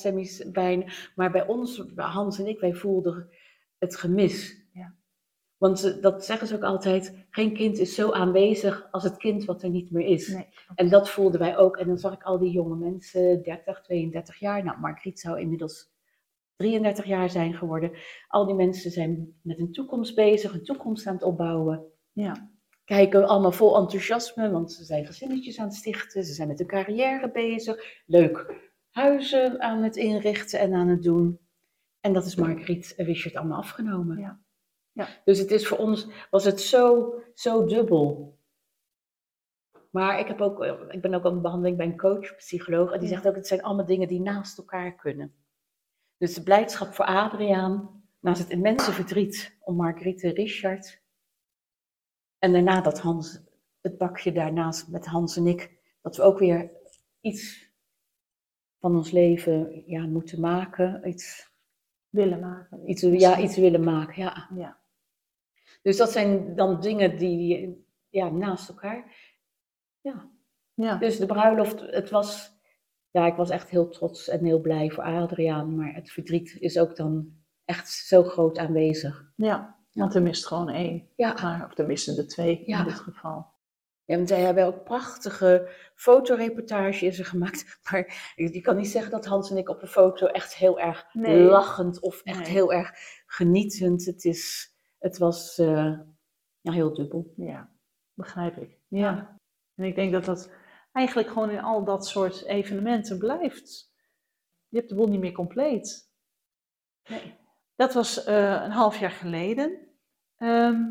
bijna. 0.51 0.91
Maar 1.15 1.31
bij 1.31 1.47
ons, 1.47 1.83
Hans 1.95 2.39
en 2.39 2.47
ik, 2.47 2.59
wij 2.59 2.73
voelden 2.73 3.29
het 3.77 3.95
gemis. 3.95 4.67
Ja. 4.73 4.95
Want 5.57 6.01
dat 6.01 6.25
zeggen 6.25 6.47
ze 6.47 6.55
ook 6.55 6.63
altijd, 6.63 7.25
geen 7.29 7.53
kind 7.53 7.77
is 7.77 7.95
zo 7.95 8.11
aanwezig 8.11 8.87
als 8.91 9.03
het 9.03 9.17
kind 9.17 9.45
wat 9.45 9.63
er 9.63 9.69
niet 9.69 9.91
meer 9.91 10.05
is. 10.07 10.27
nee. 10.27 10.47
En 10.75 10.89
dat 10.89 11.09
voelden 11.09 11.39
wij 11.39 11.57
ook. 11.57 11.77
En 11.77 11.87
dan 11.87 11.97
zag 11.97 12.13
ik 12.13 12.23
al 12.23 12.39
die 12.39 12.51
jonge 12.51 12.75
mensen, 12.75 13.43
30, 13.43 13.81
32 13.81 14.39
jaar. 14.39 14.63
Nou, 14.63 14.79
Margriet 14.79 15.19
zou 15.19 15.39
inmiddels 15.39 15.91
33 16.55 17.05
jaar 17.05 17.29
zijn 17.29 17.53
geworden. 17.53 17.91
Al 18.27 18.45
die 18.45 18.55
mensen 18.55 18.91
zijn 18.91 19.39
met 19.41 19.59
een 19.59 19.71
toekomst 19.71 20.15
bezig, 20.15 20.53
een 20.53 20.63
toekomst 20.63 21.07
aan 21.07 21.13
het 21.13 21.23
opbouwen. 21.23 21.85
Ja, 22.11 22.49
Kijken 22.89 23.27
allemaal 23.27 23.51
vol 23.51 23.77
enthousiasme, 23.77 24.51
want 24.51 24.71
ze 24.71 24.83
zijn 24.83 25.05
gezinnetjes 25.05 25.59
aan 25.59 25.65
het 25.65 25.75
stichten. 25.75 26.23
Ze 26.23 26.33
zijn 26.33 26.47
met 26.47 26.57
hun 26.59 26.67
carrière 26.67 27.31
bezig. 27.31 28.01
Leuk 28.05 28.68
huizen 28.99 29.61
aan 29.61 29.83
het 29.83 29.95
inrichten 29.95 30.59
en 30.59 30.73
aan 30.73 30.87
het 30.87 31.03
doen. 31.03 31.39
En 31.99 32.13
dat 32.13 32.25
is 32.25 32.35
Margriet 32.35 32.93
en 32.97 33.05
Richard 33.05 33.35
allemaal 33.35 33.57
afgenomen. 33.57 34.17
Ja. 34.17 34.39
Ja. 34.91 35.07
Dus 35.25 35.39
het 35.39 35.51
is 35.51 35.67
voor 35.67 35.77
ons, 35.77 36.07
was 36.29 36.43
het 36.43 36.61
zo, 36.61 37.13
zo 37.33 37.65
dubbel. 37.65 38.37
Maar 39.89 40.19
ik, 40.19 40.27
heb 40.27 40.41
ook, 40.41 40.63
ik 40.89 41.01
ben 41.01 41.13
ook 41.13 41.25
aan 41.25 41.33
de 41.33 41.41
behandeling 41.41 41.77
bij 41.77 41.85
een 41.85 41.97
coach, 41.97 42.35
psycholoog. 42.35 42.91
En 42.91 42.99
die 42.99 43.09
zegt 43.09 43.27
ook, 43.27 43.35
het 43.35 43.47
zijn 43.47 43.63
allemaal 43.63 43.85
dingen 43.85 44.07
die 44.07 44.21
naast 44.21 44.57
elkaar 44.57 44.95
kunnen. 44.95 45.33
Dus 46.17 46.33
de 46.33 46.43
blijdschap 46.43 46.93
voor 46.93 47.05
Adriaan, 47.05 48.03
naast 48.19 48.39
het 48.39 48.49
immense 48.49 48.91
verdriet 48.91 49.57
om 49.59 49.75
Margriet 49.75 50.23
en 50.23 50.33
Richard. 50.33 51.01
En 52.37 52.51
daarna 52.51 52.81
dat 52.81 52.99
Hans, 52.99 53.41
het 53.81 53.97
bakje 53.97 54.31
daarnaast 54.31 54.87
met 54.87 55.05
Hans 55.05 55.37
en 55.37 55.47
ik, 55.47 55.77
dat 56.01 56.15
we 56.15 56.23
ook 56.23 56.39
weer 56.39 56.71
iets 57.21 57.68
van 58.79 58.95
ons 58.95 59.11
leven 59.11 59.83
ja, 59.85 60.05
moeten 60.05 60.39
maken. 60.39 61.07
Iets, 61.07 61.51
willen 62.09 62.39
maken. 62.39 62.89
iets, 62.89 63.01
ja, 63.01 63.39
iets 63.39 63.57
willen 63.57 63.83
maken, 63.83 64.21
ja. 64.21 64.49
Ja, 64.55 64.79
Dus 65.81 65.97
dat 65.97 66.11
zijn 66.11 66.55
dan 66.55 66.81
dingen 66.81 67.17
die 67.17 67.85
ja, 68.09 68.29
naast 68.29 68.69
elkaar. 68.69 69.13
Ja. 70.01 70.29
ja. 70.73 70.97
Dus 70.97 71.17
de 71.17 71.25
bruiloft, 71.25 71.79
het 71.81 72.09
was. 72.09 72.57
Ja, 73.11 73.25
ik 73.25 73.35
was 73.35 73.49
echt 73.49 73.69
heel 73.69 73.89
trots 73.89 74.27
en 74.27 74.45
heel 74.45 74.61
blij 74.61 74.89
voor 74.89 75.03
Adriaan. 75.03 75.75
Maar 75.75 75.93
het 75.93 76.11
verdriet 76.11 76.55
is 76.59 76.79
ook 76.79 76.95
dan 76.95 77.33
echt 77.65 77.89
zo 77.89 78.23
groot 78.23 78.57
aanwezig. 78.57 79.31
ja. 79.35 79.77
want 79.93 80.15
er 80.15 80.21
mist 80.21 80.47
gewoon 80.47 80.69
één. 80.69 81.07
Ja, 81.15 81.33
Maar, 81.41 81.65
of 81.65 81.77
er 81.77 81.85
missen 81.85 82.17
er 82.17 82.27
twee 82.27 82.63
Ja. 82.65 82.79
in 82.79 82.85
dit 82.85 82.99
geval. 82.99 83.48
Ja 84.09 84.15
want 84.15 84.27
zij 84.27 84.41
hebben 84.41 84.65
ook 84.65 84.83
prachtige 84.83 85.69
fotoreportage 85.95 87.05
is 87.05 87.19
er 87.19 87.25
gemaakt. 87.25 87.65
Maar 87.91 88.33
je 88.35 88.61
kan 88.61 88.75
niet 88.75 88.87
zeggen 88.87 89.11
dat 89.11 89.25
Hans 89.25 89.51
en 89.51 89.57
ik 89.57 89.69
op 89.69 89.79
de 89.79 89.87
foto 89.87 90.25
echt 90.25 90.55
heel 90.55 90.79
erg 90.79 91.13
Nee. 91.13 91.39
lachend 91.39 91.99
of 91.99 92.21
echt 92.23 92.39
Nee. 92.39 92.47
heel 92.47 92.73
erg 92.73 92.91
genietend. 93.25 94.05
Het, 94.05 94.25
is, 94.25 94.73
het 94.99 95.17
was 95.17 95.57
eh, 95.57 95.99
ja, 96.61 96.71
heel 96.71 96.93
dubbel. 96.93 97.33
Ja, 97.35 97.71
begrijp 98.13 98.57
ik. 98.57 98.77
Ja. 98.87 99.37
En 99.75 99.83
ik 99.83 99.95
denk 99.95 100.11
dat 100.11 100.25
dat 100.25 100.51
eigenlijk 100.91 101.27
gewoon 101.27 101.49
in 101.49 101.61
al 101.61 101.83
dat 101.83 102.07
soort 102.07 102.45
evenementen 102.45 103.17
blijft. 103.17 103.93
Je 104.67 104.77
hebt 104.77 104.89
de 104.89 104.95
boel 104.95 105.07
niet 105.07 105.19
meer 105.19 105.31
compleet. 105.31 106.11
Nee. 107.09 107.35
Dat 107.75 107.93
was 107.93 108.23
eh, 108.23 108.61
een 108.63 108.71
half 108.71 108.99
jaar 108.99 109.11
geleden. 109.11 109.87
Ehm, 110.37 110.83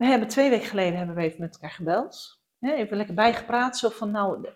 we 0.00 0.06
hebben 0.06 0.28
twee 0.28 0.50
weken 0.50 0.66
geleden 0.66 0.98
hebben 0.98 1.16
we 1.16 1.22
even 1.22 1.40
met 1.40 1.52
elkaar 1.52 1.70
gebeld. 1.70 2.40
Even 2.60 2.96
lekker 2.96 3.14
bijgepraat. 3.14 3.78
Zo 3.78 3.88
van, 3.88 4.10
nou, 4.10 4.48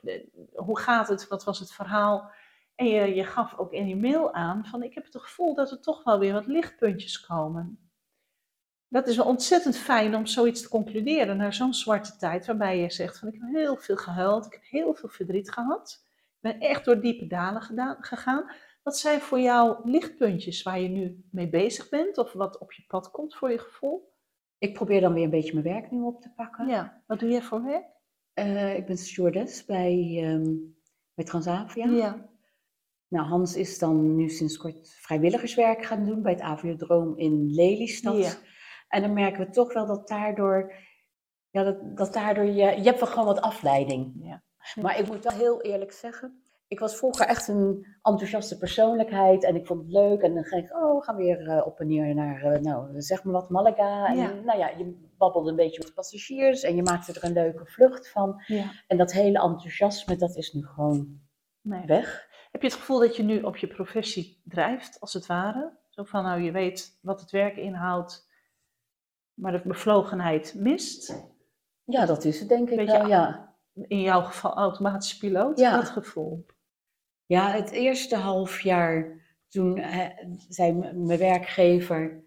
hoe 0.55 0.79
gaat 0.79 1.09
het? 1.09 1.29
Wat 1.29 1.45
was 1.45 1.59
het 1.59 1.73
verhaal? 1.73 2.31
En 2.75 2.87
je, 2.87 3.15
je 3.15 3.25
gaf 3.25 3.59
ook 3.59 3.73
in 3.73 3.89
je 3.89 3.97
mail 3.97 4.35
aan 4.35 4.67
van, 4.67 4.83
ik 4.83 4.95
heb 4.95 5.05
het 5.05 5.17
gevoel 5.17 5.55
dat 5.55 5.71
er 5.71 5.81
toch 5.81 6.05
wel 6.05 6.19
weer 6.19 6.33
wat 6.33 6.47
lichtpuntjes 6.47 7.21
komen. 7.21 7.91
Dat 8.89 9.09
is 9.09 9.19
ontzettend 9.19 9.77
fijn 9.77 10.15
om 10.15 10.27
zoiets 10.27 10.63
te 10.63 10.69
concluderen 10.69 11.37
na 11.37 11.51
zo'n 11.51 11.75
zwarte 11.75 12.17
tijd, 12.17 12.47
waarbij 12.47 12.79
je 12.79 12.91
zegt 12.91 13.19
van, 13.19 13.29
ik 13.29 13.41
heb 13.41 13.53
heel 13.53 13.77
veel 13.77 13.97
gehuild, 13.97 14.47
ik 14.47 14.53
heb 14.53 14.65
heel 14.65 14.95
veel 14.95 15.09
verdriet 15.09 15.51
gehad. 15.51 16.05
Ik 16.07 16.41
ben 16.41 16.61
echt 16.61 16.85
door 16.85 17.01
diepe 17.01 17.27
dalen 17.27 17.63
gedaan, 17.63 17.97
gegaan. 18.01 18.51
Wat 18.83 18.99
zijn 18.99 19.21
voor 19.21 19.41
jou 19.41 19.91
lichtpuntjes 19.91 20.63
waar 20.63 20.81
je 20.81 20.89
nu 20.89 21.25
mee 21.31 21.49
bezig 21.49 21.89
bent 21.89 22.19
of 22.19 22.33
wat 22.33 22.59
op 22.59 22.73
je 22.73 22.85
pad 22.87 23.11
komt 23.11 23.35
voor 23.35 23.51
je 23.51 23.59
gevoel? 23.59 24.14
Ik 24.59 24.75
probeer 24.75 25.01
dan 25.01 25.13
weer 25.13 25.25
een 25.25 25.31
beetje 25.31 25.53
mijn 25.53 25.65
werk 25.65 25.91
nu 25.91 26.01
op 26.01 26.21
te 26.21 26.33
pakken. 26.35 26.67
Ja, 26.67 27.03
wat 27.07 27.19
doe 27.19 27.29
jij 27.29 27.43
voor 27.43 27.65
werk? 27.65 27.85
Eh, 28.33 28.77
ik 28.77 28.87
ben 28.87 28.97
stewardess 28.97 29.65
bij, 29.65 30.21
ehm, 30.23 30.55
bij 31.15 31.25
Transavia. 31.25 31.87
Ja. 31.87 32.33
Nou, 33.09 33.27
Hans 33.27 33.57
is 33.57 33.79
dan 33.79 34.17
nu 34.17 34.29
sinds 34.29 34.57
kort 34.57 34.89
vrijwilligerswerk 35.01 35.85
gaan 35.85 36.05
doen 36.05 36.23
bij 36.23 36.33
het 36.33 36.41
Aviodroom 36.41 37.19
in 37.19 37.55
Lelystad. 37.55 38.17
Ja. 38.17 38.33
En 38.89 39.03
dan 39.03 39.13
merken 39.13 39.47
we 39.47 39.53
toch 39.53 39.73
wel 39.73 39.87
dat 39.87 40.09
daardoor, 40.09 40.73
ja, 41.51 41.63
dat, 41.63 41.97
dat 41.97 42.13
daardoor 42.13 42.45
je, 42.45 42.53
je 42.53 42.83
hebt 42.83 43.01
wel 43.01 43.09
gewoon 43.09 43.25
wat 43.25 43.41
afleiding. 43.41 44.13
Ja. 44.21 44.43
Maar 44.81 44.99
ik 44.99 45.07
moet 45.07 45.25
wel 45.25 45.33
heel 45.33 45.63
eerlijk 45.63 45.93
zeggen, 45.93 46.44
ik 46.75 46.81
was 46.81 46.97
vroeger 46.97 47.27
echt 47.27 47.49
een 47.49 47.87
enthousiaste 48.03 48.59
persoonlijkheid 48.59 49.45
en 49.45 49.55
ik 49.57 49.67
vond 49.67 49.81
het 49.83 49.91
leuk. 49.93 50.21
En 50.21 50.35
dan 50.35 50.45
ging 50.45 50.65
ik, 50.65 50.77
oh, 50.77 50.97
we 50.99 51.05
gaan 51.05 51.17
weer 51.17 51.49
eh, 51.49 51.67
op 51.67 51.81
en 51.81 51.87
neer 51.87 52.15
naar, 52.15 52.43
eh, 52.43 52.61
nou, 52.61 53.01
zeg 53.01 53.25
maar 53.25 53.33
wat, 53.33 53.51
Malaga. 53.51 54.07
En 54.07 54.17
Ja. 54.17 54.33
nou 54.45 54.59
ja, 54.59 54.69
je 54.69 55.11
babbelde 55.19 55.51
een 55.51 55.57
beetje 55.57 55.83
met 55.85 55.95
passagiers 55.95 56.63
en 56.63 56.77
je 56.77 56.83
maakte 56.83 57.13
er 57.13 57.25
een 57.25 57.33
leuke 57.33 57.67
vlucht 57.67 58.11
van. 58.11 58.43
ja. 58.47 58.71
En 58.89 58.97
dat 58.97 59.13
hele 59.13 59.41
enthousiasme, 59.41 60.17
dat 60.17 60.37
is 60.37 60.53
nu 60.53 60.67
gewoon 60.67 61.21
Nee. 61.61 61.87
weg. 61.87 62.29
Heb 62.53 62.63
je 62.63 62.69
het 62.69 62.77
gevoel 62.77 62.99
dat 62.99 63.17
je 63.17 63.23
nu 63.23 63.41
op 63.43 63.57
je 63.57 63.67
professie 63.67 64.43
drijft, 64.45 65.01
als 65.01 65.13
het 65.13 65.27
ware? 65.27 65.73
Zo 65.89 66.03
van, 66.05 66.23
nou, 66.23 66.41
je 66.41 66.53
weet 66.53 66.99
wat 67.03 67.21
het 67.21 67.31
werk 67.31 67.57
inhoudt, 67.57 68.29
maar 69.35 69.53
de 69.53 69.61
bevlogenheid 69.65 70.55
mist. 70.57 71.25
Ja, 71.85 72.07
dat 72.07 72.25
is 72.25 72.41
het 72.41 72.49
denk 72.49 72.71
ik 72.71 72.87
wel, 72.89 73.07
ja. 73.07 73.53
In 73.75 74.01
jouw 74.01 74.23
geval 74.23 74.55
automatische 74.55 75.19
piloot, 75.19 75.59
Ja. 75.59 75.77
dat 75.77 75.89
gevoel. 75.89 76.47
Ja, 77.27 77.51
het 77.51 77.71
eerste 77.71 78.17
half 78.17 78.61
jaar, 78.61 79.23
toen 79.49 79.79
eh, 79.79 80.09
zei 80.49 80.73
mijn 80.73 81.19
werkgever, 81.19 82.25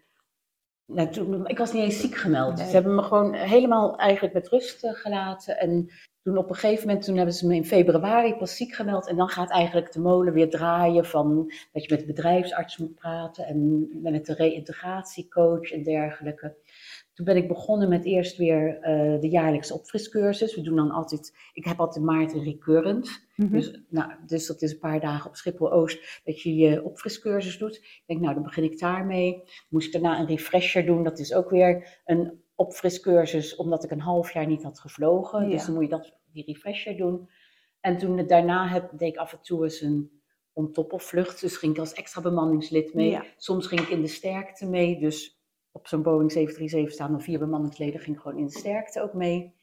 nou, 0.92 1.10
toen, 1.10 1.46
ik 1.46 1.58
was 1.58 1.72
niet 1.72 1.82
eens 1.82 2.00
ziek 2.00 2.14
gemeld. 2.14 2.56
Nee. 2.56 2.66
Ze 2.66 2.72
hebben 2.72 2.94
me 2.94 3.02
gewoon 3.02 3.34
helemaal 3.34 3.98
eigenlijk 3.98 4.34
met 4.34 4.48
rust 4.48 4.84
eh, 4.84 4.92
gelaten. 4.92 5.58
En 5.58 5.90
toen 6.22 6.36
op 6.36 6.48
een 6.48 6.54
gegeven 6.54 6.86
moment, 6.86 7.04
toen 7.04 7.16
hebben 7.16 7.34
ze 7.34 7.46
me 7.46 7.54
in 7.54 7.64
februari 7.64 8.34
pas 8.34 8.56
ziek 8.56 8.74
gemeld. 8.74 9.08
En 9.08 9.16
dan 9.16 9.28
gaat 9.28 9.50
eigenlijk 9.50 9.92
de 9.92 10.00
molen 10.00 10.32
weer 10.32 10.50
draaien 10.50 11.06
van 11.06 11.52
dat 11.72 11.84
je 11.84 11.90
met 11.90 12.00
de 12.00 12.06
bedrijfsarts 12.06 12.76
moet 12.76 12.94
praten 12.94 13.46
en 13.46 13.88
met 14.02 14.26
de 14.26 14.34
reïntegratiecoach 14.34 15.70
en 15.70 15.82
dergelijke. 15.82 16.56
Toen 17.18 17.26
ben 17.26 17.36
ik 17.36 17.48
begonnen 17.48 17.88
met 17.88 18.04
eerst 18.04 18.36
weer 18.36 18.78
eh, 18.80 19.20
de 19.20 19.28
jaarlijkse 19.28 19.74
opfriscursus. 19.74 20.54
We 20.54 20.62
doen 20.62 20.76
dan 20.76 20.90
altijd, 20.90 21.36
ik 21.52 21.64
heb 21.64 21.80
altijd 21.80 21.96
in 21.96 22.04
maart 22.04 22.32
een 22.32 22.44
recurrent. 22.44 23.28
Mhm. 23.36 23.52
Dus, 23.52 23.80
nou, 23.88 24.12
dus 24.26 24.46
dat 24.46 24.62
is 24.62 24.72
een 24.72 24.78
paar 24.78 25.00
dagen 25.00 25.28
op 25.28 25.36
Schiphol-Oost 25.36 26.20
dat 26.24 26.42
je 26.42 26.54
je 26.54 26.84
opfriscursus 26.84 27.58
doet. 27.58 27.76
Ik 27.76 28.02
denk, 28.06 28.20
nou, 28.20 28.34
dan 28.34 28.42
begin 28.42 28.64
ik 28.64 28.78
daarmee. 28.78 29.42
Moest 29.68 29.86
ik 29.86 29.92
daarna 29.92 30.18
een 30.18 30.26
refresher 30.26 30.86
doen. 30.86 31.02
Dat 31.02 31.18
is 31.18 31.34
ook 31.34 31.50
weer 31.50 32.00
een 32.04 32.42
opfriscursus, 32.54 33.56
omdat 33.56 33.84
ik 33.84 33.90
een 33.90 34.00
half 34.00 34.32
jaar 34.32 34.46
niet 34.46 34.62
had 34.62 34.80
gevlogen. 34.80 35.44
Ja. 35.44 35.50
Dus 35.50 35.64
dan 35.64 35.74
moet 35.74 35.84
je 35.84 35.90
dat, 35.90 36.16
die 36.32 36.44
refresher 36.44 36.96
doen. 36.96 37.28
En 37.80 37.96
toen 37.98 38.18
het 38.18 38.28
daarna 38.28 38.68
heb, 38.68 38.90
deed 38.96 39.12
ik 39.12 39.16
af 39.16 39.32
en 39.32 39.42
toe 39.42 39.64
eens 39.64 39.80
een 39.80 40.20
on-top 40.52 41.00
vlucht. 41.00 41.40
Dus 41.40 41.56
ging 41.56 41.72
ik 41.72 41.78
als 41.78 41.92
extra 41.92 42.20
bemanningslid 42.20 42.94
mee. 42.94 43.10
Ja. 43.10 43.24
Soms 43.36 43.66
ging 43.66 43.80
ik 43.80 43.88
in 43.88 44.02
de 44.02 44.08
sterkte 44.08 44.66
mee. 44.66 45.00
Dus 45.00 45.37
op 45.78 45.86
zo'n 45.86 46.02
Boeing 46.02 46.32
737 46.32 46.92
staan 46.92 47.14
er 47.14 47.22
vier 47.22 47.38
bemanningsleden. 47.38 48.00
Ging 48.00 48.20
gewoon 48.20 48.38
in 48.38 48.46
de 48.46 48.58
sterkte 48.58 49.02
ook 49.02 49.14
mee. 49.14 49.56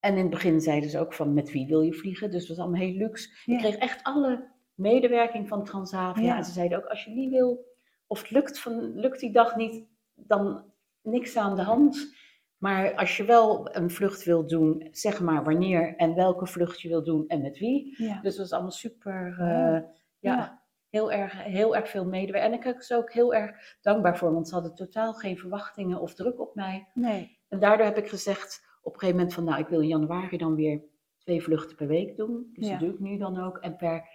En 0.00 0.12
in 0.12 0.18
het 0.22 0.30
begin 0.30 0.60
zeiden 0.60 0.90
ze 0.90 0.98
ook 0.98 1.12
van 1.12 1.34
met 1.34 1.50
wie 1.50 1.66
wil 1.66 1.80
je 1.80 1.92
vliegen. 1.92 2.30
Dus 2.30 2.40
het 2.40 2.48
was 2.48 2.58
allemaal 2.58 2.80
heel 2.80 2.96
luxe. 2.96 3.28
Ja. 3.44 3.54
Ik 3.54 3.60
kreeg 3.60 3.76
echt 3.76 4.02
alle 4.02 4.50
medewerking 4.74 5.48
van 5.48 5.64
Transavia. 5.64 6.24
Ja. 6.24 6.36
En 6.36 6.44
ze 6.44 6.52
zeiden 6.52 6.78
ook 6.78 6.86
als 6.86 7.04
je 7.04 7.10
niet 7.10 7.30
wil, 7.30 7.66
of 8.06 8.20
het 8.20 8.30
lukt, 8.30 8.58
van, 8.58 8.94
lukt 8.94 9.20
die 9.20 9.32
dag 9.32 9.56
niet, 9.56 9.86
dan 10.14 10.64
niks 11.02 11.36
aan 11.36 11.56
de 11.56 11.62
hand. 11.62 12.14
Maar 12.56 12.94
als 12.94 13.16
je 13.16 13.24
wel 13.24 13.76
een 13.76 13.90
vlucht 13.90 14.24
wil 14.24 14.46
doen, 14.46 14.88
zeg 14.90 15.20
maar 15.20 15.44
wanneer 15.44 15.96
en 15.96 16.14
welke 16.14 16.46
vlucht 16.46 16.80
je 16.80 16.88
wil 16.88 17.04
doen 17.04 17.24
en 17.28 17.42
met 17.42 17.58
wie. 17.58 17.94
Ja. 18.04 18.20
Dus 18.20 18.32
het 18.32 18.40
was 18.40 18.52
allemaal 18.52 18.70
super, 18.70 19.36
eh, 19.38 19.90
Ja. 20.18 20.61
Heel, 20.92 21.12
erg, 21.12 21.42
heel 21.42 21.76
erg 21.76 21.88
veel 21.88 22.04
medewerking. 22.04 22.52
En 22.64 22.70
ik 22.70 22.76
was 22.76 22.92
ook 22.92 23.12
heel 23.12 23.34
erg 23.34 23.76
dankbaar 23.80 24.18
voor, 24.18 24.32
want 24.32 24.48
ze 24.48 24.54
hadden 24.54 24.74
totaal 24.74 25.12
geen 25.12 25.38
verwachtingen 25.38 26.00
of 26.00 26.14
druk 26.14 26.40
op 26.40 26.54
mij. 26.54 26.88
Nee. 26.94 27.38
En 27.48 27.58
daardoor 27.60 27.86
heb 27.86 27.96
ik 27.98 28.08
gezegd 28.08 28.66
op 28.82 28.92
een 28.92 28.98
gegeven 28.98 29.16
moment 29.16 29.34
van, 29.34 29.44
nou, 29.44 29.60
ik 29.60 29.68
wil 29.68 29.80
in 29.80 29.88
januari 29.88 30.36
dan 30.36 30.54
weer 30.54 30.82
twee 31.18 31.42
vluchten 31.42 31.76
per 31.76 31.86
week 31.86 32.16
doen. 32.16 32.50
Dus 32.52 32.66
Ja. 32.66 32.70
dat 32.70 32.80
doe 32.80 32.92
ik 32.92 32.98
nu 32.98 33.18
dan 33.18 33.38
ook. 33.44 33.58
En 33.58 33.76
per 33.76 34.08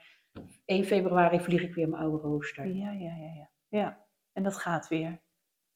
1 0.65 0.83
februari 0.85 1.39
vlieg 1.39 1.61
ik 1.61 1.73
weer 1.73 1.89
mijn 1.89 2.01
oude 2.03 2.17
rooster. 2.27 2.67
Ja, 2.67 2.91
ja, 2.91 3.11
ja, 3.15 3.33
ja. 3.35 3.49
Ja. 3.67 4.05
En 4.33 4.43
dat 4.43 4.57
gaat 4.57 4.87
weer. 4.87 5.21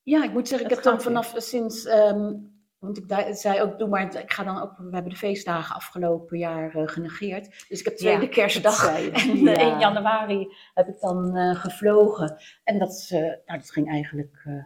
Ja, 0.04 0.24
ik 0.24 0.32
moet 0.32 0.48
zeggen, 0.48 0.70
ik 0.70 0.74
heb 0.76 0.84
dan 0.84 0.94
weer. 0.94 1.04
vanaf 1.04 1.34
sinds, 1.38 1.86
ehm, 1.86 2.34
want 2.82 2.98
ik 2.98 3.36
zei 3.36 3.62
ook, 3.62 3.80
doe 3.80 3.88
maar, 3.88 4.16
ik 4.20 4.32
ga 4.32 4.44
dan 4.44 4.62
ook, 4.62 4.78
we 4.78 4.90
hebben 4.94 5.12
de 5.12 5.18
feestdagen 5.18 5.76
afgelopen 5.76 6.38
jaar 6.38 6.76
eh, 6.76 6.88
genegeerd. 6.88 7.66
Dus 7.70 7.80
ik 7.80 7.86
heb 7.86 7.96
tweede 7.98 8.22
Ja, 8.26 8.30
kerstdag 8.30 8.88
en 8.96 9.12
eh, 9.14 9.42
Ja. 9.44 9.54
1 9.54 9.80
januari 9.80 10.48
heb 10.74 10.88
ik 10.88 11.00
dan 11.00 11.36
eh, 11.36 11.56
gevlogen. 11.56 12.38
En 12.64 12.80
dat, 12.80 12.90
is, 12.90 13.12
eh, 13.12 13.20
nou, 13.22 13.60
dat 13.60 13.72
ging 13.72 13.90
eigenlijk 13.90 14.42
eh, 14.46 14.64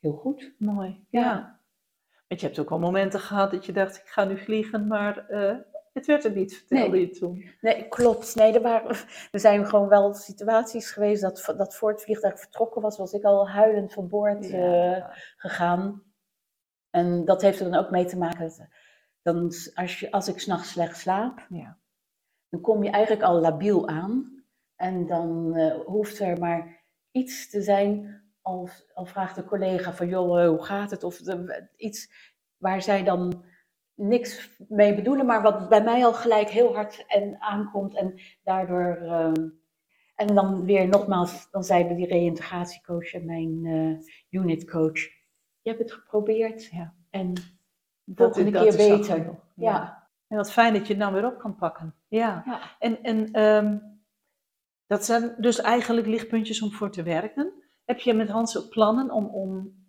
heel 0.00 0.12
goed. 0.12 0.52
Mooi. 0.58 1.04
Ja. 1.10 1.20
Ja. 1.20 1.60
Want 2.28 2.40
je 2.40 2.46
hebt 2.46 2.58
ook 2.58 2.70
al 2.70 2.78
momenten 2.78 3.20
gehad 3.20 3.50
dat 3.50 3.66
je 3.66 3.72
dacht, 3.72 3.96
ik 3.96 4.06
ga 4.08 4.24
nu 4.24 4.38
vliegen, 4.38 4.86
maar 4.86 5.28
eh, 5.28 5.56
het 5.92 6.06
werd 6.06 6.24
er 6.24 6.32
niet, 6.32 6.56
vertelde 6.56 6.90
Nee. 6.90 7.00
je 7.00 7.10
toen. 7.10 7.44
Nee, 7.60 7.88
klopt. 7.88 8.34
Nee, 8.34 8.52
er, 8.52 8.62
waren, 8.62 8.96
er 9.30 9.40
zijn 9.40 9.66
gewoon 9.66 9.88
wel 9.88 10.14
situaties 10.14 10.90
geweest 10.90 11.22
dat, 11.22 11.54
dat 11.56 11.76
voor 11.76 11.90
het 11.90 12.02
vliegtuig 12.02 12.38
vertrokken 12.38 12.82
was, 12.82 12.96
was 12.98 13.12
ik 13.12 13.22
al 13.24 13.48
huilend 13.48 13.92
van 13.92 14.08
boord 14.08 14.50
eh, 14.50 15.04
gegaan. 15.36 16.02
En 16.92 17.24
dat 17.24 17.42
heeft 17.42 17.60
er 17.60 17.70
dan 17.70 17.84
ook 17.84 17.90
mee 17.90 18.04
te 18.04 18.18
maken 18.18 18.70
dan, 19.22 19.52
als, 19.74 20.00
je, 20.00 20.10
als 20.10 20.28
ik 20.28 20.38
s'nachts 20.40 20.70
slecht 20.70 20.96
slaap, 20.98 21.46
Ja. 21.48 21.78
dan 22.48 22.60
kom 22.60 22.84
je 22.84 22.90
eigenlijk 22.90 23.24
al 23.24 23.40
labiel 23.40 23.88
aan. 23.88 24.44
En 24.76 25.06
dan 25.06 25.54
eh, 25.56 25.80
hoeft 25.80 26.18
er 26.18 26.38
maar 26.38 26.84
iets 27.10 27.50
te 27.50 27.62
zijn, 27.62 28.22
al, 28.40 28.68
al 28.94 29.04
vraagt 29.06 29.34
de 29.36 29.44
collega 29.44 29.92
van, 29.92 30.08
joh, 30.08 30.42
eh, 30.42 30.48
hoe 30.48 30.62
gaat 30.64 30.90
het? 30.90 31.04
Of 31.04 31.16
de- 31.16 31.68
iets 31.76 32.10
waar 32.56 32.82
zij 32.82 33.02
dan 33.04 33.44
niks 33.94 34.50
mee 34.68 34.94
bedoelen, 34.94 35.26
maar 35.26 35.42
wat 35.42 35.68
bij 35.68 35.82
mij 35.82 36.04
al 36.04 36.12
gelijk 36.14 36.48
heel 36.48 36.74
hard 36.74 37.04
en 37.06 37.40
aankomt. 37.40 37.96
En 37.96 38.20
daardoor, 38.42 38.96
ehm, 38.96 39.48
en 40.14 40.26
dan 40.34 40.64
weer 40.64 40.88
nogmaals, 40.88 41.50
dan 41.50 41.64
zeiden 41.64 41.96
die 41.96 42.06
reïntegratiecoach 42.06 43.12
en 43.12 43.24
mijn 43.24 43.64
eh 43.66 44.06
unitcoach, 44.40 45.00
je 45.62 45.70
hebt 45.70 45.82
het 45.82 45.92
geprobeerd 45.92 46.64
Ja. 46.64 46.94
en 47.10 47.34
Dat, 48.04 48.34
volgende 48.34 48.50
dat 48.50 48.62
keer 48.62 48.76
beter. 48.98 49.38
Ja. 49.56 50.08
En 50.26 50.36
wat 50.36 50.52
fijn 50.52 50.72
dat 50.72 50.86
je 50.86 50.92
het 50.92 51.02
nou 51.02 51.14
weer 51.14 51.26
op 51.26 51.38
kan 51.38 51.56
pakken. 51.56 51.94
Ja. 52.08 52.42
Ja. 52.46 52.60
En, 52.78 53.02
en 53.02 53.32
ehm, 53.32 53.78
dat 54.86 55.04
zijn 55.04 55.34
dus 55.38 55.60
eigenlijk 55.60 56.06
lichtpuntjes 56.06 56.62
om 56.62 56.72
voor 56.72 56.90
te 56.90 57.02
werken. 57.02 57.52
Heb 57.84 57.98
je 57.98 58.14
met 58.14 58.28
Hans 58.28 58.58
ook 58.58 58.68
plannen 58.68 59.10
om, 59.10 59.26
om 59.26 59.80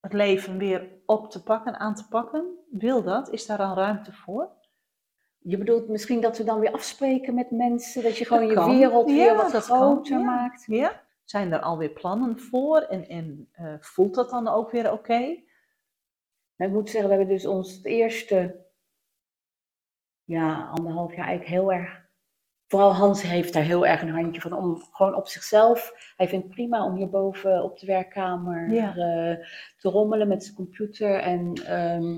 het 0.00 0.12
leven 0.12 0.58
weer 0.58 0.88
op 1.06 1.30
te 1.30 1.42
pakken, 1.42 1.78
aan 1.78 1.94
te 1.94 2.08
pakken? 2.08 2.58
Wil 2.70 3.02
dat? 3.02 3.30
Is 3.30 3.46
daar 3.46 3.58
al 3.58 3.74
ruimte 3.74 4.12
voor? 4.12 4.50
Je 5.38 5.58
bedoelt 5.58 5.88
misschien 5.88 6.20
dat 6.20 6.38
we 6.38 6.44
dan 6.44 6.60
weer 6.60 6.72
afspreken 6.72 7.34
met 7.34 7.50
mensen, 7.50 8.02
dat 8.02 8.16
je 8.16 8.24
gewoon 8.24 8.54
Dat 8.54 8.64
je 8.64 8.70
wereld 8.70 9.06
weer 9.06 9.24
Ja, 9.24 9.36
wat 9.36 9.50
kan, 9.50 9.60
groter 9.62 10.20
maakt. 10.20 10.64
Ja? 10.66 11.02
Zijn 11.32 11.52
er 11.52 11.60
alweer 11.60 11.90
plannen 11.90 12.38
voor? 12.40 12.78
En, 12.80 13.08
en 13.08 13.48
eh, 13.52 13.74
voelt 13.80 14.14
dat 14.14 14.30
dan 14.30 14.48
ook 14.48 14.70
weer 14.70 14.92
oké? 14.92 15.18
Nou, 16.56 16.70
ik 16.70 16.72
moet 16.72 16.90
zeggen, 16.90 17.10
we 17.10 17.16
hebben 17.16 17.34
dus 17.34 17.46
ons 17.46 17.72
het 17.74 17.84
eerste 17.84 18.66
ja, 20.24 20.68
anderhalf 20.68 21.14
jaar 21.14 21.26
eigenlijk 21.26 21.48
heel 21.58 21.72
erg. 21.72 22.00
Vooral 22.66 22.94
Hans 22.94 23.22
heeft 23.22 23.52
daar 23.52 23.62
heel 23.62 23.86
erg 23.86 24.02
een 24.02 24.10
handje 24.10 24.40
van 24.40 24.52
om 24.52 24.76
gewoon 24.90 25.14
op 25.14 25.28
zichzelf. 25.28 25.92
Hij 26.16 26.28
vindt 26.28 26.48
prima 26.48 26.84
om 26.84 26.94
hierboven 26.94 27.62
op 27.62 27.78
de 27.78 27.86
werkkamer 27.86 28.70
Ja. 28.70 28.88
eh, 28.88 29.46
te 29.76 29.88
rommelen 29.88 30.28
met 30.28 30.44
zijn 30.44 30.56
computer. 30.56 31.18
En 31.20 31.52
ehm, 31.54 32.12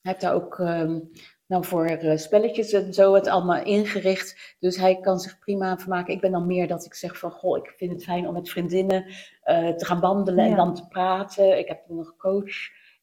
hij 0.00 0.12
heeft 0.12 0.20
daar 0.20 0.34
ook 0.34 0.58
ehm, 0.58 1.00
nou 1.46 1.64
voor 1.64 1.84
eh, 1.84 2.16
spelletjes 2.16 2.72
en 2.72 2.94
zo 2.94 3.14
het 3.14 3.26
allemaal 3.26 3.64
ingericht. 3.64 4.56
Dus 4.58 4.76
hij 4.76 5.00
kan 5.00 5.18
zich 5.18 5.38
prima 5.38 5.78
vermaken. 5.78 6.14
Ik 6.14 6.20
ben 6.20 6.32
dan 6.32 6.46
meer 6.46 6.68
dat 6.68 6.84
ik 6.84 6.94
zeg 6.94 7.18
van, 7.18 7.30
goh, 7.30 7.58
ik 7.58 7.74
vind 7.76 7.92
het 7.92 8.04
fijn 8.04 8.26
om 8.26 8.32
met 8.32 8.50
vriendinnen 8.50 9.04
eh, 9.42 9.68
te 9.68 9.84
gaan 9.84 10.00
wandelen 10.00 10.44
en 10.44 10.56
dan 10.56 10.74
te 10.74 10.88
praten. 10.88 11.58
Ik 11.58 11.68
heb 11.68 11.88
nog 11.88 12.16
coach 12.16 12.54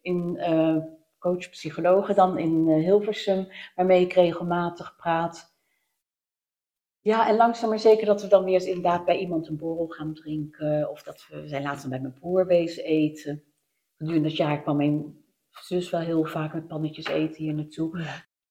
in 0.02 0.38
eh, 0.38 0.78
coach 1.20 1.50
psychologen 1.50 2.16
dan 2.16 2.38
in 2.38 2.70
Hilversum, 2.70 3.48
waarmee 3.76 4.02
ik 4.02 4.14
regelmatig 4.14 4.96
praat. 4.96 5.52
Ja, 7.02 7.28
en 7.28 7.36
langzaam 7.36 7.70
maar 7.70 7.80
zeker 7.80 8.06
dat 8.06 8.22
we 8.22 8.28
dan 8.28 8.44
weer 8.44 8.54
eens 8.54 8.66
inderdaad 8.66 9.06
bij 9.06 9.18
iemand 9.18 9.48
een 9.48 9.58
borrel 9.58 9.88
gaan 9.88 10.14
drinken. 10.14 10.90
Of 10.90 11.04
dat 11.04 11.26
we, 11.30 11.42
we 11.42 11.48
zijn 11.48 11.64
laatst 11.64 11.82
dan 11.82 11.90
bij 11.90 12.00
mijn 12.00 12.14
broer 12.14 12.46
wezen 12.46 12.84
eten. 12.84 13.44
Gedurende 13.98 14.28
het 14.28 14.38
jaar 14.38 14.62
kwam 14.62 14.78
mijn 14.78 15.24
zus 15.50 15.90
wel 15.90 16.02
heel 16.02 16.26
vaak 16.26 16.54
met 16.54 16.68
pannetjes 16.68 17.06
eten 17.06 17.44
hier 17.44 17.54
naartoe. 17.54 18.06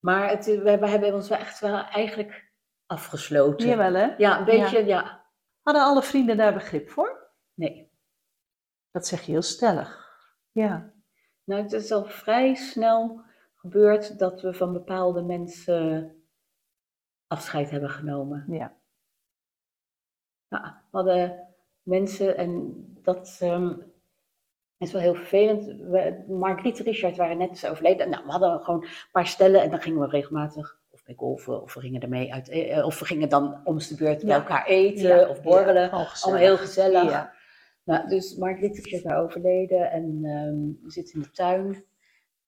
Maar 0.05 0.29
het, 0.29 0.45
we, 0.45 0.79
we 0.79 0.89
hebben 0.89 1.15
ons 1.15 1.29
wel 1.29 1.39
echt 1.39 1.61
wel 1.61 1.85
eigenlijk 1.85 2.53
afgesloten. 2.87 3.69
Jawel 3.69 3.95
hè? 3.95 4.15
Ja, 4.17 4.39
een 4.39 4.45
beetje, 4.45 4.85
ja. 4.85 5.25
Hadden 5.63 5.83
alle 5.83 6.03
vrienden 6.03 6.37
daar 6.37 6.55
begrip 6.55 6.91
voor? 6.91 7.31
Nee. 7.55 7.91
Dat 8.91 9.07
zeg 9.07 9.21
je 9.21 9.33
heel 9.33 9.43
stellig. 9.43 10.19
Ja. 10.51 10.93
Nou, 11.45 11.63
het 11.63 11.73
is 11.73 11.93
al 11.93 12.05
vrij 12.05 12.55
snel 12.55 13.23
gebeurd 13.55 14.19
dat 14.19 14.41
we 14.41 14.55
van 14.55 14.73
bepaalde 14.73 15.23
mensen 15.23 16.15
afscheid 17.27 17.71
hebben 17.71 17.91
genomen. 17.91 18.45
Ja. 18.49 18.77
Ja, 20.49 20.83
we 20.91 20.97
hadden 20.97 21.49
mensen, 21.83 22.37
en 22.37 22.75
dat 23.03 23.41
ehm, 24.83 24.87
is 24.87 24.93
wel 24.93 25.13
heel 25.13 25.15
vervelend. 25.15 25.65
We, 25.67 26.25
Margriet 26.29 26.79
en 26.79 26.85
Richard 26.85 27.17
waren 27.17 27.39
net 27.39 27.69
overleden. 27.69 28.11
Nou, 28.11 28.25
we 28.25 28.31
hadden 28.31 28.61
gewoon 28.61 28.83
een 28.83 28.89
paar 29.13 29.27
stellen 29.27 29.63
en 29.63 29.71
dan 29.71 29.81
gingen 29.81 30.01
we 30.01 30.07
regelmatig 30.07 30.81
of 30.91 31.05
bij 31.05 31.15
golfen, 31.15 31.63
of 31.63 31.75
we 31.75 31.81
gingen 31.81 32.01
ermee 32.01 32.33
uit, 32.33 32.49
eh, 32.49 32.85
of 32.85 32.99
we 32.99 33.05
gingen 33.05 33.29
dan 33.29 33.61
om 33.65 33.79
de 33.79 33.95
beurt 33.99 34.25
bij 34.25 34.35
elkaar 34.35 34.67
eten 34.67 35.09
Ja, 35.09 35.29
of 35.29 35.43
borrelen. 35.43 35.91
Allemaal 35.91 36.41
heel 36.41 36.57
gezellig. 36.57 37.31
Nou, 37.85 38.09
dus 38.09 38.37
Margriet 38.37 38.77
is 38.77 38.85
Richard 38.85 39.03
daar 39.03 39.23
overleden 39.23 39.91
en 39.91 40.21
ehm, 40.23 40.85
we 40.85 40.91
zitten 40.91 41.15
in 41.15 41.21
de 41.21 41.31
tuin. 41.31 41.85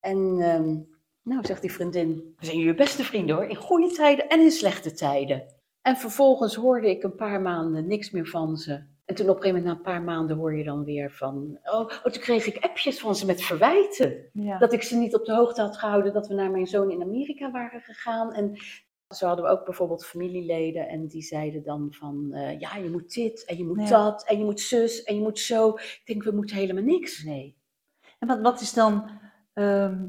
En 0.00 0.36
ehm, 0.40 0.76
nou, 1.22 1.46
zegt 1.46 1.60
die 1.60 1.72
vriendin, 1.72 2.34
we 2.38 2.46
zijn 2.46 2.58
jullie 2.58 2.74
beste 2.74 3.04
vrienden 3.04 3.36
hoor, 3.36 3.44
in 3.44 3.56
goede 3.56 3.94
tijden 3.94 4.28
en 4.28 4.40
in 4.40 4.50
slechte 4.50 4.92
tijden. 4.92 5.42
En 5.82 5.96
vervolgens 5.96 6.54
hoorde 6.54 6.90
ik 6.90 7.02
een 7.02 7.14
paar 7.14 7.40
maanden 7.40 7.86
niks 7.86 8.10
meer 8.10 8.26
van 8.26 8.56
ze. 8.56 8.82
En 9.04 9.14
toen 9.14 9.28
op 9.28 9.36
een 9.36 9.42
gegeven 9.42 9.62
moment, 9.62 9.84
na 9.84 9.90
een 9.90 9.94
paar 9.94 10.02
maanden, 10.04 10.36
hoor 10.36 10.56
je 10.56 10.64
dan 10.64 10.84
weer 10.84 11.12
van... 11.12 11.58
Oh, 11.64 11.80
oh 11.80 12.02
toen 12.02 12.22
kreeg 12.22 12.46
ik 12.46 12.64
appjes 12.64 13.00
van 13.00 13.14
ze 13.16 13.26
met 13.26 13.42
verwijten. 13.42 14.30
Ja. 14.32 14.58
Dat 14.58 14.72
ik 14.72 14.82
ze 14.82 14.96
niet 14.96 15.14
op 15.14 15.24
de 15.24 15.34
hoogte 15.34 15.60
had 15.60 15.76
gehouden 15.76 16.12
dat 16.12 16.26
we 16.26 16.34
naar 16.34 16.50
mijn 16.50 16.66
zoon 16.66 16.90
in 16.90 17.02
Amerika 17.02 17.50
waren 17.50 17.80
gegaan. 17.80 18.32
En 18.32 18.56
zo 19.08 19.26
hadden 19.26 19.44
we 19.44 19.50
ook 19.50 19.64
bijvoorbeeld 19.64 20.06
familieleden 20.06 20.88
en 20.88 21.06
die 21.06 21.22
zeiden 21.22 21.62
dan 21.62 21.86
van... 21.90 22.32
eh, 22.32 22.60
ja, 22.60 22.76
je 22.76 22.90
moet 22.90 23.14
dit 23.14 23.44
en 23.44 23.56
je 23.56 23.64
moet 23.64 23.88
dat 23.88 24.26
en 24.26 24.38
je 24.38 24.44
moet 24.44 24.60
zus 24.60 25.02
en 25.02 25.14
je 25.14 25.20
moet 25.20 25.38
zo. 25.38 25.68
Ik 25.74 26.02
denk, 26.04 26.22
we 26.22 26.30
moeten 26.30 26.56
helemaal 26.56 26.82
niks. 26.82 27.24
Nee. 27.24 27.56
En 28.18 28.28
wat, 28.28 28.40
wat 28.40 28.60
is 28.60 28.72
dan. 28.72 29.10
ehm, 29.54 30.08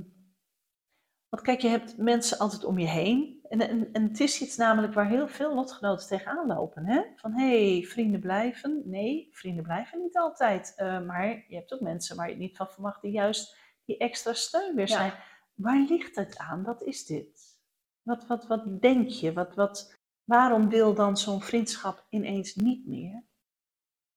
want 1.30 1.42
kijk, 1.44 1.62
je 1.62 1.68
hebt 1.68 1.98
mensen 1.98 2.38
altijd 2.38 2.64
om 2.66 2.80
je 2.80 2.88
heen. 2.88 3.35
En, 3.50 3.62
en, 3.62 3.90
en 3.94 4.04
het 4.04 4.20
is 4.20 4.42
iets 4.42 4.58
namelijk 4.58 4.94
waar 4.94 5.08
heel 5.08 5.28
veel 5.28 5.54
lotgenoten 5.56 6.08
tegenaan 6.08 6.48
lopen. 6.48 6.86
Hè? 6.86 7.02
Van 7.16 7.34
hé, 7.34 7.74
hey, 7.74 7.84
vrienden 7.84 8.20
blijven. 8.20 8.82
Nee, 8.86 9.30
vrienden 9.32 9.64
blijven 9.64 10.02
niet 10.02 10.18
altijd. 10.18 10.74
Eh, 10.76 11.02
maar 11.02 11.28
je 11.48 11.56
hebt 11.56 11.74
ook 11.74 11.82
mensen 11.82 12.16
waar 12.16 12.26
je 12.26 12.32
het 12.32 12.42
niet 12.42 12.58
van 12.58 12.68
verwacht, 12.68 13.02
die 13.02 13.12
juist 13.12 13.58
die 13.86 13.98
extra 13.98 14.34
steun 14.34 14.76
weer 14.76 14.88
Ja. 14.88 14.98
zijn. 14.98 15.14
Waar 15.54 15.86
ligt 15.90 16.16
het 16.16 16.38
aan? 16.38 16.64
Wat 16.64 16.84
is 16.84 17.06
dit? 17.06 17.60
Wat, 18.02 18.28
wat, 18.28 18.48
wat 18.48 18.82
denk 18.82 19.10
je? 19.10 19.34
Wat, 19.34 19.56
wat, 19.56 19.96
waarom 20.24 20.70
wil 20.70 20.94
dan 20.94 21.18
zo'n 21.18 21.42
vriendschap 21.42 22.06
ineens 22.10 22.56
niet 22.56 22.88
meer? 22.88 23.24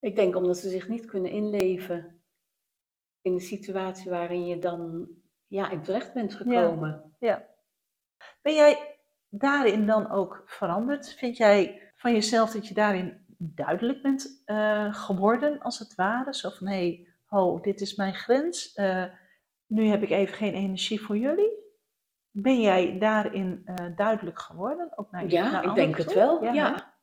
Ik 0.00 0.16
denk 0.16 0.36
omdat 0.36 0.58
ze 0.58 0.68
zich 0.68 0.88
niet 0.88 1.04
kunnen 1.04 1.30
inleven 1.30 2.22
in 3.20 3.34
de 3.34 3.40
situatie 3.40 4.10
waarin 4.10 4.46
je 4.46 4.58
dan 4.58 5.08
ja, 5.46 5.70
in 5.70 5.82
terecht 5.82 6.12
bent 6.12 6.34
gekomen. 6.34 7.16
Ja. 7.18 7.48
Ben 8.42 8.54
jij 8.54 8.87
daarin 9.28 9.86
dan 9.86 10.10
ook 10.10 10.42
veranderd? 10.46 11.14
Vind 11.14 11.36
jij 11.36 11.92
van 11.96 12.12
jezelf 12.12 12.50
dat 12.50 12.68
je 12.68 12.74
daarin 12.74 13.26
duidelijk 13.38 14.02
bent 14.02 14.42
eh, 14.44 14.94
geworden, 14.94 15.58
als 15.60 15.78
het 15.78 15.94
ware? 15.94 16.34
Zo 16.34 16.50
van, 16.50 16.66
hé, 16.66 16.74
hey, 16.74 17.06
ho, 17.24 17.60
dit 17.60 17.80
is 17.80 17.94
mijn 17.94 18.14
grens. 18.14 18.72
eh, 18.74 19.04
nu 19.66 19.86
heb 19.86 20.02
ik 20.02 20.10
even 20.10 20.34
geen 20.34 20.54
energie 20.54 21.00
voor 21.00 21.16
jullie. 21.16 21.66
Ben 22.30 22.60
jij 22.60 22.98
daarin 22.98 23.62
eh, 23.64 23.86
duidelijk 23.96 24.38
geworden? 24.38 24.92
Ook 24.98 25.10
naar, 25.10 25.28
Ja, 25.28 25.50
naar 25.50 25.64
ik 25.64 25.74
denk 25.74 25.96
het 25.96 26.14
wel. 26.14 26.44
Ja. 26.44 26.96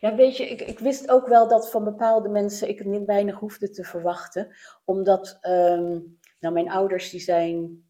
Ja, 0.00 0.14
weet 0.14 0.36
je, 0.36 0.44
ik, 0.44 0.60
ik 0.60 0.78
wist 0.78 1.10
ook 1.10 1.26
wel 1.26 1.48
dat 1.48 1.70
van 1.70 1.84
bepaalde 1.84 2.28
mensen 2.28 2.68
ik 2.68 2.84
niet 2.84 3.04
weinig 3.04 3.38
hoefde 3.38 3.70
te 3.70 3.84
verwachten. 3.84 4.56
Omdat, 4.84 5.38
ehm, 5.40 5.98
nou, 6.40 6.54
mijn 6.54 6.70
ouders 6.70 7.10
die 7.10 7.20
zijn 7.20 7.85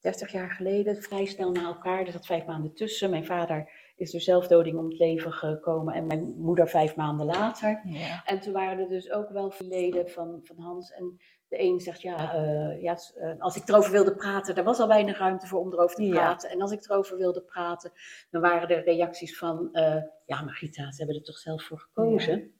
30 0.00 0.32
jaar 0.32 0.50
geleden 0.50 1.02
vrij 1.02 1.24
snel 1.24 1.50
na 1.50 1.62
elkaar. 1.64 2.06
Er 2.06 2.12
zat 2.12 2.26
vijf 2.26 2.46
maanden 2.46 2.74
tussen. 2.74 3.10
Mijn 3.10 3.26
vader 3.26 3.70
is 3.96 4.10
door 4.10 4.20
zelfdoding 4.20 4.78
om 4.78 4.84
het 4.84 4.98
leven 4.98 5.32
gekomen 5.32 5.94
en 5.94 6.06
mijn 6.06 6.34
moeder 6.38 6.68
vijf 6.68 6.96
maanden 6.96 7.26
later. 7.26 7.80
Ja. 7.84 8.22
En 8.24 8.40
toen 8.40 8.52
waren 8.52 8.78
er 8.78 8.88
dus 8.88 9.10
ook 9.10 9.28
wel 9.30 9.50
veel 9.50 9.66
leden 9.66 10.08
van, 10.10 10.40
van 10.42 10.58
Hans. 10.58 10.92
En 10.92 11.16
de 11.48 11.62
een 11.62 11.80
zegt, 11.80 12.02
ja, 12.02 12.34
eh, 12.34 12.82
ja, 12.82 12.96
eh, 13.14 13.38
als 13.38 13.56
ik 13.56 13.68
erover 13.68 13.92
wilde 13.92 14.14
praten, 14.14 14.56
er 14.56 14.64
was 14.64 14.78
al 14.80 14.88
weinig 14.88 15.18
ruimte 15.18 15.46
voor 15.46 15.60
om 15.60 15.72
erover 15.72 15.96
te 15.96 16.02
Ja. 16.04 16.12
praten. 16.12 16.50
En 16.50 16.60
als 16.60 16.72
ik 16.72 16.84
erover 16.84 17.16
wilde 17.16 17.42
praten, 17.42 17.92
dan 18.30 18.40
waren 18.40 18.68
er 18.68 18.84
reacties 18.84 19.38
van, 19.38 19.68
eh, 19.72 20.02
ja, 20.26 20.42
maar 20.42 20.54
Gita, 20.54 20.90
ze 20.90 20.96
hebben 20.96 21.16
er 21.16 21.22
toch 21.22 21.38
zelf 21.38 21.62
voor 21.62 21.78
gekozen. 21.78 22.52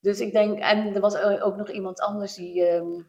Dus 0.00 0.20
ik 0.20 0.32
denk, 0.32 0.58
en 0.58 0.94
er 0.94 1.00
was 1.00 1.16
ook 1.20 1.56
nog 1.56 1.70
iemand 1.70 2.00
anders 2.00 2.34
die, 2.34 2.66
ehm, 2.66 3.02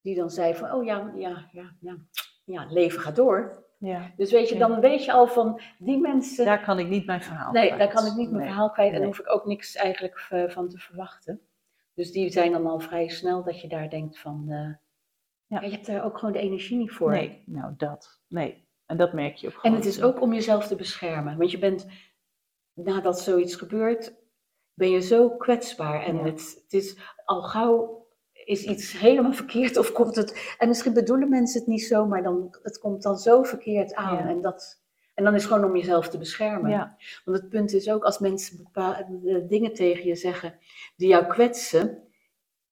die 0.00 0.14
dan 0.16 0.30
zei 0.30 0.54
van, 0.54 0.72
oh 0.72 0.84
ja, 0.84 1.12
ja, 1.16 1.48
ja, 1.52 1.76
ja, 1.80 1.96
ja, 2.44 2.66
leven 2.70 3.00
gaat 3.00 3.16
door. 3.16 3.62
Ja. 3.78 4.12
Dus 4.16 4.32
weet 4.32 4.48
je, 4.48 4.58
dan 4.58 4.80
weet 4.80 5.04
je 5.04 5.12
al 5.12 5.26
van, 5.26 5.60
die 5.78 5.98
mensen, 5.98 6.44
Daar 6.44 6.64
kan 6.64 6.78
ik 6.78 6.88
niet 6.88 7.06
mijn 7.06 7.22
verhaal 7.22 7.52
Nee, 7.52 7.66
kwijt. 7.66 7.78
daar 7.80 7.92
kan 7.92 8.06
ik 8.06 8.14
niet 8.14 8.26
mijn 8.30 8.42
Nee. 8.42 8.46
verhaal 8.46 8.70
kwijt 8.70 8.86
en 8.88 8.92
Nee. 8.92 9.00
daar 9.08 9.16
hoef 9.16 9.26
ik 9.26 9.32
ook 9.32 9.46
niks 9.46 9.74
eigenlijk 9.74 10.18
van 10.52 10.68
te 10.68 10.78
verwachten. 10.78 11.40
Dus 11.94 12.12
die 12.12 12.30
zijn 12.30 12.52
dan 12.52 12.66
al 12.66 12.80
vrij 12.80 13.08
snel 13.08 13.44
dat 13.44 13.60
je 13.60 13.68
daar 13.68 13.90
denkt 13.90 14.18
van, 14.18 14.44
eh, 14.48 14.74
Ja. 15.46 15.60
je 15.60 15.70
hebt 15.70 15.86
daar 15.86 16.04
ook 16.04 16.18
gewoon 16.18 16.32
de 16.34 16.40
energie 16.40 16.76
niet 16.76 16.90
voor. 16.92 17.10
Nee, 17.10 17.42
nou 17.46 17.74
dat. 17.76 18.20
Nee. 18.28 18.68
En 18.86 18.96
dat 18.96 19.12
merk 19.12 19.36
je 19.36 19.46
ook 19.46 19.52
En 19.54 19.58
gewoon. 19.60 19.76
het 19.76 19.84
is 19.86 20.02
ook 20.02 20.20
om 20.20 20.32
jezelf 20.32 20.66
te 20.66 20.76
beschermen, 20.76 21.36
want 21.38 21.50
je 21.50 21.58
bent, 21.58 21.86
nadat 22.72 23.20
zoiets 23.20 23.54
gebeurt, 23.56 24.14
ben 24.74 24.90
je 24.90 25.00
zo 25.00 25.30
kwetsbaar. 25.30 26.02
En 26.02 26.16
Ja. 26.16 26.22
het, 26.24 26.60
het 26.62 26.72
is 26.72 26.98
al 27.24 27.42
gauw 27.42 28.03
is 28.44 28.64
iets 28.64 28.98
helemaal 28.98 29.32
verkeerd 29.32 29.76
of 29.76 29.92
komt 29.92 30.16
het, 30.16 30.54
en 30.58 30.68
misschien 30.68 30.92
bedoelen 30.92 31.28
mensen 31.28 31.58
het 31.60 31.68
niet 31.68 31.84
zo, 31.84 32.06
maar 32.06 32.22
dan, 32.22 32.56
het 32.62 32.78
komt 32.78 33.02
dan 33.02 33.18
zo 33.18 33.42
verkeerd 33.42 33.94
aan. 33.94 34.16
Ja. 34.16 34.28
En, 34.28 34.40
dat, 34.40 34.82
en 35.14 35.24
dan 35.24 35.34
is 35.34 35.42
het 35.42 35.52
gewoon 35.52 35.70
om 35.70 35.76
jezelf 35.76 36.08
te 36.08 36.18
beschermen. 36.18 36.70
Ja. 36.70 36.96
Want 37.24 37.38
het 37.38 37.48
punt 37.48 37.72
is 37.72 37.90
ook 37.90 38.04
als 38.04 38.18
mensen 38.18 38.56
bepaalde 38.56 39.46
dingen 39.48 39.72
tegen 39.72 40.06
je 40.06 40.14
zeggen 40.14 40.58
die 40.96 41.08
jou 41.08 41.26
kwetsen. 41.26 42.02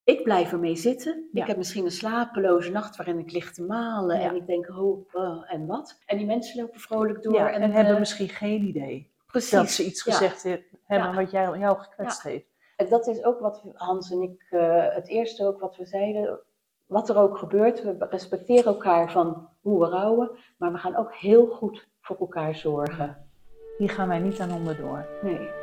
Ik 0.05 0.23
blijf 0.23 0.53
ermee 0.53 0.77
zitten. 0.77 1.29
Ja. 1.33 1.41
Ik 1.43 1.49
heb 1.49 1.57
misschien 1.57 1.85
een 1.85 1.91
slapeloze 1.91 2.71
nacht 2.71 2.97
waarin 2.97 3.19
ik 3.19 3.33
lig 3.33 3.53
te 3.53 3.63
malen. 3.63 4.21
En 4.21 4.37
ik 4.37 4.47
denk, 4.47 4.69
oh, 4.69 5.07
oh, 5.13 5.53
en 5.53 5.67
wat? 5.67 5.99
En 6.07 6.17
die 6.17 6.27
mensen 6.27 6.61
lopen 6.61 6.81
vrolijk 6.81 7.23
door. 7.23 7.41
En, 7.41 7.71
hebben 7.71 7.93
eh, 7.93 7.99
misschien 7.99 8.29
geen 8.29 8.63
idee 8.63 9.13
precies, 9.33 9.51
dat 9.51 9.71
ze 9.71 9.85
iets 9.85 10.03
gezegd 10.03 10.43
he- 10.43 10.65
hebben 10.85 11.15
wat 11.15 11.31
jou, 11.31 11.59
jou 11.59 11.79
gekwetst 11.79 12.23
heeft. 12.23 12.47
Dat 12.89 13.07
is 13.07 13.25
ook 13.25 13.41
wat 13.41 13.63
Hans 13.73 14.11
en 14.11 14.23
ik, 14.23 14.47
eh, 14.51 14.95
het 14.95 15.09
eerste 15.09 15.47
ook 15.47 15.61
wat 15.61 15.77
we 15.77 15.87
zeiden. 15.87 16.41
Wat 16.87 17.09
er 17.09 17.17
ook 17.17 17.39
gebeurt, 17.39 17.83
we 17.83 18.07
respecteren 18.11 18.65
elkaar 18.65 19.13
van 19.13 19.49
hoe 19.61 19.81
we 19.81 19.87
rouwen. 19.87 20.31
Maar 20.59 20.73
we 20.73 20.79
gaan 20.79 20.97
ook 20.97 21.15
heel 21.15 21.47
goed 21.47 21.89
voor 22.01 22.17
elkaar 22.17 22.55
zorgen. 22.55 23.31
Hier 23.79 23.91
gaan 23.91 24.09
wij 24.09 24.19
niet 24.19 24.41
aan 24.41 24.53
onderdoor. 24.53 25.07
Nee. 25.23 25.62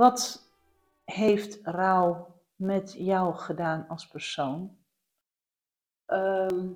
Wat 0.00 0.50
heeft 1.04 1.58
rouw 1.62 2.40
met 2.56 2.94
jou 2.98 3.34
gedaan 3.34 3.86
als 3.88 4.06
persoon? 4.06 4.76
Ehm, 6.06 6.68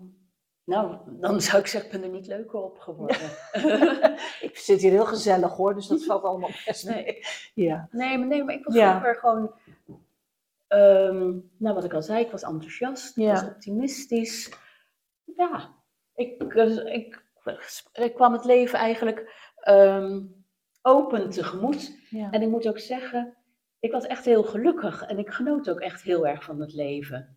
nou, 0.64 0.98
dan 1.06 1.40
zou 1.40 1.58
ik 1.62 1.66
zeggen, 1.66 1.90
ik 1.92 1.96
ben 2.00 2.08
er 2.10 2.14
niet 2.16 2.26
leuker 2.26 2.58
op 2.62 2.78
geworden. 2.78 3.30
Ik 4.48 4.56
zit 4.58 4.80
hier 4.80 4.90
heel 4.90 5.06
gezellig 5.06 5.52
hoor, 5.52 5.74
dus 5.74 5.86
dat 5.86 6.04
valt 6.04 6.24
allemaal 6.24 6.50
best 6.66 6.86
mee. 6.88 7.26
Ja. 7.54 7.88
Nee, 7.90 8.18
maar, 8.18 8.26
nee, 8.26 8.44
maar 8.44 8.54
ik 8.54 8.64
was 8.64 8.74
Ja. 8.74 8.90
vroeger 8.90 9.16
gewoon, 9.20 9.54
ehm, 10.66 11.38
nou 11.56 11.74
wat 11.74 11.84
ik 11.84 11.94
al 11.94 12.02
zei, 12.02 12.24
ik 12.24 12.30
was 12.30 12.42
enthousiast, 12.42 13.16
ik 13.16 13.22
Ja. 13.22 13.32
was 13.32 13.44
optimistisch. 13.44 14.52
Ja, 15.24 15.74
ik, 16.14 16.42
eh, 16.54 16.94
ik, 16.94 17.24
ik 17.92 18.14
kwam 18.14 18.32
het 18.32 18.44
leven 18.44 18.78
eigenlijk 18.78 19.52
ehm, 19.56 20.20
open 20.86 21.30
tegemoet. 21.30 21.98
Ja. 22.10 22.30
En 22.30 22.42
ik 22.42 22.48
moet 22.48 22.68
ook 22.68 22.78
zeggen, 22.78 23.36
ik 23.78 23.92
was 23.92 24.06
echt 24.06 24.24
heel 24.24 24.42
gelukkig 24.42 25.02
en 25.02 25.18
ik 25.18 25.30
genoot 25.30 25.70
ook 25.70 25.80
echt 25.80 26.02
heel 26.02 26.26
erg 26.26 26.44
van 26.44 26.60
het 26.60 26.72
leven. 26.72 27.36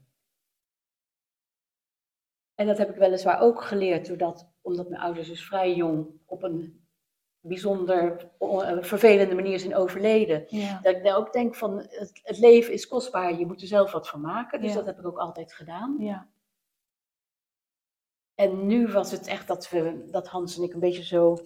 En 2.56 2.68
dat 2.68 2.78
heb 2.78 2.89
ik 2.89 2.95
weliswaar 2.95 3.39
ook 3.41 3.62
geleerd, 3.62 4.08
doordat, 4.08 4.50
omdat 4.62 4.89
mijn 4.89 5.02
ouders 5.02 5.28
dus 5.28 5.45
vrij 5.45 5.76
jong 5.76 6.08
op 6.26 6.43
een 6.43 6.86
bijzonder 7.39 8.32
vervelende 8.82 9.36
manier 9.36 9.60
zijn 9.60 9.76
overleden. 9.76 10.45
Ja. 10.48 10.80
Dat 10.82 10.95
ik 10.95 11.04
dan 11.04 11.16
ook 11.16 11.34
denk 11.34 11.56
van, 11.56 11.78
het, 11.78 12.20
het 12.24 12.38
leven 12.38 12.74
is 12.74 12.88
kostbaar, 12.88 13.39
je 13.39 13.45
moet 13.45 13.62
er 13.62 13.68
zelf 13.68 13.91
wat 13.91 14.10
van 14.10 14.22
maken. 14.22 14.62
Dus 14.62 14.70
Ja. 14.70 14.76
dat 14.76 14.86
heb 14.86 15.00
ik 15.00 15.06
ook 15.06 15.18
altijd 15.18 15.54
gedaan. 15.54 15.95
Ja. 16.00 16.28
En 18.36 18.68
nu 18.68 18.88
was 18.88 19.12
het 19.12 19.28
echt 19.28 19.48
dat, 19.48 19.70
we, 19.70 20.08
dat 20.12 20.28
Hans 20.28 20.58
en 20.58 20.64
ik 20.64 20.74
een 20.74 20.80
beetje 20.80 21.04
zo 21.04 21.38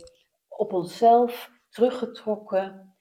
op 0.47 0.73
onszelf 0.73 1.51
teruggetrokken. 1.71 2.93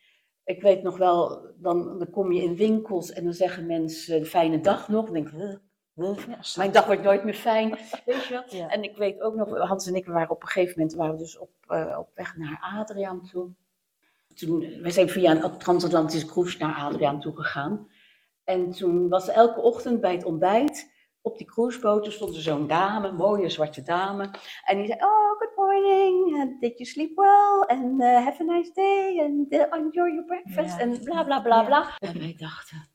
Ik 0.45 0.63
weet 0.63 0.83
nog 0.83 0.97
wel, 0.97 1.47
dan, 1.57 1.99
dan 1.99 2.11
kom 2.11 2.33
je 2.33 2.43
in 2.43 2.57
winkels 2.57 3.13
en 3.13 3.25
dan 3.25 3.33
zeggen 3.33 3.67
mensen, 3.67 4.27
fijne 4.27 4.61
dag 4.61 4.89
nog. 4.89 5.05
Dan 5.05 5.15
denk 5.15 5.29
ik, 5.29 5.35
"Huh, 5.35 5.55
huh, 5.95 6.27
Ja, 6.29 6.39
mijn 6.57 6.73
dag 6.73 6.87
wordt 6.87 7.03
nooit 7.03 7.25
meer 7.25 7.35
fijn. 7.35 7.69
Weet 8.07 8.25
je 8.25 8.33
wel? 8.33 8.43
Ja. 8.47 8.69
En 8.69 8.83
ik 8.83 8.97
weet 8.97 9.21
ook 9.21 9.35
nog, 9.35 9.59
Hans 9.59 9.87
en 9.87 9.95
ik 9.95 10.07
waren 10.07 10.31
op 10.31 10.43
een 10.43 10.49
gegeven 10.49 10.75
moment 10.79 10.97
waren 10.97 11.13
we 11.13 11.19
dus 11.19 11.39
op, 11.39 11.51
eh, 11.67 11.97
op 11.99 12.11
weg 12.15 12.37
naar 12.37 12.59
Adriaan 12.79 13.29
toe. 13.31 13.51
Toen, 14.35 14.59
we 14.59 14.91
zijn 14.91 15.09
via 15.09 15.31
een 15.31 15.59
transatlantische 15.59 16.27
cruise 16.27 16.59
naar 16.59 16.75
Adriaan 16.75 17.21
toe 17.21 17.37
gegaan. 17.37 17.89
En 18.45 18.71
toen 18.71 19.09
was 19.09 19.29
elke 19.29 19.61
ochtend 19.61 20.01
bij 20.01 20.13
het 20.13 20.25
ontbijt, 20.25 20.91
op 21.23 21.39
die 21.39 21.47
cruiseboten 21.47 22.13
stond 22.13 22.35
er 22.37 22.43
zo'n 22.43 22.67
dame, 22.67 23.09
een 23.09 23.15
mooie 23.15 23.49
zwarte 23.49 23.83
dame. 23.83 24.31
En 24.65 24.77
die 24.77 24.87
zei, 24.87 24.99
oh, 25.03 25.39
good 25.39 25.53
morning, 25.57 26.41
and 26.41 26.61
did 26.61 26.79
you 26.79 26.85
sleep 26.91 27.17
well, 27.17 27.79
and 27.79 28.01
uh, 28.01 28.25
have 28.25 28.43
a 28.43 28.45
nice 28.45 28.71
day, 28.75 29.21
and 29.21 29.53
uh, 29.53 29.79
enjoy 29.79 30.09
your 30.09 30.25
breakfast, 30.25 30.79
Ja. 30.79 30.81
en 30.81 31.01
bla 31.05 31.25
bla 31.25 31.41
bla 31.41 31.61
Ja. 31.61 31.67
bla. 31.67 31.97
En 31.99 32.19
wij 32.19 32.35
dachten, 32.39 32.89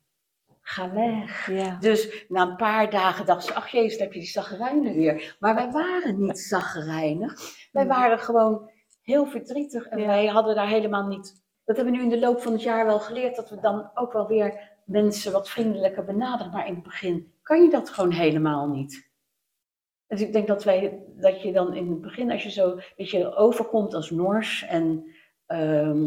ga 0.61 0.93
weg. 0.93 1.47
Ja. 1.51 1.77
Dus 1.79 2.25
na 2.27 2.41
een 2.41 2.55
paar 2.55 2.89
dagen 2.89 3.25
dacht 3.25 3.45
ze, 3.45 3.53
ach 3.53 3.67
jezus, 3.67 3.99
heb 3.99 4.13
je 4.13 4.19
die 4.19 4.27
zaggerijnen 4.29 4.93
weer. 4.93 5.35
Maar 5.39 5.55
wij 5.55 5.71
waren 5.71 6.21
niet 6.25 6.39
zaggerijnig. 6.39 7.33
Wij 7.71 7.87
waren 7.87 8.19
gewoon 8.19 8.69
heel 9.01 9.25
verdrietig 9.25 9.85
en 9.87 10.05
wij 10.05 10.25
hadden 10.27 10.55
daar 10.55 10.67
helemaal 10.67 11.07
niet... 11.07 11.43
Dat 11.65 11.75
hebben 11.75 11.93
we 11.93 11.99
nu 11.99 12.05
in 12.05 12.19
de 12.19 12.25
loop 12.25 12.41
van 12.41 12.51
het 12.51 12.61
jaar 12.61 12.85
wel 12.85 12.99
geleerd, 12.99 13.35
dat 13.35 13.49
we 13.49 13.59
dan 13.59 13.89
ook 13.93 14.13
wel 14.13 14.27
weer 14.27 14.73
mensen 14.85 15.31
wat 15.31 15.49
vriendelijker 15.49 16.03
benaderen. 16.05 16.51
Maar 16.51 16.67
in 16.67 16.73
het 16.73 16.83
begin 16.83 17.33
kan 17.45 17.63
je 17.63 17.69
dat 17.69 17.89
gewoon 17.89 18.11
helemaal 18.11 18.67
niet. 18.67 19.09
Dus 20.07 20.21
ik 20.21 20.33
denk 20.33 20.47
dat, 20.47 20.63
wij, 20.63 21.03
dat 21.15 21.41
je 21.41 21.51
dan 21.51 21.73
in 21.73 21.89
het 21.89 22.01
begin, 22.01 22.31
als 22.31 22.43
je 22.43 22.51
zo, 22.51 22.75
dat 22.95 23.09
je 23.09 23.35
overkomt 23.35 23.93
als 23.93 24.09
Noors 24.11 24.63
en, 24.63 25.05
ehm, 25.45 26.03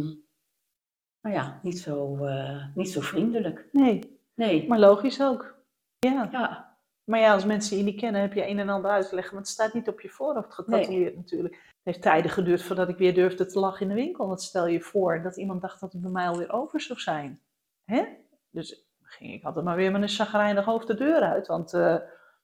nou 1.21 1.35
ja, 1.35 1.61
niet 1.63 1.79
zo, 1.79 2.25
eh, 2.25 2.67
niet 2.75 2.91
zo 2.91 3.01
vriendelijk. 3.01 3.69
Nee, 3.73 4.19
Nee, 4.39 4.69
maar 4.69 4.79
logisch 4.79 5.23
ook. 5.23 5.55
Ja. 5.99 6.29
ja, 6.33 6.77
Maar 7.05 7.21
ja, 7.21 7.33
als 7.33 7.45
mensen 7.45 7.77
je 7.77 7.83
niet 7.83 8.01
kennen, 8.01 8.21
heb 8.21 8.33
je 8.33 8.47
een 8.47 8.59
en 8.59 8.69
ander 8.69 8.91
uit 8.91 9.09
te 9.09 9.15
leggen. 9.15 9.35
Want 9.35 9.47
het 9.47 9.55
staat 9.55 9.75
niet 9.75 9.89
op 9.89 10.01
je 10.01 10.09
voorhoofd 10.09 10.55
getatoeëerd 10.55 11.17
natuurlijk. 11.17 11.55
Het 11.55 11.83
heeft 11.83 12.03
tijden 12.03 12.31
geduurd 12.31 12.63
voordat 12.63 12.89
ik 12.89 12.97
weer 12.97 13.15
durfde 13.15 13.47
te 13.47 13.59
lachen 13.59 13.83
in 13.83 13.89
de 13.89 14.03
winkel. 14.03 14.27
Want 14.27 14.43
stel 14.43 14.67
je 14.67 14.81
voor 14.81 15.23
dat 15.23 15.37
iemand 15.37 15.61
dacht 15.61 15.81
dat 15.81 15.93
het 15.93 16.03
bij 16.03 16.11
mij 16.11 16.29
alweer 16.29 16.53
over 16.53 16.81
zou 16.81 16.99
zijn. 16.99 17.43
Hè? 17.85 18.05
Dus 18.51 18.88
ging 19.09 19.33
ik 19.33 19.45
altijd 19.45 19.65
maar 19.65 19.77
weer 19.77 19.93
met 19.93 20.03
een 20.03 20.09
chagrijnig 20.09 20.65
hoofd 20.65 20.87
de 20.87 20.95
deur 20.95 21.21
uit. 21.21 21.47
Want 21.47 21.73
eh, 21.75 21.97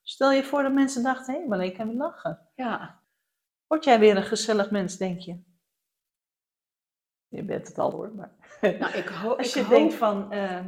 stel 0.03 0.33
je 0.33 0.45
voor 0.45 0.63
dat 0.63 0.73
mensen 0.73 1.03
dachten, 1.03 1.35
hé, 1.35 1.47
maar 1.49 1.65
ik 1.65 1.75
kan 1.75 1.87
weer 1.89 1.97
lachen. 1.97 2.49
ja. 2.55 3.03
Word 3.67 3.85
jij 3.85 3.99
weer 3.99 4.17
een 4.17 4.23
gezellig 4.23 4.71
mens, 4.71 4.97
denk 4.97 5.21
je? 5.21 5.43
Je 7.29 7.43
bent 7.43 7.69
het 7.69 7.79
al 7.79 7.91
hoor, 7.91 8.15
maar... 8.15 8.33
Nou, 8.81 8.93
ik, 8.97 9.09
ho 9.09 9.35
Als 9.37 9.49
ik 9.49 9.55
je 9.55 9.61
hoop, 9.61 9.71
denkt 9.79 9.95
van, 9.95 10.33
eh, 10.33 10.65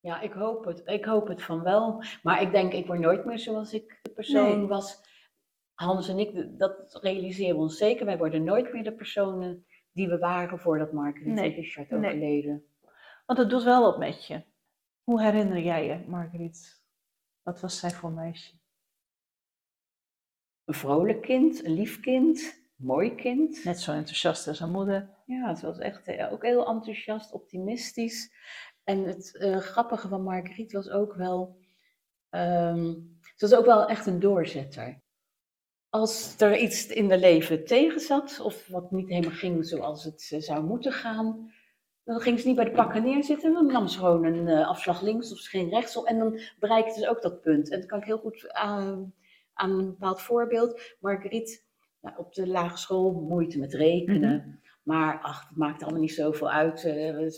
ja, 0.00 0.20
ik 0.20 0.32
hoop 0.32 0.64
het. 0.64 0.82
Ik 0.84 1.04
hoop 1.04 1.28
het 1.28 1.42
van 1.42 1.62
wel. 1.62 2.02
Maar 2.22 2.42
ik 2.42 2.52
denk, 2.52 2.72
ik 2.72 2.86
word 2.86 2.98
nooit 2.98 3.24
meer 3.24 3.38
zoals 3.38 3.72
ik 3.72 3.98
de 4.02 4.10
persoon 4.10 4.58
Nee. 4.58 4.66
was. 4.66 5.00
Hans 5.74 6.08
en 6.08 6.18
ik, 6.18 6.58
dat 6.58 6.98
realiseren 7.02 7.54
we 7.56 7.60
ons 7.62 7.76
zeker. 7.76 8.06
Wij 8.06 8.18
worden 8.18 8.44
nooit 8.44 8.72
meer 8.72 8.84
de 8.84 8.92
personen 8.92 9.66
die 9.92 10.08
we 10.08 10.18
waren 10.18 10.58
voordat 10.58 10.92
Mark 10.92 11.16
en 11.16 11.32
Nee. 11.32 11.54
Richard 11.54 11.90
Nee. 11.90 11.98
overleden. 12.10 12.64
want 13.26 13.38
het 13.38 13.50
doet 13.50 13.62
wel 13.62 13.82
wat 13.82 13.98
met 13.98 14.26
je. 14.26 14.42
Hoe 15.04 15.22
herinner 15.22 15.62
jij 15.62 15.86
je, 15.86 16.04
Marguerite? 16.06 16.68
Wat 17.42 17.60
was 17.60 17.78
zij 17.78 17.90
voor 17.90 18.10
meisje? 18.10 18.52
Een 20.64 20.74
vrolijk 20.74 21.22
kind, 21.22 21.64
een 21.64 21.74
lief 21.74 22.00
kind, 22.00 22.40
een 22.78 22.86
mooi 22.86 23.14
kind. 23.14 23.64
Net 23.64 23.80
zo 23.80 23.92
enthousiast 23.92 24.48
als 24.48 24.58
haar 24.58 24.68
moeder. 24.68 25.10
Ja, 25.26 25.48
het 25.48 25.60
was 25.60 25.78
echt 25.78 26.06
eh, 26.06 26.32
ook 26.32 26.42
heel 26.42 26.66
enthousiast, 26.66 27.32
optimistisch. 27.32 28.32
En 28.84 29.04
het 29.04 29.36
eh, 29.36 29.56
grappige 29.56 30.08
van 30.08 30.22
Marguerite 30.22 30.76
was 30.76 30.90
ook 30.90 31.14
wel, 31.14 31.60
ehm, 32.28 32.94
ze 33.20 33.48
was 33.48 33.54
ook 33.54 33.66
wel 33.66 33.88
echt 33.88 34.06
een 34.06 34.20
doorzetter. 34.20 35.02
Als 35.88 36.40
er 36.40 36.58
iets 36.58 36.86
in 36.86 37.10
haar 37.10 37.18
leven 37.18 37.64
tegen 37.64 38.00
zat, 38.00 38.40
of 38.40 38.66
wat 38.66 38.90
niet 38.90 39.08
helemaal 39.08 39.36
ging 39.36 39.66
zoals 39.66 40.04
het 40.04 40.28
eh, 40.32 40.40
zou 40.40 40.64
moeten 40.64 40.92
gaan, 40.92 41.52
dan 42.04 42.20
ging 42.20 42.40
ze 42.40 42.46
niet 42.46 42.56
bij 42.56 42.64
de 42.64 42.70
pakken 42.70 43.02
neerzitten. 43.02 43.52
Dan 43.52 43.66
nam 43.66 43.88
ze 43.88 43.98
gewoon 43.98 44.24
een 44.24 44.48
eh, 44.48 44.68
afslag 44.68 45.00
links 45.00 45.32
of 45.32 45.38
ze 45.38 45.48
ging 45.48 45.70
rechtsop. 45.70 46.04
En 46.04 46.18
dan 46.18 46.40
bereikte 46.58 47.00
ze 47.00 47.08
ook 47.08 47.22
dat 47.22 47.40
punt. 47.40 47.70
En 47.70 47.80
dat 47.80 47.88
kan 47.88 47.98
ik 47.98 48.04
heel 48.04 48.18
goed 48.18 48.52
aan, 48.52 49.14
aan 49.52 49.70
een 49.70 49.86
bepaald 49.86 50.20
voorbeeld. 50.20 50.80
Marguerite, 51.00 51.60
nou, 52.00 52.16
op 52.18 52.34
de 52.34 52.46
lagere 52.46 52.78
school 52.78 53.12
moeite 53.12 53.58
met 53.58 53.74
rekenen. 53.74 54.60
Maar 54.82 55.20
ach, 55.22 55.48
het 55.48 55.56
maakte 55.56 55.84
allemaal 55.84 56.02
niet 56.02 56.12
zoveel 56.12 56.50
uit. 56.50 56.84
Eh, 56.84 57.28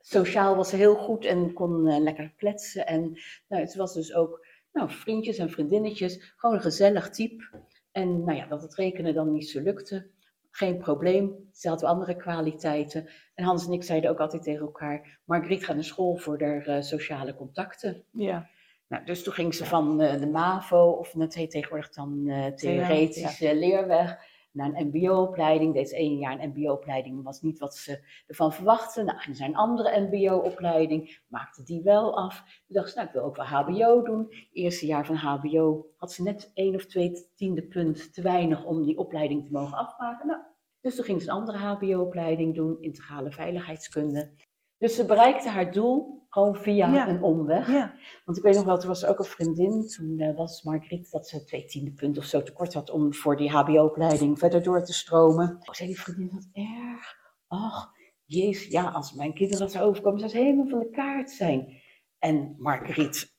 sociaal 0.00 0.56
was 0.56 0.68
ze 0.68 0.76
heel 0.76 0.96
goed 0.96 1.24
en 1.24 1.52
kon 1.52 1.88
eh, 1.88 2.00
lekker 2.00 2.32
kletsen. 2.36 2.86
En 2.86 3.18
nou, 3.48 3.62
het 3.62 3.74
was 3.74 3.94
dus 3.94 4.14
ook 4.14 4.46
nou, 4.72 4.90
vriendjes 4.90 5.38
en 5.38 5.50
vriendinnetjes. 5.50 6.32
Gewoon 6.36 6.54
een 6.54 6.62
gezellig 6.62 7.10
type. 7.10 7.44
En 7.92 8.24
nou 8.24 8.38
ja, 8.38 8.46
dat 8.46 8.62
het 8.62 8.74
rekenen 8.74 9.14
dan 9.14 9.32
niet 9.32 9.48
zo 9.48 9.60
lukte. 9.60 10.10
Geen 10.56 10.78
probleem. 10.78 11.48
Ze 11.52 11.68
had 11.68 11.80
wel 11.80 11.90
andere 11.90 12.16
kwaliteiten. 12.16 13.08
En 13.34 13.44
Hans 13.44 13.66
en 13.66 13.72
ik 13.72 13.82
zeiden 13.82 14.10
ook 14.10 14.18
altijd 14.18 14.42
tegen 14.42 14.60
elkaar: 14.60 15.18
Margriet 15.24 15.64
gaat 15.64 15.74
naar 15.74 15.84
school 15.84 16.16
voor 16.16 16.42
haar 16.42 16.66
eh, 16.66 16.82
sociale 16.82 17.34
contacten. 17.34 18.04
Ja. 18.10 18.48
Nou, 18.88 19.04
dus 19.04 19.22
toen 19.22 19.32
ging 19.32 19.54
ze 19.54 19.64
van 19.64 20.00
eh, 20.00 20.20
de 20.20 20.26
MAVO, 20.26 20.90
of 20.90 21.10
dat 21.10 21.34
heet 21.34 21.50
tegenwoordig 21.50 21.90
dan 21.90 22.28
eh 22.28 22.46
theoretische 22.46 23.56
leerweg, 23.56 24.18
naar 24.54 24.74
een 24.74 24.86
MBO-opleiding. 24.86 25.74
Deze 25.74 25.96
één 25.96 26.18
jaar 26.18 26.40
een 26.40 26.48
MBO-opleiding 26.48 27.22
was 27.22 27.40
niet 27.42 27.58
wat 27.58 27.76
ze 27.76 28.04
ervan 28.26 28.52
verwachten. 28.52 29.04
Nou, 29.04 29.18
naar 29.38 29.48
een 29.48 29.56
andere 29.56 30.00
MBO-opleiding, 30.00 31.20
maakte 31.28 31.62
die 31.62 31.82
wel 31.82 32.16
af. 32.16 32.38
Toen 32.38 32.76
dacht 32.76 32.90
ze, 32.90 32.96
nou, 32.96 33.08
ik 33.08 33.14
wil 33.14 33.22
ook 33.22 33.36
wel 33.36 33.46
HBO 33.46 34.02
doen. 34.02 34.34
Eerste 34.52 34.86
jaar 34.86 35.06
van 35.06 35.16
HBO 35.16 35.86
had 35.96 36.12
ze 36.12 36.22
net 36.22 36.50
één 36.54 36.74
of 36.74 36.86
twee 36.86 37.30
tiende 37.34 37.62
punt 37.62 38.14
te 38.14 38.22
weinig 38.22 38.64
om 38.64 38.82
die 38.82 38.98
opleiding 38.98 39.44
te 39.44 39.52
mogen 39.52 39.78
afmaken. 39.78 40.26
Nou, 40.26 40.40
dus 40.80 40.94
toen 40.94 41.04
ging 41.04 41.22
ze 41.22 41.28
een 41.28 41.34
andere 41.34 41.58
HBO-opleiding 41.58 42.54
doen, 42.54 42.76
integrale 42.80 43.30
veiligheidskunde. 43.32 44.30
Dus 44.78 44.94
ze 44.94 45.06
bereikte 45.06 45.48
haar 45.48 45.72
doel 45.72 46.23
gewoon 46.34 46.56
via 46.56 46.92
Ja. 46.92 47.08
een 47.08 47.22
omweg. 47.22 47.68
Ja. 47.68 47.94
Want 48.24 48.38
ik 48.38 48.44
weet 48.44 48.54
nog 48.54 48.64
wel, 48.64 48.78
toen 48.78 48.88
was 48.88 49.02
er 49.02 49.08
ook 49.08 49.18
een 49.18 49.24
vriendin, 49.24 49.86
toen 49.88 50.18
eh, 50.18 50.36
was 50.36 50.62
Margriet 50.62 51.10
dat 51.10 51.28
ze 51.28 51.44
twee 51.44 51.64
tiende 51.64 51.92
punten 51.92 52.22
of 52.22 52.28
zo 52.28 52.42
tekort 52.42 52.74
had 52.74 52.90
om 52.90 53.14
voor 53.14 53.36
die 53.36 53.50
HBO-opleiding 53.50 54.38
verder 54.38 54.62
door 54.62 54.84
te 54.84 54.92
stromen. 54.92 55.58
Ik 55.60 55.74
zei 55.74 55.88
die 55.88 56.00
vriendin, 56.00 56.30
wat 56.32 56.48
erg. 56.52 57.14
Ach, 57.46 57.90
jezus, 58.24 58.66
ja, 58.70 58.90
als 58.90 59.12
mijn 59.12 59.34
kinderen 59.34 59.60
dat 59.62 59.72
zou 59.72 59.88
overkomen, 59.88 60.18
zou 60.18 60.30
ze 60.30 60.38
helemaal 60.38 60.68
van 60.68 60.78
de 60.78 60.90
kaart 60.90 61.30
zijn. 61.30 61.82
En 62.18 62.54
Margriet 62.58 63.33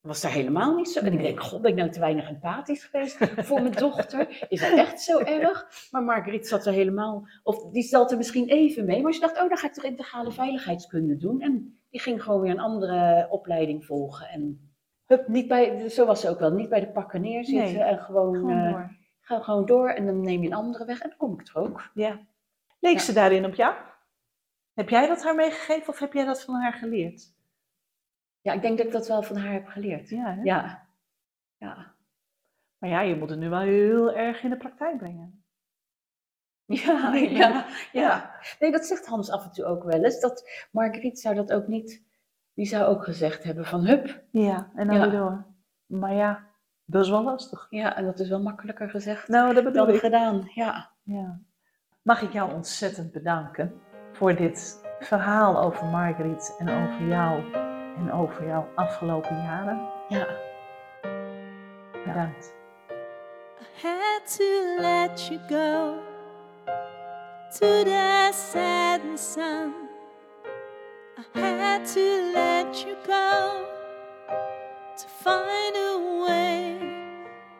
was 0.00 0.20
daar 0.20 0.32
helemaal 0.32 0.74
niet 0.76 0.88
zo. 0.88 1.00
En 1.00 1.12
ik 1.12 1.20
denk, 1.22 1.40
god, 1.40 1.62
ben 1.62 1.70
ik 1.70 1.76
nou 1.76 1.90
te 1.90 2.00
weinig 2.00 2.28
empathisch 2.28 2.84
geweest 2.84 3.16
voor 3.46 3.62
mijn 3.62 3.74
dochter? 3.74 4.46
Is 4.48 4.60
dat 4.60 4.72
echt 4.72 5.00
zo 5.00 5.18
erg? 5.40 5.66
Maar 5.90 6.02
Margriet 6.02 6.48
zat 6.48 6.66
er 6.66 6.72
helemaal, 6.72 7.28
of 7.42 7.70
die 7.70 7.82
zat 7.82 8.10
er 8.10 8.16
misschien 8.16 8.48
even 8.48 8.84
mee, 8.84 9.02
maar 9.02 9.12
ze 9.12 9.20
dacht, 9.20 9.40
oh, 9.42 9.48
dan 9.48 9.56
ga 9.56 9.66
ik 9.66 9.72
toch 9.72 9.84
integrale 9.84 10.32
veiligheidskunde 10.32 11.16
doen. 11.16 11.40
En 11.40 11.78
die 11.90 12.00
ging 12.00 12.22
gewoon 12.22 12.40
weer 12.40 12.50
een 12.50 12.60
andere 12.60 13.26
opleiding 13.30 13.84
volgen. 13.84 14.28
En 14.28 14.70
hup, 15.06 15.28
niet 15.28 15.48
bij, 15.48 15.88
zo 15.88 16.06
was 16.06 16.20
ze 16.20 16.28
ook 16.28 16.38
wel, 16.38 16.50
niet 16.52 16.68
bij 16.68 16.80
de 16.80 16.88
pakken 16.90 17.20
neerzitten 17.20 17.72
Nee, 17.74 17.82
en 17.82 17.98
gewoon, 17.98 18.34
Gewoon 18.34 18.58
eh, 18.58 18.70
door. 18.72 18.96
ga 19.20 19.40
gewoon 19.40 19.66
door 19.66 19.88
en 19.90 20.06
dan 20.06 20.20
neem 20.20 20.40
je 20.42 20.46
een 20.48 20.54
andere 20.54 20.84
weg 20.84 21.00
en 21.00 21.08
dan 21.08 21.18
kom 21.18 21.40
ik 21.40 21.48
er 21.48 21.56
ook. 21.56 21.90
Ja. 21.94 22.20
Leek 22.80 22.92
Ja. 22.94 22.98
ze 23.00 23.12
daarin 23.12 23.44
op 23.44 23.54
jou? 23.54 23.74
Heb 24.74 24.88
jij 24.88 25.06
dat 25.06 25.22
haar 25.22 25.34
meegegeven 25.34 25.88
of 25.88 25.98
heb 25.98 26.12
jij 26.12 26.24
dat 26.24 26.42
van 26.42 26.54
haar 26.54 26.72
geleerd? 26.72 27.36
Ja, 28.48 28.54
ik 28.54 28.62
denk 28.62 28.76
dat 28.78 28.86
ik 28.86 28.92
dat 28.92 29.08
wel 29.08 29.22
van 29.22 29.36
haar 29.36 29.52
heb 29.52 29.66
geleerd. 29.66 30.08
Ja, 30.08 30.34
hè? 30.34 30.42
Ja, 30.42 30.86
ja. 31.56 31.94
Maar 32.78 32.90
ja, 32.90 33.00
je 33.00 33.16
moet 33.16 33.30
het 33.30 33.38
nu 33.38 33.48
wel 33.48 33.60
heel 33.60 34.14
erg 34.14 34.42
in 34.42 34.50
de 34.50 34.56
praktijk 34.56 34.96
brengen. 34.98 35.42
Ja, 36.66 37.14
ja, 37.14 37.66
ja. 37.92 38.34
Nee, 38.58 38.72
dat 38.72 38.84
zegt 38.86 39.06
Hans 39.06 39.30
af 39.30 39.44
en 39.44 39.52
toe 39.52 39.64
ook 39.64 39.82
wel 39.84 40.04
eens. 40.04 40.20
Dat 40.20 40.66
Margriet 40.72 41.20
zou 41.20 41.34
dat 41.34 41.52
ook 41.52 41.66
niet, 41.66 42.04
die 42.54 42.66
zou 42.66 42.84
ook 42.84 43.04
gezegd 43.04 43.44
hebben 43.44 43.64
van 43.66 43.86
hup. 43.86 44.22
Ja, 44.30 44.70
en 44.74 44.86
dan 44.86 44.96
Ja. 44.96 45.02
weer 45.10 45.18
door. 45.20 45.44
Maar 45.86 46.12
ja, 46.14 46.46
dat 46.84 47.04
is 47.04 47.10
wel 47.10 47.22
lastig. 47.24 47.66
Ja, 47.70 47.96
en 47.96 48.04
dat 48.04 48.18
is 48.18 48.28
wel 48.28 48.42
makkelijker 48.42 48.90
gezegd 48.90 49.28
Nou, 49.28 49.54
dat 49.54 49.64
bedoel 49.64 49.86
dan 49.86 49.94
ik. 49.94 50.00
gedaan. 50.00 50.50
Ja. 50.54 50.90
Ja. 51.02 51.40
Mag 52.02 52.22
ik 52.22 52.32
jou 52.32 52.52
ontzettend 52.54 53.12
bedanken 53.12 53.80
voor 54.12 54.34
dit 54.34 54.84
verhaal 55.00 55.62
over 55.62 55.86
Marguerite 55.86 56.54
en 56.58 56.68
over 56.68 57.06
jou 57.06 57.42
en 57.98 58.12
over 58.12 58.46
jouw 58.46 58.68
afgelopen 58.74 59.36
jaren. 59.36 59.88
ja. 60.08 60.26
Bedankt. 62.04 62.54
I 63.60 63.86
had 63.86 64.36
to 64.36 64.80
let 64.80 65.26
you 65.28 65.38
go 65.48 65.98
to 67.58 67.82
the 67.84 68.30
setting 68.32 69.18
sun. 69.18 69.72
I 71.34 71.40
had 71.40 71.92
to 71.92 72.32
let 72.32 72.82
you 72.82 72.96
go 73.06 73.64
to 74.96 75.06
find 75.08 75.76
a 75.76 75.98
way 76.26 76.78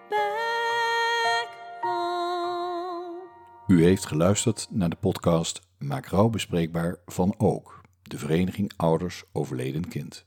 back 0.09 1.49
home. 1.81 3.21
U 3.67 3.85
heeft 3.85 4.07
geluisterd 4.07 4.67
naar 4.71 4.89
de 4.89 4.97
podcast 4.97 5.61
Maak 5.79 6.07
rouw 6.07 6.29
bespreekbaar 6.29 6.97
van 7.07 7.35
Ook, 7.39 7.81
de 8.03 8.19
Vereniging 8.19 8.73
Ouders 8.77 9.25
Overleden 9.33 9.89
Kind. 9.89 10.27